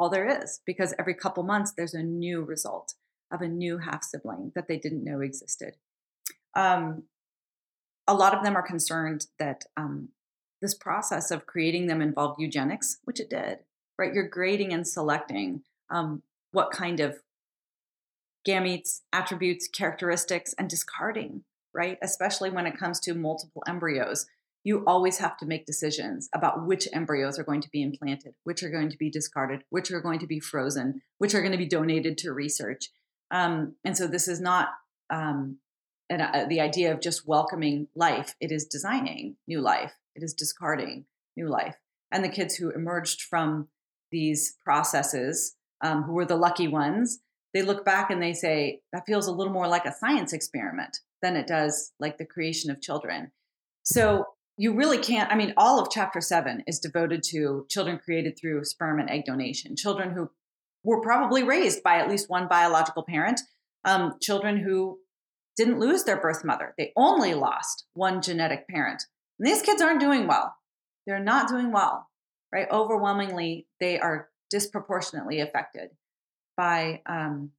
all 0.00 0.08
there 0.08 0.42
is 0.42 0.60
because 0.64 0.94
every 0.98 1.14
couple 1.14 1.42
months 1.42 1.72
there's 1.76 1.92
a 1.92 2.02
new 2.02 2.42
result 2.42 2.94
of 3.30 3.42
a 3.42 3.48
new 3.48 3.78
half 3.78 4.02
sibling 4.02 4.50
that 4.54 4.66
they 4.66 4.78
didn't 4.78 5.04
know 5.04 5.20
existed. 5.20 5.76
Um, 6.56 7.04
a 8.08 8.14
lot 8.14 8.34
of 8.34 8.42
them 8.42 8.56
are 8.56 8.66
concerned 8.66 9.26
that 9.38 9.64
um, 9.76 10.08
this 10.62 10.74
process 10.74 11.30
of 11.30 11.46
creating 11.46 11.86
them 11.86 12.00
involved 12.00 12.40
eugenics, 12.40 12.96
which 13.04 13.20
it 13.20 13.28
did, 13.28 13.58
right? 13.98 14.12
You're 14.12 14.28
grading 14.28 14.72
and 14.72 14.88
selecting 14.88 15.62
um, 15.90 16.22
what 16.50 16.70
kind 16.70 16.98
of 16.98 17.18
gametes, 18.48 19.00
attributes, 19.12 19.68
characteristics, 19.68 20.54
and 20.58 20.68
discarding, 20.68 21.44
right? 21.74 21.98
Especially 22.02 22.50
when 22.50 22.66
it 22.66 22.78
comes 22.78 23.00
to 23.00 23.14
multiple 23.14 23.62
embryos. 23.68 24.26
You 24.62 24.84
always 24.86 25.18
have 25.18 25.36
to 25.38 25.46
make 25.46 25.64
decisions 25.64 26.28
about 26.34 26.66
which 26.66 26.88
embryos 26.92 27.38
are 27.38 27.44
going 27.44 27.62
to 27.62 27.70
be 27.70 27.82
implanted, 27.82 28.34
which 28.44 28.62
are 28.62 28.70
going 28.70 28.90
to 28.90 28.98
be 28.98 29.10
discarded, 29.10 29.62
which 29.70 29.90
are 29.90 30.00
going 30.00 30.18
to 30.18 30.26
be 30.26 30.40
frozen, 30.40 31.02
which 31.18 31.34
are 31.34 31.40
going 31.40 31.52
to 31.52 31.58
be 31.58 31.68
donated 31.68 32.18
to 32.18 32.32
research. 32.32 32.90
Um, 33.30 33.76
and 33.84 33.96
so 33.96 34.06
this 34.06 34.28
is 34.28 34.40
not 34.40 34.68
um, 35.08 35.58
and 36.10 36.22
uh, 36.22 36.44
the 36.48 36.60
idea 36.60 36.92
of 36.92 37.00
just 37.00 37.26
welcoming 37.26 37.86
life. 37.94 38.34
It 38.40 38.50
is 38.50 38.66
designing 38.66 39.36
new 39.46 39.60
life. 39.60 39.92
It 40.14 40.24
is 40.24 40.34
discarding 40.34 41.06
new 41.36 41.48
life. 41.48 41.76
And 42.10 42.24
the 42.24 42.28
kids 42.28 42.56
who 42.56 42.70
emerged 42.70 43.22
from 43.22 43.68
these 44.10 44.56
processes, 44.64 45.54
um, 45.80 46.02
who 46.02 46.12
were 46.12 46.26
the 46.26 46.36
lucky 46.36 46.66
ones, 46.66 47.20
they 47.54 47.62
look 47.62 47.84
back 47.84 48.10
and 48.10 48.20
they 48.20 48.32
say 48.32 48.80
that 48.92 49.06
feels 49.06 49.28
a 49.28 49.32
little 49.32 49.52
more 49.52 49.68
like 49.68 49.84
a 49.84 49.94
science 49.94 50.32
experiment 50.32 50.98
than 51.22 51.36
it 51.36 51.46
does 51.46 51.92
like 52.00 52.18
the 52.18 52.26
creation 52.26 52.70
of 52.70 52.80
children. 52.80 53.30
So 53.84 54.26
you 54.60 54.74
really 54.74 54.98
can't. 54.98 55.32
I 55.32 55.36
mean, 55.36 55.54
all 55.56 55.80
of 55.80 55.88
chapter 55.90 56.20
seven 56.20 56.62
is 56.66 56.78
devoted 56.78 57.22
to 57.30 57.64
children 57.70 57.98
created 57.98 58.38
through 58.38 58.64
sperm 58.64 59.00
and 59.00 59.08
egg 59.08 59.24
donation, 59.24 59.74
children 59.74 60.10
who 60.10 60.28
were 60.84 61.00
probably 61.00 61.42
raised 61.42 61.82
by 61.82 61.96
at 61.96 62.10
least 62.10 62.28
one 62.28 62.46
biological 62.46 63.02
parent, 63.02 63.40
um, 63.86 64.16
children 64.20 64.58
who 64.58 64.98
didn't 65.56 65.80
lose 65.80 66.04
their 66.04 66.20
birth 66.20 66.44
mother. 66.44 66.74
They 66.76 66.92
only 66.94 67.32
lost 67.32 67.86
one 67.94 68.20
genetic 68.20 68.68
parent. 68.68 69.02
And 69.38 69.48
these 69.48 69.62
kids 69.62 69.80
aren't 69.80 69.98
doing 69.98 70.26
well. 70.26 70.54
They're 71.06 71.24
not 71.24 71.48
doing 71.48 71.72
well, 71.72 72.10
right? 72.52 72.68
Overwhelmingly, 72.70 73.66
they 73.80 73.98
are 73.98 74.28
disproportionately 74.50 75.40
affected 75.40 75.88
by 76.58 77.00
um, 77.06 77.52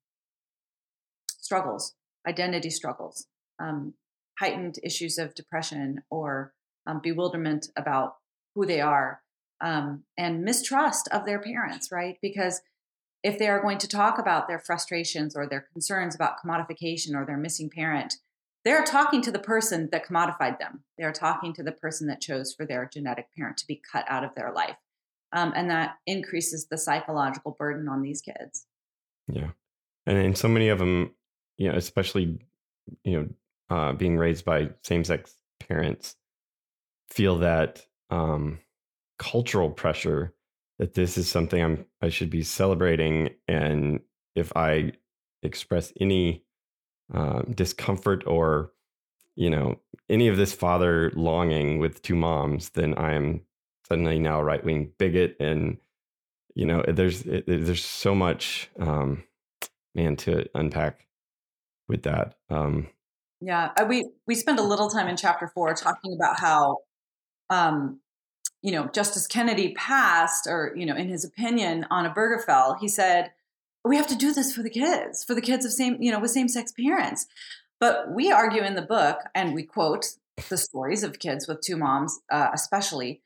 struggles, 1.40 1.96
identity 2.28 2.70
struggles, 2.70 3.26
um, 3.60 3.96
heightened 4.40 4.76
issues 4.84 5.18
of 5.18 5.34
depression 5.34 6.04
or 6.12 6.54
um, 6.88 7.00
bewilderment 7.02 7.68
about 7.76 8.16
who 8.56 8.66
they 8.66 8.82
are, 8.82 9.22
um, 9.62 10.04
and 10.18 10.44
mistrust 10.44 11.08
of 11.12 11.26
their 11.26 11.40
parents, 11.40 11.92
right? 11.92 12.18
Because 12.22 12.62
if 13.24 13.38
they 13.38 13.48
are 13.48 13.62
going 13.62 13.78
to 13.78 13.88
talk 13.88 14.18
about 14.18 14.48
their 14.48 14.60
frustrations 14.60 15.36
or 15.36 15.48
their 15.48 15.68
concerns 15.74 16.16
about 16.16 16.36
commodification 16.44 17.14
or 17.16 17.26
their 17.26 17.38
missing 17.38 17.70
parent, 17.70 18.16
they're 18.66 18.84
talking 18.84 19.22
to 19.22 19.32
the 19.32 19.40
person 19.40 19.90
that 19.92 20.06
commodified 20.06 20.60
them. 20.60 20.84
They're 20.98 21.12
talking 21.12 21.54
to 21.54 21.64
the 21.64 21.72
person 21.72 22.08
that 22.08 22.22
chose 22.22 22.54
for 22.54 22.66
their 22.66 22.90
genetic 22.92 23.28
parent 23.36 23.58
to 23.58 23.68
be 23.68 23.82
cut 23.92 24.06
out 24.08 24.24
of 24.24 24.36
their 24.36 24.52
life. 24.52 24.76
Um, 25.34 25.54
and 25.56 25.70
that 25.70 25.96
increases 26.06 26.68
the 26.68 26.78
psychological 26.78 27.56
burden 27.58 27.88
on 27.88 28.02
these 28.02 28.22
kids. 28.22 28.66
Yeah. 29.28 29.52
And, 30.06 30.18
and 30.18 30.38
so 30.38 30.48
many 30.48 30.70
of 30.70 30.80
them, 30.80 31.12
you 31.58 31.72
know, 31.72 31.78
especially, 31.78 32.40
you 33.04 33.20
know, 33.20 33.28
uh, 33.76 33.94
being 33.94 34.18
raised 34.18 34.44
by 34.46 34.72
same 34.84 35.04
sex 35.04 35.34
parents, 35.60 36.16
feel 37.12 37.38
that 37.40 37.86
um, 38.10 38.60
cultural 39.20 39.70
pressure 39.70 40.34
that 40.80 40.94
this 40.96 41.18
is 41.18 41.30
something 41.30 41.62
I'm 41.62 41.86
I 42.02 42.10
should 42.10 42.30
be 42.30 42.44
celebrating, 42.44 43.30
and 43.48 44.00
if 44.36 44.52
I 44.56 44.94
express 45.44 45.94
any 46.00 46.44
uh, 47.14 47.44
discomfort 47.54 48.24
or 48.26 48.72
you 49.36 49.50
know 49.50 49.80
any 50.10 50.28
of 50.28 50.38
this 50.38 50.54
father 50.54 51.12
longing 51.16 51.78
with 51.80 52.02
two 52.02 52.16
moms, 52.16 52.70
then 52.70 52.96
I 52.96 53.14
am 53.14 53.42
suddenly 53.88 54.18
now 54.18 54.40
a 54.40 54.44
right 54.44 54.64
wing 54.64 54.94
bigot, 54.98 55.36
and 55.40 55.78
you 56.56 56.66
know 56.66 56.84
there's 56.88 57.22
it, 57.24 57.44
there's 57.46 57.86
so 57.86 58.16
much 58.16 58.72
um, 58.80 59.24
man 59.94 60.16
to 60.16 60.50
unpack 60.56 61.06
with 61.88 62.04
that. 62.04 62.36
Um, 62.50 62.88
yeah, 63.42 63.72
uh, 63.78 63.86
we 63.88 64.10
we 64.26 64.36
spend 64.36 64.60
a 64.60 64.64
little 64.64 64.90
time 64.90 65.08
in 65.08 65.18
chapter 65.18 65.48
four 65.54 65.74
talking 65.74 66.16
about 66.16 66.40
how 66.40 66.78
um, 67.52 68.00
you 68.64 68.72
know, 68.72 68.88
Justice 68.88 69.28
Kennedy 69.28 69.74
passed, 69.74 70.48
or, 70.48 70.74
you 70.76 70.86
know, 70.86 70.96
in 70.96 71.10
his 71.10 71.26
opinion 71.26 71.86
on 71.92 72.06
a 72.06 72.14
Obergefell, 72.14 72.80
he 72.80 72.88
said, 72.88 73.32
we 73.84 73.98
have 73.98 74.08
to 74.08 74.16
do 74.16 74.34
this 74.34 74.56
for 74.56 74.64
the 74.64 74.70
kids, 74.70 75.24
for 75.24 75.34
the 75.34 75.42
kids 75.42 75.66
of 75.66 75.72
same, 75.72 76.02
you 76.02 76.12
know, 76.12 76.20
with 76.20 76.32
same 76.32 76.48
sex 76.48 76.72
parents. 76.72 77.28
But 77.80 78.12
we 78.12 78.32
argue 78.32 78.62
in 78.62 78.76
the 78.76 78.82
book, 78.82 79.18
and 79.34 79.54
we 79.54 79.64
quote 79.64 80.06
the 80.50 80.58
stories 80.58 81.04
of 81.04 81.20
kids 81.20 81.48
with 81.48 81.62
two 81.62 81.76
moms, 81.76 82.20
uh, 82.32 82.50
especially, 82.54 83.22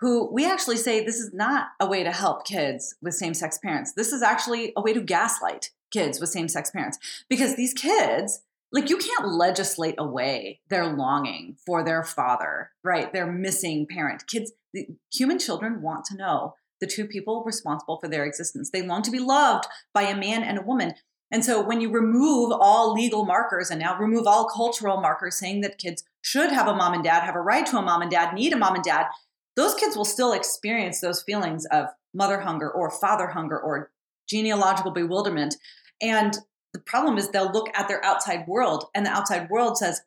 who 0.00 0.32
we 0.32 0.46
actually 0.46 0.76
say 0.76 1.04
this 1.04 1.18
is 1.18 1.34
not 1.34 1.68
a 1.78 1.86
way 1.86 2.02
to 2.02 2.12
help 2.12 2.46
kids 2.46 2.94
with 3.02 3.14
same 3.14 3.34
sex 3.34 3.58
parents. 3.58 3.92
This 3.92 4.12
is 4.12 4.22
actually 4.22 4.72
a 4.76 4.80
way 4.80 4.92
to 4.92 5.00
gaslight 5.00 5.70
kids 5.90 6.20
with 6.20 6.30
same 6.30 6.48
sex 6.48 6.70
parents 6.70 6.98
because 7.28 7.56
these 7.56 7.74
kids 7.74 8.40
like 8.72 8.90
you 8.90 8.98
can't 8.98 9.28
legislate 9.28 9.94
away 9.98 10.60
their 10.68 10.86
longing 10.86 11.56
for 11.66 11.84
their 11.84 12.02
father 12.02 12.70
right? 12.84 13.12
Their 13.12 13.30
missing 13.30 13.86
parent. 13.86 14.26
Kids 14.26 14.52
the 14.74 14.86
human 15.12 15.38
children 15.38 15.82
want 15.82 16.04
to 16.06 16.16
know 16.16 16.54
the 16.80 16.86
two 16.86 17.06
people 17.06 17.42
responsible 17.44 17.98
for 17.98 18.08
their 18.08 18.24
existence. 18.24 18.70
They 18.70 18.82
long 18.82 19.02
to 19.02 19.10
be 19.10 19.18
loved 19.18 19.64
by 19.94 20.02
a 20.02 20.16
man 20.16 20.42
and 20.42 20.58
a 20.58 20.62
woman. 20.62 20.94
And 21.30 21.44
so 21.44 21.62
when 21.62 21.80
you 21.80 21.90
remove 21.90 22.52
all 22.52 22.92
legal 22.92 23.24
markers 23.24 23.70
and 23.70 23.80
now 23.80 23.98
remove 23.98 24.26
all 24.26 24.48
cultural 24.48 25.00
markers 25.00 25.38
saying 25.38 25.62
that 25.62 25.78
kids 25.78 26.04
should 26.22 26.50
have 26.50 26.68
a 26.68 26.74
mom 26.74 26.94
and 26.94 27.04
dad 27.04 27.24
have 27.24 27.34
a 27.34 27.40
right 27.40 27.66
to 27.66 27.78
a 27.78 27.82
mom 27.82 28.02
and 28.02 28.10
dad 28.10 28.34
need 28.34 28.52
a 28.52 28.56
mom 28.56 28.74
and 28.74 28.84
dad 28.84 29.06
those 29.58 29.74
kids 29.74 29.96
will 29.96 30.04
still 30.04 30.32
experience 30.32 31.00
those 31.00 31.20
feelings 31.20 31.66
of 31.72 31.86
mother 32.14 32.38
hunger 32.38 32.70
or 32.70 32.92
father 32.92 33.26
hunger 33.26 33.58
or 33.58 33.90
genealogical 34.28 34.92
bewilderment. 34.92 35.56
And 36.00 36.38
the 36.72 36.80
problem 36.80 37.18
is 37.18 37.30
they'll 37.30 37.52
look 37.52 37.70
at 37.74 37.88
their 37.88 38.04
outside 38.04 38.46
world 38.46 38.86
and 38.94 39.06
the 39.06 39.10
outside 39.10 39.48
world 39.50 39.78
says, 39.78 40.02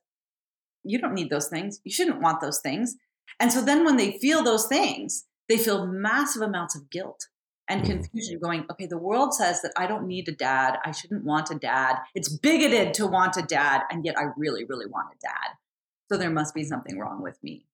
you 0.83 0.99
don't 0.99 1.13
need 1.13 1.29
those 1.29 1.47
things. 1.47 1.79
You 1.83 1.91
shouldn't 1.91 2.21
want 2.21 2.41
those 2.41 2.59
things. 2.59 2.97
And 3.39 3.51
so 3.51 3.61
then 3.61 3.85
when 3.85 3.97
they 3.97 4.17
feel 4.19 4.43
those 4.43 4.67
things, 4.67 5.25
they 5.47 5.57
feel 5.57 5.87
massive 5.87 6.41
amounts 6.41 6.75
of 6.75 6.89
guilt 6.89 7.27
and 7.67 7.81
mm-hmm. 7.81 7.91
confusion 7.91 8.39
going, 8.39 8.65
okay, 8.71 8.85
the 8.85 8.97
world 8.97 9.33
says 9.33 9.61
that 9.61 9.73
I 9.77 9.87
don't 9.87 10.07
need 10.07 10.27
a 10.27 10.33
dad. 10.33 10.77
I 10.83 10.91
shouldn't 10.91 11.23
want 11.23 11.51
a 11.51 11.55
dad. 11.55 11.97
It's 12.15 12.29
bigoted 12.29 12.93
to 12.95 13.07
want 13.07 13.37
a 13.37 13.41
dad. 13.41 13.81
And 13.89 14.05
yet 14.05 14.17
I 14.17 14.25
really, 14.37 14.65
really 14.65 14.87
want 14.87 15.13
a 15.13 15.17
dad. 15.21 15.55
So 16.11 16.17
there 16.17 16.29
must 16.29 16.53
be 16.53 16.63
something 16.63 16.99
wrong 16.99 17.21
with 17.21 17.41
me. 17.43 17.65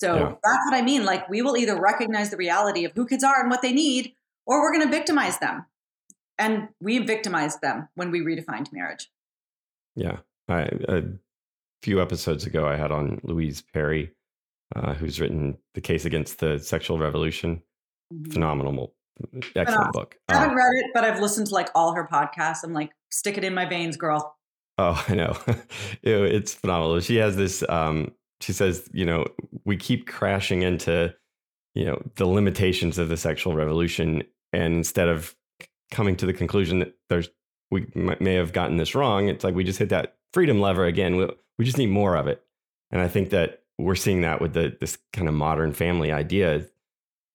So 0.00 0.14
yeah. 0.14 0.28
that's 0.42 0.64
what 0.70 0.74
I 0.74 0.82
mean. 0.82 1.04
Like 1.04 1.28
we 1.28 1.42
will 1.42 1.56
either 1.56 1.80
recognize 1.80 2.30
the 2.30 2.36
reality 2.36 2.84
of 2.84 2.92
who 2.92 3.06
kids 3.06 3.24
are 3.24 3.40
and 3.40 3.50
what 3.50 3.62
they 3.62 3.72
need, 3.72 4.14
or 4.46 4.62
we're 4.62 4.72
going 4.72 4.86
to 4.86 4.90
victimize 4.90 5.38
them 5.38 5.66
and 6.40 6.68
we 6.80 6.98
victimized 6.98 7.60
them 7.60 7.88
when 7.94 8.10
we 8.10 8.20
redefined 8.20 8.72
marriage. 8.72 9.08
Yeah, 9.94 10.18
I, 10.48 10.62
a 10.88 11.02
few 11.82 12.00
episodes 12.00 12.46
ago, 12.46 12.66
I 12.66 12.76
had 12.76 12.90
on 12.90 13.20
Louise 13.22 13.62
Perry, 13.72 14.10
uh, 14.74 14.94
who's 14.94 15.20
written 15.20 15.58
"The 15.74 15.80
Case 15.80 16.04
Against 16.04 16.40
the 16.40 16.58
Sexual 16.58 16.98
Revolution." 16.98 17.62
Mm-hmm. 18.12 18.32
Phenomenal, 18.32 18.94
excellent 19.54 19.92
book. 19.92 20.16
I 20.28 20.34
haven't 20.34 20.52
uh, 20.52 20.56
read 20.56 20.84
it, 20.84 20.90
but 20.94 21.04
I've 21.04 21.20
listened 21.20 21.48
to 21.48 21.54
like 21.54 21.68
all 21.74 21.94
her 21.94 22.08
podcasts. 22.10 22.64
I'm 22.64 22.72
like, 22.72 22.90
stick 23.10 23.36
it 23.36 23.44
in 23.44 23.54
my 23.54 23.66
veins, 23.66 23.96
girl. 23.96 24.36
Oh, 24.78 25.04
I 25.08 25.14
know. 25.14 25.36
it's 26.02 26.54
phenomenal. 26.54 27.00
She 27.00 27.16
has 27.16 27.36
this. 27.36 27.62
Um, 27.68 28.12
she 28.40 28.54
says, 28.54 28.88
you 28.92 29.04
know, 29.04 29.26
we 29.66 29.76
keep 29.76 30.06
crashing 30.06 30.62
into, 30.62 31.14
you 31.74 31.84
know, 31.84 32.00
the 32.14 32.26
limitations 32.26 32.96
of 32.96 33.10
the 33.10 33.18
sexual 33.18 33.54
revolution, 33.54 34.22
and 34.54 34.74
instead 34.74 35.08
of 35.08 35.36
coming 35.90 36.16
to 36.16 36.26
the 36.26 36.32
conclusion 36.32 36.80
that 36.80 36.94
there's 37.08 37.28
we 37.70 37.86
may 37.94 38.34
have 38.34 38.52
gotten 38.52 38.76
this 38.76 38.94
wrong. 38.94 39.28
It's 39.28 39.44
like 39.44 39.54
we 39.54 39.64
just 39.64 39.78
hit 39.78 39.90
that 39.90 40.16
freedom 40.32 40.60
lever 40.60 40.84
again. 40.84 41.16
We, 41.16 41.28
we 41.58 41.64
just 41.64 41.78
need 41.78 41.90
more 41.90 42.16
of 42.16 42.26
it. 42.26 42.42
And 42.90 43.00
I 43.00 43.06
think 43.06 43.30
that 43.30 43.62
we're 43.78 43.94
seeing 43.94 44.22
that 44.22 44.40
with 44.40 44.54
the 44.54 44.76
this 44.80 44.98
kind 45.12 45.28
of 45.28 45.34
modern 45.34 45.72
family 45.72 46.12
idea. 46.12 46.66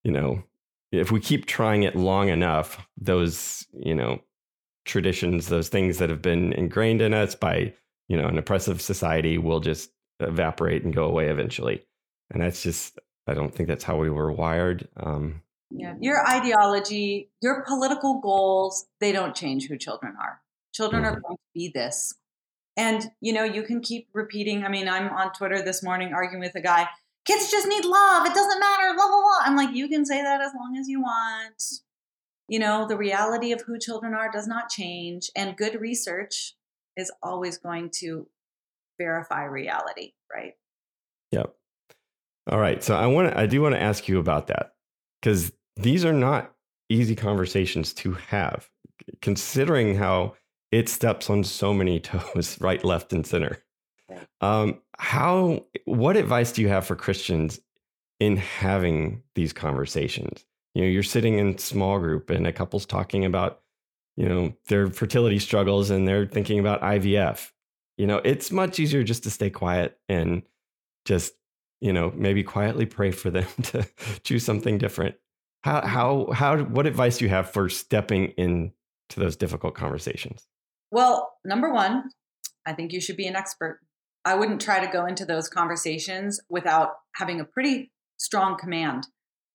You 0.03 0.12
know, 0.12 0.43
if 0.91 1.12
we 1.12 1.20
keep 1.20 1.45
trying 1.45 1.84
it 1.84 1.95
long 1.95 2.30
enough, 2.30 2.86
those 2.97 3.66
you 3.74 3.95
know 3.95 4.22
traditions, 4.86 5.47
those 5.47 5.70
things 5.70 5.97
that 5.97 6.10
have 6.10 6.22
been 6.22 6.53
ingrained 6.53 7.01
in 7.01 7.14
us 7.14 7.36
by 7.36 7.74
you 8.08 8.18
know 8.18 8.28
an 8.28 8.38
oppressive 8.38 8.82
society, 8.82 9.38
will 9.38 9.60
just 9.60 9.91
evaporate 10.20 10.84
and 10.84 10.93
go 10.93 11.06
away 11.06 11.30
eventually. 11.30 11.84
And 12.32 12.41
that's 12.41 12.62
just 12.62 12.99
I 13.28 13.34
don't 13.34 13.53
think 13.53 13.68
that's 13.68 13.84
how 13.84 13.97
we 13.97 14.10
were 14.10 14.32
wired. 14.32 14.88
Um, 14.97 15.41
yeah. 15.72 15.95
Your 15.99 16.28
ideology, 16.28 17.30
your 17.41 17.63
political 17.68 18.20
goals, 18.22 18.86
they 18.99 19.11
don't 19.11 19.36
change 19.36 19.68
who 19.68 19.78
children 19.78 20.16
are. 20.22 20.41
Children 20.74 21.03
mm-hmm. 21.03 21.16
are 21.16 21.20
going 21.22 21.38
to 21.38 21.53
be 21.53 21.72
this. 21.74 22.16
And, 22.78 23.09
you 23.22 23.34
know, 23.34 23.43
you 23.43 23.63
can 23.63 23.82
keep 23.82 24.09
repeating. 24.13 24.63
I 24.63 24.70
mean, 24.70 24.88
I'm 24.88 25.09
on 25.09 25.32
Twitter 25.34 25.61
this 25.61 25.82
morning 25.82 26.13
arguing 26.13 26.41
with 26.41 26.55
a 26.55 26.61
guy, 26.61 26.88
kids 27.26 27.49
just 27.49 27.68
need 27.68 27.86
love. 27.86 28.26
It 28.28 28.34
doesn't 28.34 28.59
matter, 28.59 28.93
blah, 28.95 29.07
blah, 29.07 29.22
blah. 29.22 29.39
I'm 29.43 29.55
like, 29.55 29.74
you 29.74 29.88
can 29.88 30.05
say 30.05 30.22
that 30.22 30.41
as 30.41 30.51
long 30.53 30.78
as 30.78 30.88
you 30.88 31.01
want. 31.01 31.61
you 32.47 32.59
know, 32.59 32.88
the 32.88 32.97
reality 32.97 33.51
of 33.51 33.61
who 33.61 33.80
children 33.80 34.13
are 34.13 34.32
does 34.32 34.47
not 34.47 34.70
change, 34.70 35.32
and 35.36 35.57
good 35.57 35.80
research 35.80 36.53
is 36.95 37.11
always 37.24 37.57
going 37.57 37.89
to 37.89 38.28
verify 38.99 39.43
reality, 39.45 40.13
right? 40.34 40.53
Yep. 41.32 41.53
All 42.51 42.59
right. 42.59 42.84
So 42.84 42.95
I 42.95 43.07
want 43.07 43.32
to, 43.32 43.39
I 43.39 43.47
do 43.47 43.61
want 43.61 43.74
to 43.74 43.82
ask 43.82 44.07
you 44.07 44.20
about 44.20 44.47
that 44.47 44.74
because 45.20 45.51
these 45.76 46.05
are 46.05 46.13
not 46.13 46.53
easy 46.89 47.15
conversations 47.15 47.93
to 47.93 48.13
have, 48.13 48.69
considering 49.21 49.95
how 49.95 50.36
it 50.71 50.89
steps 50.89 51.30
on 51.30 51.43
so 51.43 51.73
many 51.73 51.99
toes, 52.01 52.59
right, 52.59 52.84
left, 52.84 53.13
and 53.13 53.26
center. 53.26 53.63
Um, 54.41 54.82
how? 54.97 55.65
What 55.86 56.17
advice 56.17 56.51
do 56.51 56.61
you 56.61 56.69
have 56.69 56.86
for 56.86 56.95
Christians 56.95 57.59
in 58.19 58.38
having 58.38 59.23
these 59.34 59.53
conversations? 59.53 60.45
You 60.73 60.84
know, 60.84 60.88
you're 60.88 61.03
sitting 61.03 61.39
in 61.39 61.57
small 61.57 61.99
group 61.99 62.30
and 62.30 62.45
a 62.45 62.53
couple's 62.53 62.86
talking 62.86 63.26
about, 63.26 63.61
you 64.15 64.28
know, 64.28 64.53
their 64.67 64.88
fertility 64.88 65.39
struggles 65.39 65.89
and 65.89 66.07
they're 66.07 66.26
thinking 66.26 66.59
about 66.59 66.82
IVF. 66.82 67.51
You 67.97 68.07
know, 68.07 68.17
it's 68.17 68.51
much 68.51 68.80
easier 68.80 69.03
just 69.03 69.23
to 69.23 69.32
stay 69.32 69.49
quiet 69.49 69.97
and 70.09 70.43
just, 71.05 71.34
you 71.80 71.93
know, 71.93 72.11
maybe 72.15 72.43
quietly 72.43 72.86
pray 72.86 73.11
for 73.11 73.30
them 73.30 73.47
to 73.63 73.88
choose 74.23 74.43
something 74.43 74.78
different. 74.78 75.15
How 75.66 75.82
how 75.84 76.28
how 76.32 76.57
what 76.59 76.86
advice 76.86 77.18
do 77.18 77.26
you 77.26 77.30
have 77.30 77.49
for 77.49 77.70
stepping 77.70 78.34
into 78.38 78.72
those 79.16 79.36
difficult 79.36 79.74
conversations? 79.74 80.45
Well, 80.91 81.39
number 81.43 81.74
one, 81.74 82.11
I 82.68 82.74
think 82.74 82.93
you 82.93 83.01
should 83.01 83.18
be 83.18 83.26
an 83.26 83.36
expert. 83.36 83.80
I 84.24 84.36
wouldn't 84.36 84.61
try 84.61 84.86
to 84.86 84.91
go 84.91 85.07
into 85.07 85.26
those 85.26 85.49
conversations 85.49 86.39
without 86.49 86.91
having 87.16 87.39
a 87.39 87.45
pretty 87.45 87.91
strong 88.18 88.59
command 88.59 89.07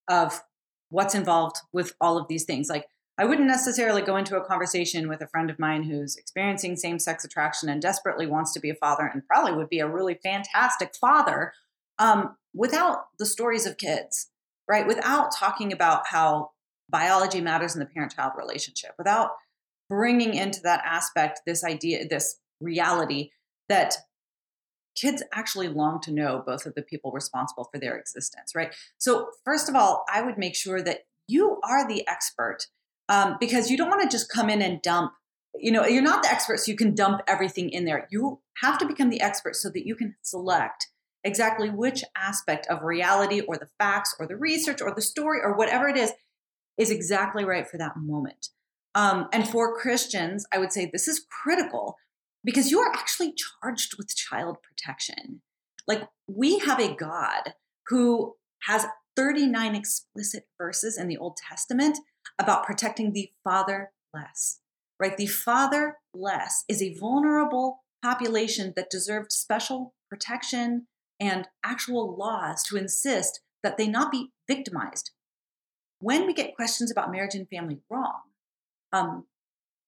of 0.09 0.43
what's 0.89 1.15
involved 1.15 1.55
with 1.71 1.93
all 2.01 2.17
of 2.17 2.27
these 2.27 2.43
things. 2.43 2.67
Like, 2.67 2.87
I 3.17 3.23
wouldn't 3.23 3.47
necessarily 3.47 4.01
go 4.01 4.17
into 4.17 4.35
a 4.35 4.43
conversation 4.43 5.07
with 5.07 5.21
a 5.21 5.27
friend 5.27 5.49
of 5.49 5.59
mine 5.59 5.83
who's 5.83 6.17
experiencing 6.17 6.75
same 6.75 6.99
sex 6.99 7.23
attraction 7.23 7.69
and 7.69 7.81
desperately 7.81 8.27
wants 8.27 8.51
to 8.53 8.59
be 8.59 8.69
a 8.69 8.75
father 8.75 9.09
and 9.13 9.25
probably 9.25 9.53
would 9.53 9.69
be 9.69 9.79
a 9.79 9.87
really 9.87 10.15
fantastic 10.21 10.93
father 10.93 11.53
um, 11.99 12.35
without 12.53 13.05
the 13.17 13.25
stories 13.25 13.65
of 13.65 13.77
kids, 13.77 14.30
right? 14.67 14.87
Without 14.87 15.35
talking 15.35 15.71
about 15.71 16.07
how 16.07 16.51
biology 16.89 17.41
matters 17.41 17.75
in 17.75 17.79
the 17.79 17.85
parent 17.85 18.13
child 18.13 18.33
relationship, 18.37 18.91
without 18.97 19.31
bringing 19.89 20.33
into 20.33 20.61
that 20.61 20.81
aspect 20.85 21.41
this 21.45 21.63
idea, 21.63 22.07
this 22.07 22.37
reality 22.59 23.31
that 23.69 23.95
kids 24.95 25.23
actually 25.33 25.67
long 25.67 25.99
to 26.01 26.11
know 26.11 26.43
both 26.45 26.65
of 26.65 26.75
the 26.75 26.81
people 26.81 27.11
responsible 27.11 27.67
for 27.71 27.79
their 27.79 27.97
existence, 27.97 28.53
right? 28.55 28.73
So, 28.97 29.29
first 29.45 29.69
of 29.69 29.75
all, 29.75 30.05
I 30.11 30.21
would 30.21 30.37
make 30.37 30.55
sure 30.55 30.81
that 30.81 30.99
you 31.27 31.59
are 31.63 31.87
the 31.87 32.07
expert 32.07 32.67
um, 33.09 33.37
because 33.39 33.69
you 33.69 33.77
don't 33.77 33.89
want 33.89 34.01
to 34.01 34.09
just 34.09 34.29
come 34.29 34.49
in 34.49 34.61
and 34.61 34.81
dump. 34.81 35.13
You 35.55 35.71
know, 35.71 35.85
you're 35.85 36.01
not 36.01 36.23
the 36.23 36.31
expert, 36.31 36.59
so 36.59 36.71
you 36.71 36.77
can 36.77 36.95
dump 36.95 37.21
everything 37.27 37.69
in 37.69 37.85
there. 37.85 38.07
You 38.11 38.39
have 38.61 38.77
to 38.79 38.85
become 38.85 39.09
the 39.09 39.21
expert 39.21 39.55
so 39.55 39.69
that 39.69 39.85
you 39.85 39.95
can 39.95 40.15
select 40.21 40.87
exactly 41.23 41.69
which 41.69 42.03
aspect 42.15 42.67
of 42.67 42.83
reality 42.83 43.41
or 43.41 43.57
the 43.57 43.69
facts 43.77 44.15
or 44.19 44.27
the 44.27 44.35
research 44.35 44.81
or 44.81 44.93
the 44.93 45.01
story 45.01 45.39
or 45.43 45.55
whatever 45.55 45.87
it 45.87 45.97
is 45.97 46.13
is 46.77 46.89
exactly 46.89 47.43
right 47.43 47.67
for 47.67 47.77
that 47.77 47.97
moment. 47.97 48.47
Um, 48.95 49.27
and 49.31 49.47
for 49.47 49.77
Christians, 49.77 50.45
I 50.51 50.57
would 50.57 50.71
say 50.71 50.89
this 50.91 51.07
is 51.07 51.25
critical 51.43 51.95
because 52.43 52.71
you 52.71 52.79
are 52.79 52.91
actually 52.91 53.33
charged 53.33 53.97
with 53.97 54.15
child 54.15 54.57
protection. 54.63 55.41
Like 55.87 56.03
we 56.27 56.59
have 56.59 56.79
a 56.79 56.95
God 56.95 57.53
who 57.87 58.35
has 58.63 58.85
39 59.15 59.75
explicit 59.75 60.47
verses 60.57 60.97
in 60.97 61.07
the 61.07 61.17
Old 61.17 61.37
Testament 61.37 61.97
about 62.39 62.65
protecting 62.65 63.13
the 63.13 63.31
fatherless, 63.43 64.59
right? 64.99 65.15
The 65.17 65.27
fatherless 65.27 66.63
is 66.67 66.81
a 66.81 66.97
vulnerable 66.97 67.83
population 68.03 68.73
that 68.75 68.89
deserved 68.89 69.31
special 69.31 69.93
protection 70.09 70.87
and 71.21 71.47
actual 71.63 72.15
laws 72.17 72.63
to 72.63 72.75
insist 72.75 73.41
that 73.63 73.77
they 73.77 73.87
not 73.87 74.11
be 74.11 74.31
victimized. 74.47 75.11
When 75.99 76.25
we 76.25 76.33
get 76.33 76.55
questions 76.55 76.91
about 76.91 77.11
marriage 77.11 77.35
and 77.35 77.47
family 77.47 77.77
wrong, 77.89 78.21
um, 78.91 79.25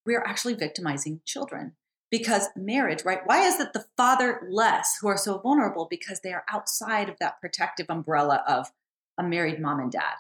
we're 0.05 0.23
actually 0.23 0.53
victimizing 0.53 1.21
children 1.25 1.73
because 2.11 2.49
marriage, 2.55 3.03
right? 3.03 3.21
Why 3.25 3.41
is 3.41 3.59
it 3.59 3.73
the 3.73 3.85
fatherless 3.97 4.99
who 5.01 5.07
are 5.07 5.17
so 5.17 5.39
vulnerable? 5.39 5.87
Because 5.89 6.21
they 6.21 6.31
are 6.31 6.45
outside 6.51 7.09
of 7.09 7.15
that 7.19 7.41
protective 7.41 7.87
umbrella 7.89 8.43
of 8.47 8.71
a 9.17 9.23
married 9.23 9.59
mom 9.59 9.79
and 9.79 9.91
dad. 9.91 10.15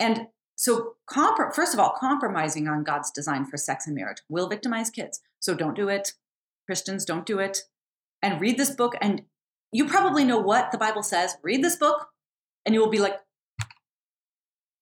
And 0.00 0.26
so, 0.56 0.94
first 1.54 1.74
of 1.74 1.78
all, 1.78 1.94
compromising 1.98 2.66
on 2.66 2.82
God's 2.82 3.12
design 3.12 3.44
for 3.44 3.56
sex 3.56 3.86
and 3.86 3.94
marriage 3.94 4.22
will 4.28 4.48
victimize 4.48 4.90
kids. 4.90 5.20
So, 5.38 5.54
don't 5.54 5.76
do 5.76 5.88
it. 5.88 6.14
Christians, 6.66 7.04
don't 7.04 7.26
do 7.26 7.38
it. 7.38 7.62
And 8.20 8.40
read 8.40 8.56
this 8.56 8.70
book. 8.70 8.94
And 9.00 9.22
you 9.74 9.88
probably 9.88 10.24
know 10.24 10.38
what 10.38 10.70
the 10.70 10.78
Bible 10.78 11.02
says. 11.02 11.36
Read 11.42 11.62
this 11.62 11.74
book, 11.74 12.06
and 12.64 12.76
you 12.76 12.80
will 12.80 12.90
be 12.90 13.00
like, 13.00 13.18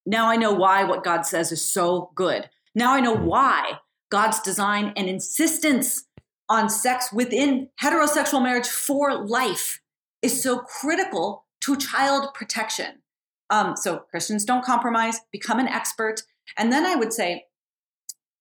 now 0.05 0.29
I 0.29 0.37
know 0.37 0.53
why 0.53 0.85
what 0.85 1.03
God 1.03 1.23
says 1.23 1.51
is 1.51 1.65
so 1.65 2.11
good. 2.15 2.51
Now 2.75 2.93
I 2.93 3.01
know 3.01 3.17
why 3.17 3.79
God's 4.11 4.39
design 4.41 4.93
and 4.95 5.09
insistence 5.09 6.05
on 6.47 6.69
sex 6.69 7.11
within 7.11 7.71
heterosexual 7.83 8.43
marriage 8.43 8.69
for 8.69 9.15
life 9.27 9.81
is 10.21 10.43
so 10.43 10.59
critical 10.59 11.47
to 11.63 11.79
child 11.79 12.35
protection. 12.35 13.01
Um, 13.49 13.77
so 13.77 14.01
Christians 14.11 14.45
don't 14.45 14.65
compromise, 14.65 15.21
become 15.33 15.59
an 15.59 15.69
expert. 15.69 16.23
And 16.59 16.71
then 16.71 16.85
I 16.85 16.97
would 16.97 17.15
say 17.15 17.47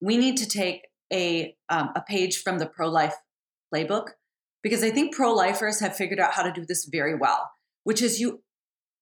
we 0.02 0.18
need 0.18 0.36
to 0.36 0.45
take 0.45 0.88
a, 1.14 1.56
um, 1.70 1.91
a 1.95 2.02
page 2.02 2.43
from 2.43 2.60
the 2.60 2.66
pro 2.66 2.89
life 2.89 3.16
playbook 3.74 4.10
because 4.64 4.84
I 4.84 4.91
think 4.91 5.16
pro 5.16 5.34
lifers 5.34 5.80
have 5.80 5.95
figured 5.95 6.20
out 6.20 6.34
how 6.34 6.43
to 6.43 6.51
do 6.51 6.66
this 6.66 6.86
very 6.86 7.16
well, 7.16 7.51
which 7.84 8.01
is 8.01 8.20
you 8.20 8.43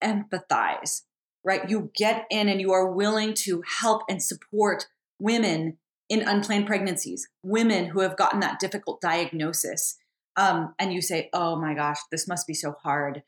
empathize, 0.02 1.02
right? 1.44 1.68
You 1.68 1.90
get 1.94 2.26
in 2.30 2.48
and 2.48 2.60
you 2.60 2.72
are 2.72 2.90
willing 2.90 3.34
to 3.34 3.62
help 3.80 4.02
and 4.08 4.22
support 4.22 4.86
women 5.18 5.78
in 6.08 6.26
unplanned 6.26 6.66
pregnancies, 6.66 7.28
women 7.42 7.86
who 7.86 8.00
have 8.00 8.16
gotten 8.16 8.40
that 8.40 8.58
difficult 8.58 9.00
diagnosis, 9.00 9.96
um, 10.36 10.74
and 10.78 10.92
you 10.92 11.00
say, 11.00 11.28
"Oh 11.32 11.56
my 11.56 11.74
gosh, 11.74 11.98
this 12.10 12.26
must 12.26 12.46
be 12.46 12.54
so 12.54 12.72
hard." 12.72 13.22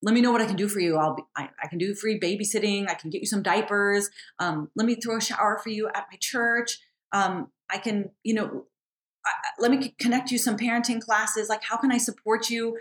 Let 0.00 0.14
me 0.14 0.20
know 0.20 0.30
what 0.30 0.40
I 0.40 0.46
can 0.46 0.54
do 0.54 0.68
for 0.68 0.78
you. 0.78 0.96
I'll 0.96 1.16
be, 1.16 1.24
I, 1.36 1.48
I 1.60 1.66
can 1.66 1.78
do 1.78 1.92
free 1.92 2.20
babysitting. 2.20 2.88
I 2.88 2.94
can 2.94 3.10
get 3.10 3.20
you 3.20 3.26
some 3.26 3.42
diapers. 3.42 4.08
Um, 4.38 4.70
let 4.76 4.86
me 4.86 4.94
throw 4.94 5.16
a 5.16 5.20
shower 5.20 5.58
for 5.60 5.70
you 5.70 5.88
at 5.88 6.06
my 6.12 6.18
church. 6.20 6.78
Um, 7.10 7.50
I 7.68 7.78
can, 7.78 8.10
you 8.22 8.34
know, 8.34 8.66
let 9.58 9.70
me 9.70 9.94
connect 9.98 10.30
you 10.30 10.38
some 10.38 10.56
parenting 10.56 11.00
classes. 11.00 11.48
Like, 11.48 11.64
how 11.64 11.76
can 11.76 11.92
I 11.92 11.98
support 11.98 12.50
you? 12.50 12.78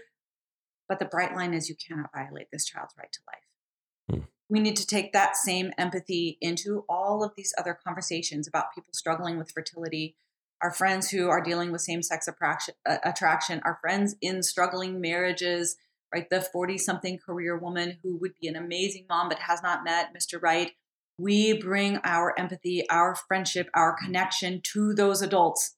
But 0.87 0.99
the 0.99 1.05
bright 1.05 1.35
line 1.35 1.53
is 1.53 1.69
you 1.69 1.75
cannot 1.75 2.11
violate 2.13 2.47
this 2.51 2.65
child's 2.65 2.93
right 2.97 3.11
to 3.11 3.19
life 3.27 4.19
hmm. 4.19 4.25
we 4.49 4.59
need 4.59 4.77
to 4.77 4.87
take 4.87 5.11
that 5.13 5.35
same 5.35 5.71
empathy 5.77 6.37
into 6.41 6.85
all 6.87 7.23
of 7.23 7.33
these 7.35 7.53
other 7.57 7.77
conversations 7.85 8.47
about 8.47 8.73
people 8.73 8.93
struggling 8.93 9.37
with 9.37 9.51
fertility, 9.51 10.15
our 10.61 10.71
friends 10.71 11.09
who 11.11 11.29
are 11.29 11.41
dealing 11.41 11.71
with 11.71 11.81
same 11.81 12.01
sex 12.01 12.27
attraction, 12.27 13.61
our 13.63 13.77
friends 13.81 14.15
in 14.21 14.41
struggling 14.41 14.99
marriages, 14.99 15.77
right? 16.13 16.29
The 16.29 16.41
40 16.41 16.77
something 16.77 17.19
career 17.19 17.57
woman 17.57 17.97
who 18.01 18.17
would 18.17 18.33
be 18.41 18.47
an 18.47 18.55
amazing 18.55 19.05
mom 19.09 19.29
but 19.29 19.39
has 19.39 19.61
not 19.61 19.83
met 19.83 20.15
Mr. 20.15 20.41
Right. 20.41 20.71
We 21.19 21.59
bring 21.59 21.99
our 22.03 22.37
empathy, 22.39 22.87
our 22.89 23.15
friendship, 23.15 23.69
our 23.73 23.95
connection 23.95 24.61
to 24.73 24.93
those 24.93 25.21
adults. 25.21 25.75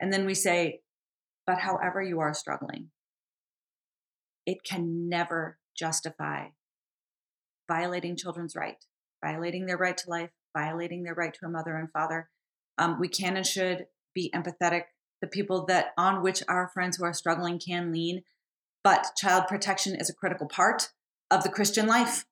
And 0.00 0.12
then 0.12 0.26
we 0.26 0.34
say, 0.34 0.80
but 1.46 1.58
however 1.58 2.02
you 2.02 2.20
are 2.20 2.34
struggling, 2.34 2.90
it 4.46 4.62
can 4.64 5.08
never 5.08 5.58
justify 5.76 6.48
violating 7.66 8.16
children's 8.16 8.56
right, 8.56 8.84
violating 9.24 9.66
their 9.66 9.76
right 9.76 9.96
to 9.96 10.10
life, 10.10 10.30
violating 10.56 11.02
their 11.02 11.14
right 11.14 11.34
to 11.34 11.46
a 11.46 11.50
mother 11.50 11.76
and 11.76 11.90
father. 11.90 12.28
Um, 12.78 12.98
we 13.00 13.08
can 13.08 13.36
and 13.36 13.46
should 13.46 13.86
be 14.14 14.30
empathetic, 14.34 14.84
the 15.20 15.26
people 15.26 15.66
that 15.66 15.92
on 15.96 16.22
which 16.22 16.42
our 16.48 16.70
friends 16.72 16.96
who 16.96 17.04
are 17.04 17.12
struggling 17.12 17.58
can 17.58 17.92
lean. 17.92 18.22
But 18.84 19.16
child 19.16 19.44
protection 19.48 19.96
is 19.96 20.08
a 20.08 20.14
critical 20.14 20.48
part 20.48 20.90
of 21.30 21.42
the 21.42 21.50
Christian 21.50 21.86
life. 21.86 22.24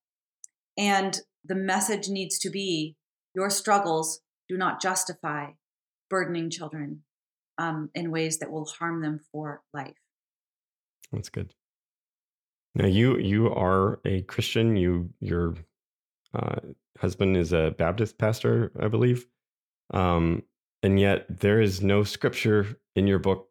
And 0.79 1.21
the 1.45 1.55
message 1.55 2.09
needs 2.09 2.39
to 2.41 2.51
be 2.51 2.97
your 3.35 3.51
struggles 3.51 4.21
do 4.49 4.57
not 4.57 4.81
justify 4.81 5.53
burdening 6.09 6.51
children 6.51 7.03
um, 7.59 7.91
in 7.95 8.11
ways 8.11 8.39
that 8.39 8.51
will 8.51 8.67
harm 8.67 9.01
them 9.01 9.21
for 9.33 9.63
life. 9.73 9.97
That's 11.13 11.29
good. 11.29 11.55
Now 12.75 12.87
you 12.87 13.19
you 13.19 13.53
are 13.53 14.01
a 14.05 14.23
Christian. 14.23 14.77
You 14.77 15.11
your 15.21 15.55
uh, 16.35 16.57
husband 16.99 17.37
is 17.37 17.53
a 17.53 17.75
Baptist 17.79 18.19
pastor, 18.19 18.73
I 18.79 18.89
believe, 18.89 19.27
um, 19.95 20.43
and 20.83 21.01
yet 21.01 21.27
there 21.29 21.61
is 21.61 21.83
no 21.83 22.05
scripture 22.05 22.79
in 22.95 23.07
your 23.07 23.19
book 23.19 23.49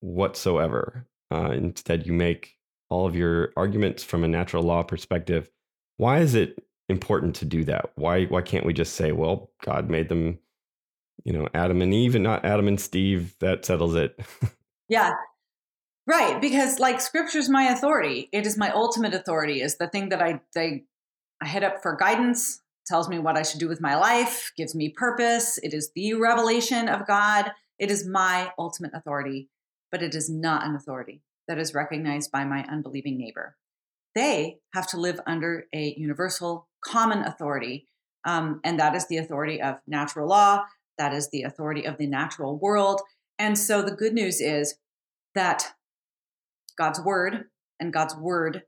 whatsoever. 0.00 1.06
Uh, 1.30 1.50
instead, 1.50 2.06
you 2.06 2.12
make 2.12 2.56
all 2.88 3.06
of 3.06 3.16
your 3.16 3.52
arguments 3.56 4.04
from 4.04 4.24
a 4.24 4.28
natural 4.28 4.62
law 4.62 4.82
perspective. 4.82 5.50
Why 5.96 6.20
is 6.20 6.34
it 6.34 6.62
important 6.88 7.34
to 7.36 7.44
do 7.44 7.64
that? 7.64 7.90
Why 7.96 8.24
why 8.26 8.42
can't 8.42 8.64
we 8.64 8.72
just 8.72 8.94
say, 8.94 9.12
well, 9.12 9.50
God 9.62 9.90
made 9.90 10.08
them, 10.08 10.38
you 11.24 11.32
know, 11.32 11.48
Adam 11.54 11.82
and 11.82 11.92
Eve 11.92 12.14
and 12.14 12.24
not 12.24 12.44
Adam 12.44 12.68
and 12.68 12.80
Steve? 12.80 13.34
That 13.40 13.64
settles 13.64 13.94
it. 13.94 14.18
yeah. 14.88 15.12
Right, 16.06 16.40
because 16.40 16.78
like 16.78 17.00
scripture's 17.00 17.48
my 17.48 17.64
authority. 17.64 18.28
It 18.32 18.46
is 18.46 18.56
my 18.56 18.70
ultimate 18.70 19.12
authority. 19.12 19.60
Is 19.60 19.76
the 19.76 19.88
thing 19.88 20.10
that 20.10 20.22
I 20.22 20.40
I, 20.56 20.82
I 21.42 21.46
head 21.46 21.64
up 21.64 21.82
for 21.82 21.96
guidance, 21.96 22.60
tells 22.86 23.08
me 23.08 23.18
what 23.18 23.36
I 23.36 23.42
should 23.42 23.60
do 23.60 23.68
with 23.68 23.80
my 23.80 23.96
life, 23.96 24.52
gives 24.56 24.74
me 24.74 24.88
purpose. 24.88 25.58
It 25.58 25.74
is 25.74 25.90
the 25.94 26.14
revelation 26.14 26.88
of 26.88 27.06
God. 27.06 27.50
It 27.78 27.90
is 27.90 28.06
my 28.06 28.52
ultimate 28.58 28.92
authority, 28.94 29.50
but 29.90 30.02
it 30.02 30.14
is 30.14 30.30
not 30.30 30.64
an 30.64 30.76
authority 30.76 31.22
that 31.48 31.58
is 31.58 31.74
recognized 31.74 32.30
by 32.30 32.44
my 32.44 32.64
unbelieving 32.70 33.18
neighbor. 33.18 33.56
They 34.14 34.58
have 34.72 34.86
to 34.88 35.00
live 35.00 35.20
under 35.26 35.66
a 35.74 35.94
universal 35.96 36.68
common 36.84 37.22
authority, 37.22 37.86
um, 38.24 38.60
and 38.64 38.80
that 38.80 38.94
is 38.94 39.06
the 39.08 39.18
authority 39.18 39.60
of 39.60 39.76
natural 39.86 40.28
law. 40.28 40.64
That 40.98 41.12
is 41.12 41.30
the 41.30 41.42
authority 41.42 41.84
of 41.84 41.98
the 41.98 42.06
natural 42.06 42.58
world. 42.58 43.02
And 43.38 43.58
so 43.58 43.82
the 43.82 43.94
good 43.94 44.12
news 44.12 44.40
is 44.40 44.76
that 45.34 45.74
God's 46.78 47.00
word 47.00 47.44
and 47.78 47.92
God's 47.92 48.16
word, 48.16 48.62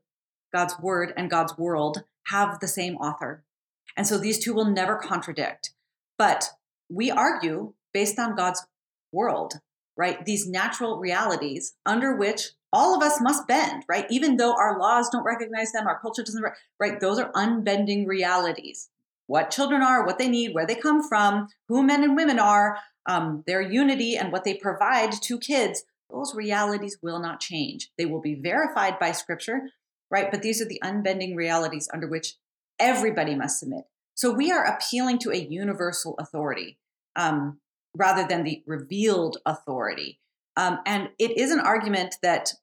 God's 0.53 0.75
word 0.79 1.13
and 1.17 1.29
God's 1.29 1.57
world 1.57 2.03
have 2.27 2.59
the 2.59 2.67
same 2.67 2.95
author. 2.97 3.43
And 3.97 4.07
so 4.07 4.17
these 4.17 4.39
two 4.39 4.53
will 4.53 4.69
never 4.69 4.95
contradict. 4.95 5.71
But 6.17 6.49
we 6.89 7.11
argue 7.11 7.73
based 7.93 8.19
on 8.19 8.35
God's 8.35 8.65
world, 9.11 9.55
right? 9.97 10.23
These 10.25 10.47
natural 10.47 10.99
realities 10.99 11.73
under 11.85 12.15
which 12.15 12.51
all 12.71 12.95
of 12.95 13.01
us 13.01 13.19
must 13.19 13.47
bend, 13.47 13.83
right? 13.89 14.05
Even 14.09 14.37
though 14.37 14.53
our 14.53 14.79
laws 14.79 15.09
don't 15.09 15.23
recognize 15.23 15.71
them, 15.71 15.87
our 15.87 15.99
culture 15.99 16.23
doesn't, 16.23 16.43
right? 16.79 16.99
Those 16.99 17.19
are 17.19 17.31
unbending 17.33 18.05
realities. 18.05 18.89
What 19.29 19.51
children 19.51 19.83
are, 19.83 20.07
what 20.07 20.17
they 20.17 20.27
need, 20.27 20.55
where 20.55 20.65
they 20.65 20.73
come 20.73 21.07
from, 21.07 21.49
who 21.67 21.83
men 21.83 22.03
and 22.03 22.15
women 22.15 22.39
are, 22.39 22.79
um, 23.05 23.43
their 23.45 23.61
unity, 23.61 24.17
and 24.17 24.31
what 24.31 24.43
they 24.43 24.55
provide 24.55 25.11
to 25.11 25.37
kids, 25.37 25.83
those 26.09 26.33
realities 26.33 26.97
will 27.03 27.19
not 27.19 27.39
change. 27.39 27.91
They 27.95 28.07
will 28.07 28.21
be 28.21 28.33
verified 28.33 28.97
by 28.97 29.11
scripture, 29.11 29.69
right? 30.09 30.31
But 30.31 30.41
these 30.41 30.59
are 30.63 30.67
the 30.67 30.81
unbending 30.83 31.35
realities 31.35 31.87
under 31.93 32.07
which 32.07 32.37
everybody 32.79 33.35
must 33.35 33.59
submit. 33.59 33.83
So 34.15 34.31
we 34.31 34.51
are 34.51 34.65
appealing 34.65 35.19
to 35.19 35.31
a 35.31 35.37
universal 35.37 36.15
authority 36.17 36.79
um, 37.15 37.59
rather 37.95 38.27
than 38.27 38.43
the 38.43 38.63
revealed 38.65 39.37
authority. 39.45 40.19
Um, 40.57 40.79
and 40.87 41.09
it 41.19 41.37
is 41.37 41.51
an 41.51 41.59
argument 41.59 42.15
that 42.23 42.53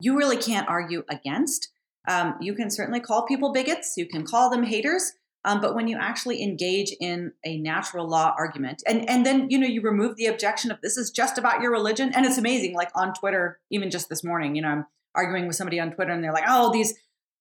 you 0.00 0.18
really 0.18 0.38
can't 0.38 0.68
argue 0.68 1.04
against. 1.08 1.68
Um, 2.08 2.34
you 2.40 2.54
can 2.54 2.68
certainly 2.68 2.98
call 2.98 3.26
people 3.26 3.52
bigots, 3.52 3.96
you 3.96 4.08
can 4.08 4.26
call 4.26 4.50
them 4.50 4.64
haters. 4.64 5.12
Um, 5.44 5.60
but 5.60 5.74
when 5.74 5.88
you 5.88 5.98
actually 5.98 6.42
engage 6.42 6.94
in 7.00 7.32
a 7.44 7.58
natural 7.58 8.08
law 8.08 8.34
argument, 8.36 8.82
and, 8.86 9.08
and 9.08 9.26
then 9.26 9.50
you 9.50 9.58
know 9.58 9.66
you 9.66 9.82
remove 9.82 10.16
the 10.16 10.26
objection 10.26 10.70
of 10.70 10.80
this 10.80 10.96
is 10.96 11.10
just 11.10 11.36
about 11.36 11.60
your 11.60 11.70
religion, 11.70 12.12
and 12.14 12.24
it's 12.24 12.38
amazing. 12.38 12.74
Like 12.74 12.90
on 12.94 13.12
Twitter, 13.12 13.60
even 13.70 13.90
just 13.90 14.08
this 14.08 14.24
morning, 14.24 14.56
you 14.56 14.62
know, 14.62 14.68
I'm 14.68 14.86
arguing 15.14 15.46
with 15.46 15.56
somebody 15.56 15.78
on 15.78 15.92
Twitter, 15.92 16.12
and 16.12 16.24
they're 16.24 16.32
like, 16.32 16.44
"Oh, 16.48 16.72
these 16.72 16.94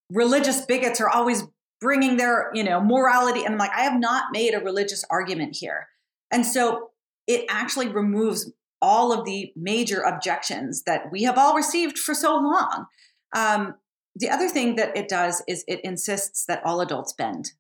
religious 0.09 0.65
bigots 0.65 0.99
are 0.99 1.09
always 1.09 1.43
bringing 1.79 2.17
their 2.17 2.51
you 2.53 2.63
know 2.63 2.81
morality," 2.81 3.45
and 3.45 3.53
I'm 3.53 3.59
like, 3.59 3.71
I 3.75 3.83
have 3.83 3.99
not 3.99 4.25
made 4.33 4.53
a 4.53 4.59
religious 4.59 5.05
argument 5.09 5.55
here, 5.55 5.87
and 6.29 6.45
so 6.45 6.89
it 7.25 7.45
actually 7.49 7.87
removes 7.87 8.51
all 8.81 9.17
of 9.17 9.23
the 9.23 9.53
major 9.55 10.01
objections 10.01 10.83
that 10.83 11.09
we 11.09 11.23
have 11.23 11.37
all 11.37 11.55
received 11.55 11.97
for 11.97 12.13
so 12.13 12.35
long. 12.35 12.85
Um, 13.33 13.75
the 14.13 14.29
other 14.29 14.49
thing 14.49 14.75
that 14.75 14.95
it 14.97 15.07
does 15.07 15.41
is 15.47 15.63
it 15.69 15.79
insists 15.85 16.45
that 16.45 16.61
all 16.65 16.81
adults 16.81 17.13
bend. 17.13 17.53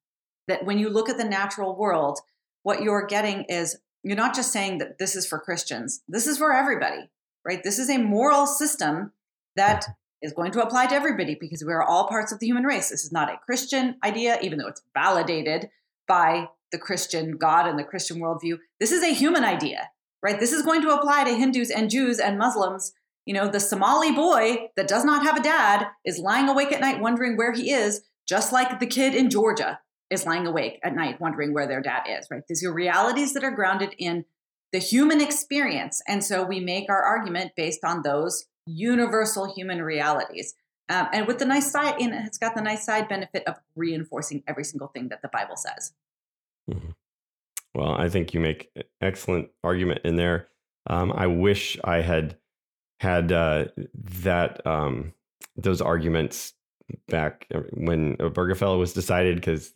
That 0.47 0.65
when 0.65 0.77
you 0.77 0.89
look 0.89 1.09
at 1.09 1.17
the 1.17 1.23
natural 1.23 1.75
world, 1.75 2.19
what 2.63 2.81
you're 2.81 3.05
getting 3.05 3.43
is 3.43 3.77
you're 4.03 4.17
not 4.17 4.35
just 4.35 4.51
saying 4.51 4.79
that 4.79 4.97
this 4.97 5.15
is 5.15 5.25
for 5.25 5.39
Christians, 5.39 6.01
this 6.07 6.27
is 6.27 6.37
for 6.37 6.53
everybody, 6.53 7.09
right? 7.45 7.63
This 7.63 7.79
is 7.79 7.89
a 7.89 7.97
moral 7.97 8.45
system 8.45 9.13
that 9.55 9.85
is 10.21 10.33
going 10.33 10.51
to 10.53 10.63
apply 10.63 10.87
to 10.87 10.95
everybody 10.95 11.37
because 11.39 11.63
we 11.63 11.73
are 11.73 11.83
all 11.83 12.07
parts 12.07 12.31
of 12.31 12.39
the 12.39 12.47
human 12.47 12.63
race. 12.63 12.89
This 12.89 13.03
is 13.03 13.11
not 13.11 13.29
a 13.29 13.39
Christian 13.45 13.95
idea, 14.03 14.39
even 14.41 14.57
though 14.57 14.67
it's 14.67 14.81
validated 14.93 15.69
by 16.07 16.47
the 16.71 16.77
Christian 16.77 17.37
God 17.37 17.67
and 17.67 17.77
the 17.77 17.83
Christian 17.83 18.19
worldview. 18.19 18.57
This 18.79 18.91
is 18.91 19.03
a 19.03 19.13
human 19.13 19.43
idea 19.43 19.89
right? 20.23 20.39
This 20.39 20.53
is 20.53 20.63
going 20.63 20.81
to 20.81 20.89
apply 20.89 21.25
to 21.25 21.35
Hindus 21.35 21.69
and 21.69 21.89
Jews 21.89 22.17
and 22.17 22.39
Muslims. 22.39 22.93
You 23.25 23.33
know, 23.33 23.47
the 23.47 23.59
Somali 23.59 24.11
boy 24.11 24.69
that 24.75 24.87
does 24.87 25.05
not 25.05 25.23
have 25.23 25.37
a 25.37 25.43
dad 25.43 25.87
is 26.03 26.17
lying 26.17 26.49
awake 26.49 26.71
at 26.71 26.81
night 26.81 27.01
wondering 27.01 27.37
where 27.37 27.53
he 27.53 27.71
is, 27.71 28.01
just 28.27 28.51
like 28.51 28.79
the 28.79 28.87
kid 28.87 29.13
in 29.13 29.29
Georgia 29.29 29.79
is 30.13 30.25
lying 30.25 30.47
awake 30.47 30.79
at 30.83 30.95
night 30.95 31.19
wondering 31.19 31.53
where 31.53 31.67
their 31.67 31.81
dad 31.81 32.03
is, 32.07 32.27
right? 32.31 32.43
These 32.47 32.63
are 32.63 32.73
realities 32.73 33.33
that 33.33 33.43
are 33.43 33.51
grounded 33.51 33.95
in 33.97 34.25
the 34.71 34.79
human 34.79 35.21
experience. 35.21 36.01
And 36.07 36.23
so 36.23 36.43
we 36.43 36.59
make 36.59 36.89
our 36.89 37.01
argument 37.01 37.51
based 37.55 37.83
on 37.83 38.01
those 38.03 38.45
universal 38.65 39.53
human 39.53 39.81
realities. 39.81 40.55
Um, 40.89 41.07
and 41.13 41.27
with 41.27 41.39
the 41.39 41.45
nice 41.45 41.71
side, 41.71 41.95
it's 41.99 42.37
got 42.37 42.55
the 42.55 42.61
nice 42.61 42.85
side 42.85 43.07
benefit 43.07 43.43
of 43.47 43.55
reinforcing 43.75 44.43
every 44.47 44.63
single 44.63 44.87
thing 44.87 45.09
that 45.09 45.21
the 45.21 45.29
Bible 45.29 45.55
says. 45.55 45.93
Mm-hmm. 46.69 46.89
Well, 47.75 47.95
I 47.95 48.09
think 48.09 48.33
you 48.33 48.39
make 48.39 48.69
excellent 49.01 49.49
argument 49.63 50.01
in 50.03 50.15
there. 50.15 50.47
Um, 50.87 51.11
I 51.15 51.27
wish 51.27 51.77
I 51.83 52.01
had 52.01 52.37
had 52.99 53.31
uh, 53.31 53.65
that 54.21 54.65
um, 54.65 55.13
those 55.55 55.81
arguments 55.81 56.53
back 57.07 57.47
when 57.71 58.17
Obergefell 58.17 58.77
was 58.77 58.93
decided 58.93 59.35
because 59.35 59.73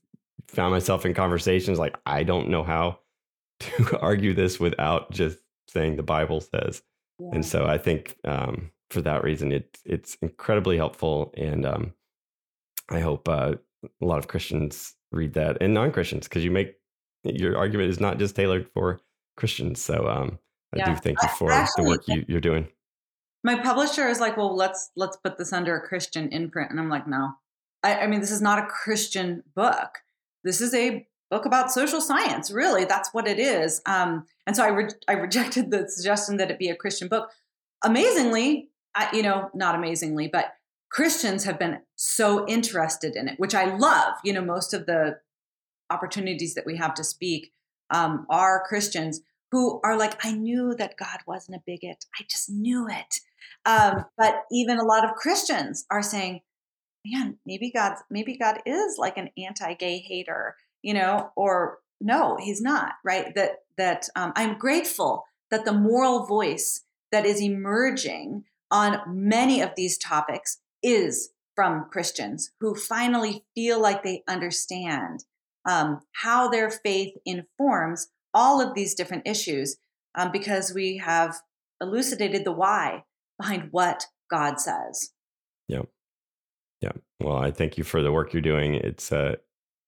found 0.47 0.71
myself 0.71 1.05
in 1.05 1.13
conversations 1.13 1.79
like 1.79 1.97
I 2.05 2.23
don't 2.23 2.49
know 2.49 2.63
how 2.63 2.99
to 3.59 3.99
argue 3.99 4.33
this 4.33 4.59
without 4.59 5.11
just 5.11 5.39
saying 5.67 5.95
the 5.95 6.03
Bible 6.03 6.41
says. 6.41 6.81
Yeah. 7.19 7.29
And 7.33 7.45
so 7.45 7.65
I 7.65 7.77
think 7.77 8.17
um, 8.23 8.71
for 8.89 9.01
that 9.01 9.23
reason, 9.23 9.51
it, 9.51 9.77
it's 9.85 10.15
incredibly 10.21 10.77
helpful. 10.77 11.33
And 11.35 11.65
um, 11.65 11.93
I 12.89 12.99
hope 12.99 13.27
uh, 13.27 13.55
a 13.83 14.05
lot 14.05 14.19
of 14.19 14.27
Christians 14.27 14.95
read 15.11 15.33
that 15.33 15.57
and 15.61 15.73
non 15.73 15.91
Christians 15.91 16.27
because 16.27 16.43
you 16.43 16.51
make 16.51 16.75
your 17.23 17.57
argument 17.57 17.89
is 17.89 17.99
not 17.99 18.19
just 18.19 18.35
tailored 18.35 18.69
for 18.73 19.01
Christians. 19.35 19.81
So 19.81 20.07
um, 20.07 20.39
I 20.73 20.77
yeah. 20.77 20.93
do 20.93 20.95
thank 20.95 21.21
you 21.21 21.29
for 21.29 21.51
Actually, 21.51 21.83
the 21.83 21.89
work 21.89 22.07
you, 22.07 22.25
you're 22.27 22.41
doing. 22.41 22.67
My 23.43 23.59
publisher 23.59 24.07
is 24.07 24.19
like, 24.19 24.37
well, 24.37 24.55
let's 24.55 24.91
let's 24.95 25.17
put 25.17 25.37
this 25.37 25.53
under 25.53 25.75
a 25.75 25.87
Christian 25.87 26.29
imprint, 26.29 26.71
and 26.71 26.79
I'm 26.79 26.89
like, 26.89 27.07
no. 27.07 27.33
I, 27.83 27.99
I 27.99 28.07
mean, 28.07 28.19
this 28.19 28.31
is 28.31 28.41
not 28.41 28.59
a 28.59 28.65
Christian 28.65 29.43
book. 29.55 29.99
This 30.43 30.61
is 30.61 30.73
a 30.73 31.07
book 31.29 31.45
about 31.45 31.71
social 31.71 32.01
science. 32.01 32.51
Really, 32.51 32.85
that's 32.85 33.13
what 33.13 33.27
it 33.27 33.39
is. 33.39 33.81
Um, 33.85 34.25
and 34.45 34.55
so 34.55 34.63
I 34.63 34.69
re- 34.69 34.89
I 35.07 35.13
rejected 35.13 35.71
the 35.71 35.89
suggestion 35.89 36.37
that 36.37 36.51
it 36.51 36.59
be 36.59 36.69
a 36.69 36.75
Christian 36.75 37.07
book. 37.07 37.29
Amazingly, 37.83 38.69
I, 38.95 39.09
you 39.13 39.23
know, 39.23 39.49
not 39.53 39.75
amazingly, 39.75 40.27
but 40.27 40.53
Christians 40.89 41.43
have 41.43 41.59
been 41.59 41.79
so 41.95 42.47
interested 42.47 43.15
in 43.15 43.27
it, 43.27 43.39
which 43.39 43.53
I 43.53 43.75
love. 43.75 44.13
You 44.23 44.33
know, 44.33 44.41
most 44.41 44.73
of 44.73 44.85
the 44.85 45.19
opportunities 45.89 46.53
that 46.55 46.65
we 46.65 46.77
have 46.77 46.93
to 46.95 47.03
speak 47.03 47.51
um, 47.89 48.25
are 48.29 48.65
Christians 48.67 49.21
who 49.51 49.79
are 49.83 49.97
like, 49.97 50.25
I 50.25 50.33
knew 50.33 50.75
that 50.75 50.97
God 50.97 51.19
wasn't 51.25 51.57
a 51.57 51.63
bigot. 51.65 52.05
I 52.19 52.23
just 52.29 52.49
knew 52.49 52.87
it. 52.89 53.19
Um, 53.65 54.05
but 54.17 54.43
even 54.51 54.77
a 54.77 54.85
lot 54.85 55.05
of 55.05 55.15
Christians 55.15 55.85
are 55.89 56.01
saying, 56.01 56.41
man, 57.11 57.37
maybe 57.45 57.71
God's 57.71 58.01
maybe 58.09 58.37
God 58.37 58.59
is 58.65 58.97
like 58.97 59.17
an 59.17 59.29
anti-gay 59.37 59.99
hater, 59.99 60.55
you 60.81 60.93
know, 60.93 61.31
or 61.35 61.79
no, 61.99 62.37
he's 62.39 62.61
not, 62.61 62.93
right? 63.03 63.33
That 63.35 63.59
that 63.77 64.07
um, 64.15 64.33
I'm 64.35 64.57
grateful 64.57 65.25
that 65.51 65.65
the 65.65 65.73
moral 65.73 66.25
voice 66.25 66.83
that 67.11 67.25
is 67.25 67.41
emerging 67.41 68.43
on 68.69 68.99
many 69.07 69.61
of 69.61 69.71
these 69.75 69.97
topics 69.97 70.59
is 70.83 71.29
from 71.55 71.87
Christians 71.89 72.51
who 72.59 72.75
finally 72.75 73.45
feel 73.55 73.81
like 73.81 74.03
they 74.03 74.23
understand 74.27 75.23
um, 75.67 76.01
how 76.21 76.49
their 76.49 76.69
faith 76.69 77.15
informs 77.25 78.09
all 78.33 78.61
of 78.61 78.75
these 78.75 78.93
different 78.93 79.27
issues 79.27 79.77
um, 80.15 80.31
because 80.31 80.73
we 80.73 80.97
have 80.97 81.37
elucidated 81.81 82.45
the 82.45 82.51
why 82.51 83.03
behind 83.39 83.69
what 83.71 84.05
God 84.29 84.59
says. 84.59 85.11
Yeah. 85.67 85.83
Well, 87.19 87.37
I 87.37 87.51
thank 87.51 87.77
you 87.77 87.83
for 87.83 88.01
the 88.01 88.11
work 88.11 88.33
you're 88.33 88.41
doing. 88.41 88.75
It's 88.75 89.11
uh, 89.11 89.35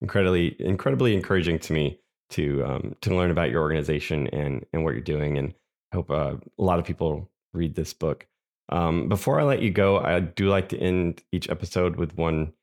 incredibly, 0.01 0.55
incredibly 0.59 1.13
encouraging 1.13 1.59
to 1.59 1.73
me 1.73 1.99
to 2.31 2.63
um, 2.65 2.95
to 3.01 3.15
learn 3.15 3.31
about 3.31 3.51
your 3.51 3.61
organization 3.61 4.27
and 4.27 4.65
and 4.73 4.83
what 4.83 4.93
you're 4.93 5.01
doing. 5.01 5.37
And 5.37 5.53
I 5.91 5.97
hope 5.97 6.09
uh, 6.11 6.35
a 6.57 6.63
lot 6.63 6.79
of 6.79 6.85
people 6.85 7.29
read 7.53 7.75
this 7.75 7.93
book. 7.93 8.27
Um, 8.69 9.09
before 9.09 9.39
I 9.39 9.43
let 9.43 9.61
you 9.61 9.71
go, 9.71 9.99
I 9.99 10.19
do 10.19 10.49
like 10.49 10.69
to 10.69 10.77
end 10.77 11.23
each 11.31 11.49
episode 11.49 11.95
with 11.95 12.15
one 12.15 12.53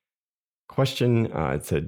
question. 0.69 1.33
Uh, 1.33 1.53
it's 1.55 1.73
a 1.73 1.87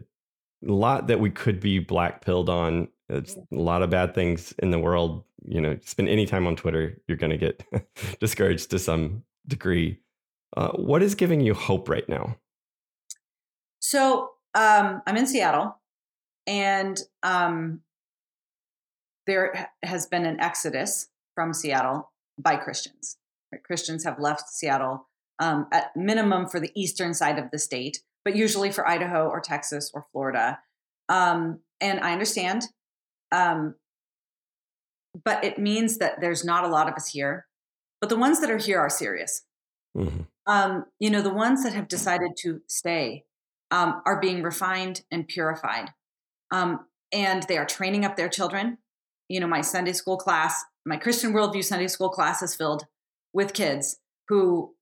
a 0.66 0.72
lot 0.72 1.06
that 1.06 1.20
we 1.20 1.30
could 1.30 1.60
be 1.60 1.78
black 1.78 2.24
pilled 2.24 2.48
on. 2.48 2.88
It's 3.08 3.36
a 3.36 3.42
lot 3.54 3.82
of 3.82 3.90
bad 3.90 4.14
things 4.14 4.52
in 4.58 4.70
the 4.70 4.78
world. 4.78 5.24
You 5.44 5.60
know, 5.60 5.78
spend 5.84 6.08
any 6.08 6.26
time 6.26 6.46
on 6.46 6.56
Twitter, 6.56 7.00
you're 7.06 7.16
going 7.16 7.30
to 7.30 7.38
get 7.38 7.64
discouraged 8.20 8.70
to 8.70 8.78
some 8.78 9.22
degree. 9.46 10.00
Uh, 10.56 10.70
what 10.72 11.02
is 11.02 11.14
giving 11.14 11.40
you 11.40 11.54
hope 11.54 11.88
right 11.88 12.08
now? 12.08 12.36
So, 13.80 14.30
um, 14.54 15.02
I'm 15.06 15.16
in 15.16 15.26
Seattle, 15.26 15.80
and 16.46 16.98
um, 17.22 17.80
there 19.26 19.70
has 19.82 20.06
been 20.06 20.24
an 20.24 20.40
exodus 20.40 21.08
from 21.34 21.52
Seattle 21.52 22.10
by 22.38 22.56
Christians. 22.56 23.18
Right? 23.52 23.62
Christians 23.62 24.04
have 24.04 24.18
left 24.18 24.48
Seattle 24.48 25.08
um, 25.38 25.66
at 25.72 25.94
minimum 25.96 26.48
for 26.48 26.60
the 26.60 26.72
eastern 26.74 27.14
side 27.14 27.38
of 27.38 27.50
the 27.52 27.58
state, 27.58 28.02
but 28.24 28.34
usually 28.34 28.72
for 28.72 28.88
Idaho 28.88 29.28
or 29.28 29.40
Texas 29.40 29.90
or 29.94 30.06
Florida. 30.12 30.58
Um, 31.08 31.60
and 31.80 32.00
I 32.00 32.12
understand, 32.12 32.64
um, 33.30 33.74
but 35.24 35.44
it 35.44 35.58
means 35.58 35.98
that 35.98 36.20
there's 36.20 36.44
not 36.44 36.64
a 36.64 36.68
lot 36.68 36.88
of 36.88 36.94
us 36.94 37.12
here. 37.12 37.46
But 38.00 38.10
the 38.10 38.16
ones 38.16 38.40
that 38.40 38.50
are 38.50 38.58
here 38.58 38.78
are 38.78 38.90
serious. 38.90 39.42
Mm-hmm. 39.96 40.22
Um, 40.46 40.84
you 40.98 41.10
know, 41.10 41.20
the 41.20 41.34
ones 41.34 41.64
that 41.64 41.72
have 41.72 41.88
decided 41.88 42.32
to 42.38 42.62
stay 42.68 43.24
um, 43.70 44.02
are 44.06 44.20
being 44.20 44.42
refined 44.42 45.02
and 45.10 45.28
purified. 45.28 45.92
Um, 46.50 46.86
and 47.12 47.42
they 47.44 47.58
are 47.58 47.66
training 47.66 48.04
up 48.04 48.16
their 48.16 48.28
children. 48.28 48.78
You 49.28 49.40
know, 49.40 49.46
my 49.46 49.60
Sunday 49.60 49.92
school 49.92 50.16
class, 50.16 50.64
my 50.86 50.96
Christian 50.96 51.32
worldview 51.32 51.64
Sunday 51.64 51.88
school 51.88 52.08
class 52.08 52.42
is 52.42 52.54
filled 52.54 52.86
with 53.32 53.52
kids 53.52 53.98
who 54.28 54.74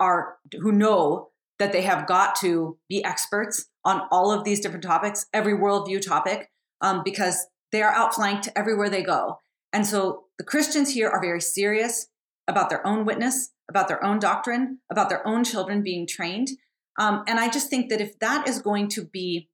are 0.00 0.38
who 0.60 0.72
know 0.72 1.30
that 1.58 1.72
they 1.72 1.82
have 1.82 2.06
got 2.06 2.36
to 2.36 2.78
be 2.88 3.02
experts 3.04 3.66
on 3.84 4.02
all 4.10 4.30
of 4.30 4.44
these 4.44 4.60
different 4.60 4.84
topics, 4.84 5.26
every 5.32 5.54
worldview 5.54 6.04
topic, 6.04 6.50
um, 6.80 7.02
because 7.04 7.46
they 7.72 7.82
are 7.82 7.92
outflanked 7.92 8.48
everywhere 8.54 8.90
they 8.90 9.02
go. 9.02 9.38
And 9.72 9.86
so 9.86 10.24
the 10.38 10.44
Christians 10.44 10.92
here 10.92 11.08
are 11.08 11.20
very 11.20 11.40
serious 11.40 12.08
about 12.48 12.68
their 12.68 12.86
own 12.86 13.04
witness, 13.04 13.50
about 13.68 13.88
their 13.88 14.04
own 14.04 14.18
doctrine, 14.18 14.80
about 14.90 15.08
their 15.08 15.26
own 15.26 15.44
children 15.44 15.82
being 15.82 16.06
trained. 16.06 16.50
Um, 16.98 17.24
and 17.26 17.38
I 17.38 17.48
just 17.48 17.68
think 17.68 17.90
that 17.90 18.00
if 18.00 18.18
that 18.20 18.48
is 18.48 18.60
going 18.60 18.88
to 18.90 19.04
be 19.04 19.48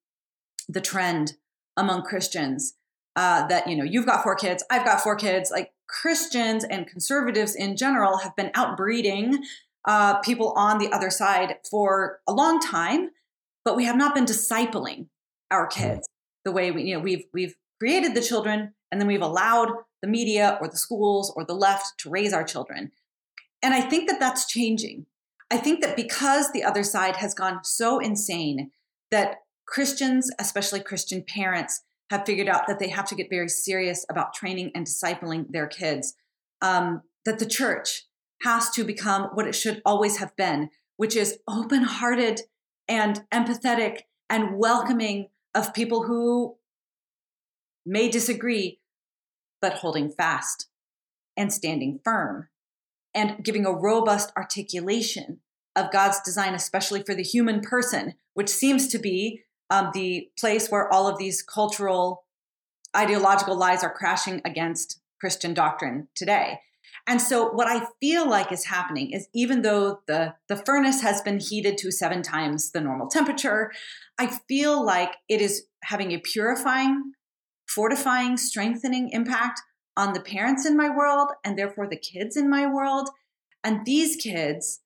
the 0.68 0.80
trend 0.80 1.34
among 1.76 2.03
Christians, 2.03 2.74
uh, 3.16 3.47
that 3.49 3.68
you 3.68 3.76
know 3.76 3.84
you've 3.84 4.07
got 4.07 4.22
four 4.22 4.34
kids, 4.34 4.64
I've 4.70 4.84
got 4.84 5.01
four 5.01 5.16
kids, 5.16 5.51
like 5.51 5.72
Christians 5.88 6.64
and 6.64 6.86
conservatives 6.86 7.55
in 7.55 7.76
general 7.76 8.18
have 8.18 8.34
been 8.36 8.51
outbreeding 8.55 9.38
uh, 9.86 10.18
people 10.20 10.53
on 10.57 10.78
the 10.78 10.90
other 10.93 11.11
side 11.11 11.57
for 11.68 12.20
a 12.26 12.32
long 12.32 12.61
time, 12.61 13.11
but 13.64 13.76
we 13.76 13.84
have 13.84 13.97
not 13.97 14.14
been 14.14 14.24
discipling 14.24 15.07
our 15.51 15.66
mm. 15.66 15.72
kids 15.72 16.09
the 16.45 16.53
way 16.53 16.70
we 16.70 16.84
you 16.84 16.95
know 16.95 17.01
we've 17.01 17.24
we've 17.32 17.55
created 17.78 18.14
the 18.14 18.22
children 18.22 18.74
and 18.90 19.01
then 19.01 19.09
we've 19.09 19.22
allowed 19.22 19.72
the 20.03 20.09
media 20.09 20.59
or 20.61 20.68
the 20.68 20.76
schools 20.76 21.32
or 21.34 21.45
the 21.45 21.55
left 21.55 21.99
to 21.99 22.11
raise 22.11 22.32
our 22.32 22.45
children. 22.45 22.93
And 23.62 23.72
I 23.72 23.80
think 23.80 24.09
that 24.09 24.20
that's 24.20 24.47
changing. 24.47 25.07
I 25.53 25.59
think 25.59 25.83
that 25.83 25.97
because 25.97 26.51
the 26.51 26.65
other 26.65 26.83
side 26.83 27.17
has 27.17 27.35
gone 27.35 27.63
so 27.63 27.99
insane 27.99 28.71
that 29.11 29.41
Christians, 29.67 30.31
especially 30.41 30.81
Christian 30.81 31.23
parents, 31.23 31.83
have 32.09 32.25
figured 32.25 32.49
out 32.49 32.67
that 32.67 32.79
they 32.79 32.89
have 32.89 33.05
to 33.09 33.15
get 33.15 33.29
very 33.29 33.51
serious 33.51 34.07
about 34.11 34.33
training 34.33 34.73
and 34.75 34.87
discipling 34.87 35.45
their 35.51 35.67
kids. 35.67 36.15
Um, 36.63 37.03
that 37.27 37.39
the 37.39 37.45
church 37.45 38.07
has 38.41 38.71
to 38.71 38.83
become 38.83 39.25
what 39.35 39.47
it 39.47 39.55
should 39.55 39.83
always 39.85 40.17
have 40.17 40.35
been, 40.37 40.71
which 40.97 41.15
is 41.15 41.39
open 41.47 41.83
hearted 41.83 42.41
and 42.89 43.23
empathetic 43.31 44.01
and 44.31 44.59
welcoming 44.59 45.29
of 45.55 45.75
people 45.75 46.05
who 46.05 46.57
may 47.85 48.09
disagree, 48.09 48.81
but 49.61 49.75
holding 49.75 50.11
fast 50.11 50.71
and 51.37 51.53
standing 51.53 52.01
firm 52.03 52.49
and 53.15 53.43
giving 53.45 53.67
a 53.67 53.73
robust 53.73 54.33
articulation 54.37 55.41
of 55.77 55.93
God's 55.93 56.21
design, 56.21 56.55
especially 56.55 57.03
for 57.03 57.15
the 57.15 57.23
human 57.23 57.61
person, 57.61 58.15
which 58.35 58.49
seems 58.49 58.89
to 58.89 58.99
be 58.99 59.43
um, 59.71 59.91
the 59.95 60.29
place 60.39 60.69
where 60.69 60.93
all 60.93 61.09
of 61.09 61.19
these 61.19 61.43
cultural 61.43 62.25
ideological 62.97 63.57
lies 63.57 63.83
are 63.83 63.93
crashing 63.93 64.43
against 64.45 65.01
Christian 65.19 65.55
doctrine 65.55 66.09
today. 66.15 66.59
And 67.07 67.21
so 67.21 67.49
what 67.51 67.67
I 67.67 67.87
feel 68.01 68.29
like 68.29 68.53
is 68.53 68.67
happening 68.67 69.11
is 69.13 69.29
even 69.35 69.63
though 69.63 70.01
the, 70.07 70.35
the 70.49 70.57
furnace 70.57 71.01
has 71.01 71.23
been 71.23 71.41
heated 71.41 71.79
to 71.79 71.91
seven 71.91 72.23
times 72.23 72.71
the 72.71 72.81
normal 72.81 73.09
temperature, 73.09 73.73
I 74.19 74.27
feel 74.49 74.85
like 74.85 75.15
it 75.29 75.41
is 75.41 75.65
having 75.83 76.13
a 76.13 76.19
purifying, 76.19 77.13
fortifying, 77.67 78.37
strengthening 78.37 79.09
impact 79.11 79.63
on 79.97 80.12
the 80.12 80.20
parents 80.20 80.66
in 80.66 80.76
my 80.76 80.88
world 80.88 81.30
and 81.45 81.59
therefore 81.59 81.86
the 81.86 81.97
kids 81.97 82.36
in 82.36 82.49
my 82.49 82.66
world. 82.66 83.09
And 83.64 83.84
these 83.84 84.16
kids 84.16 84.80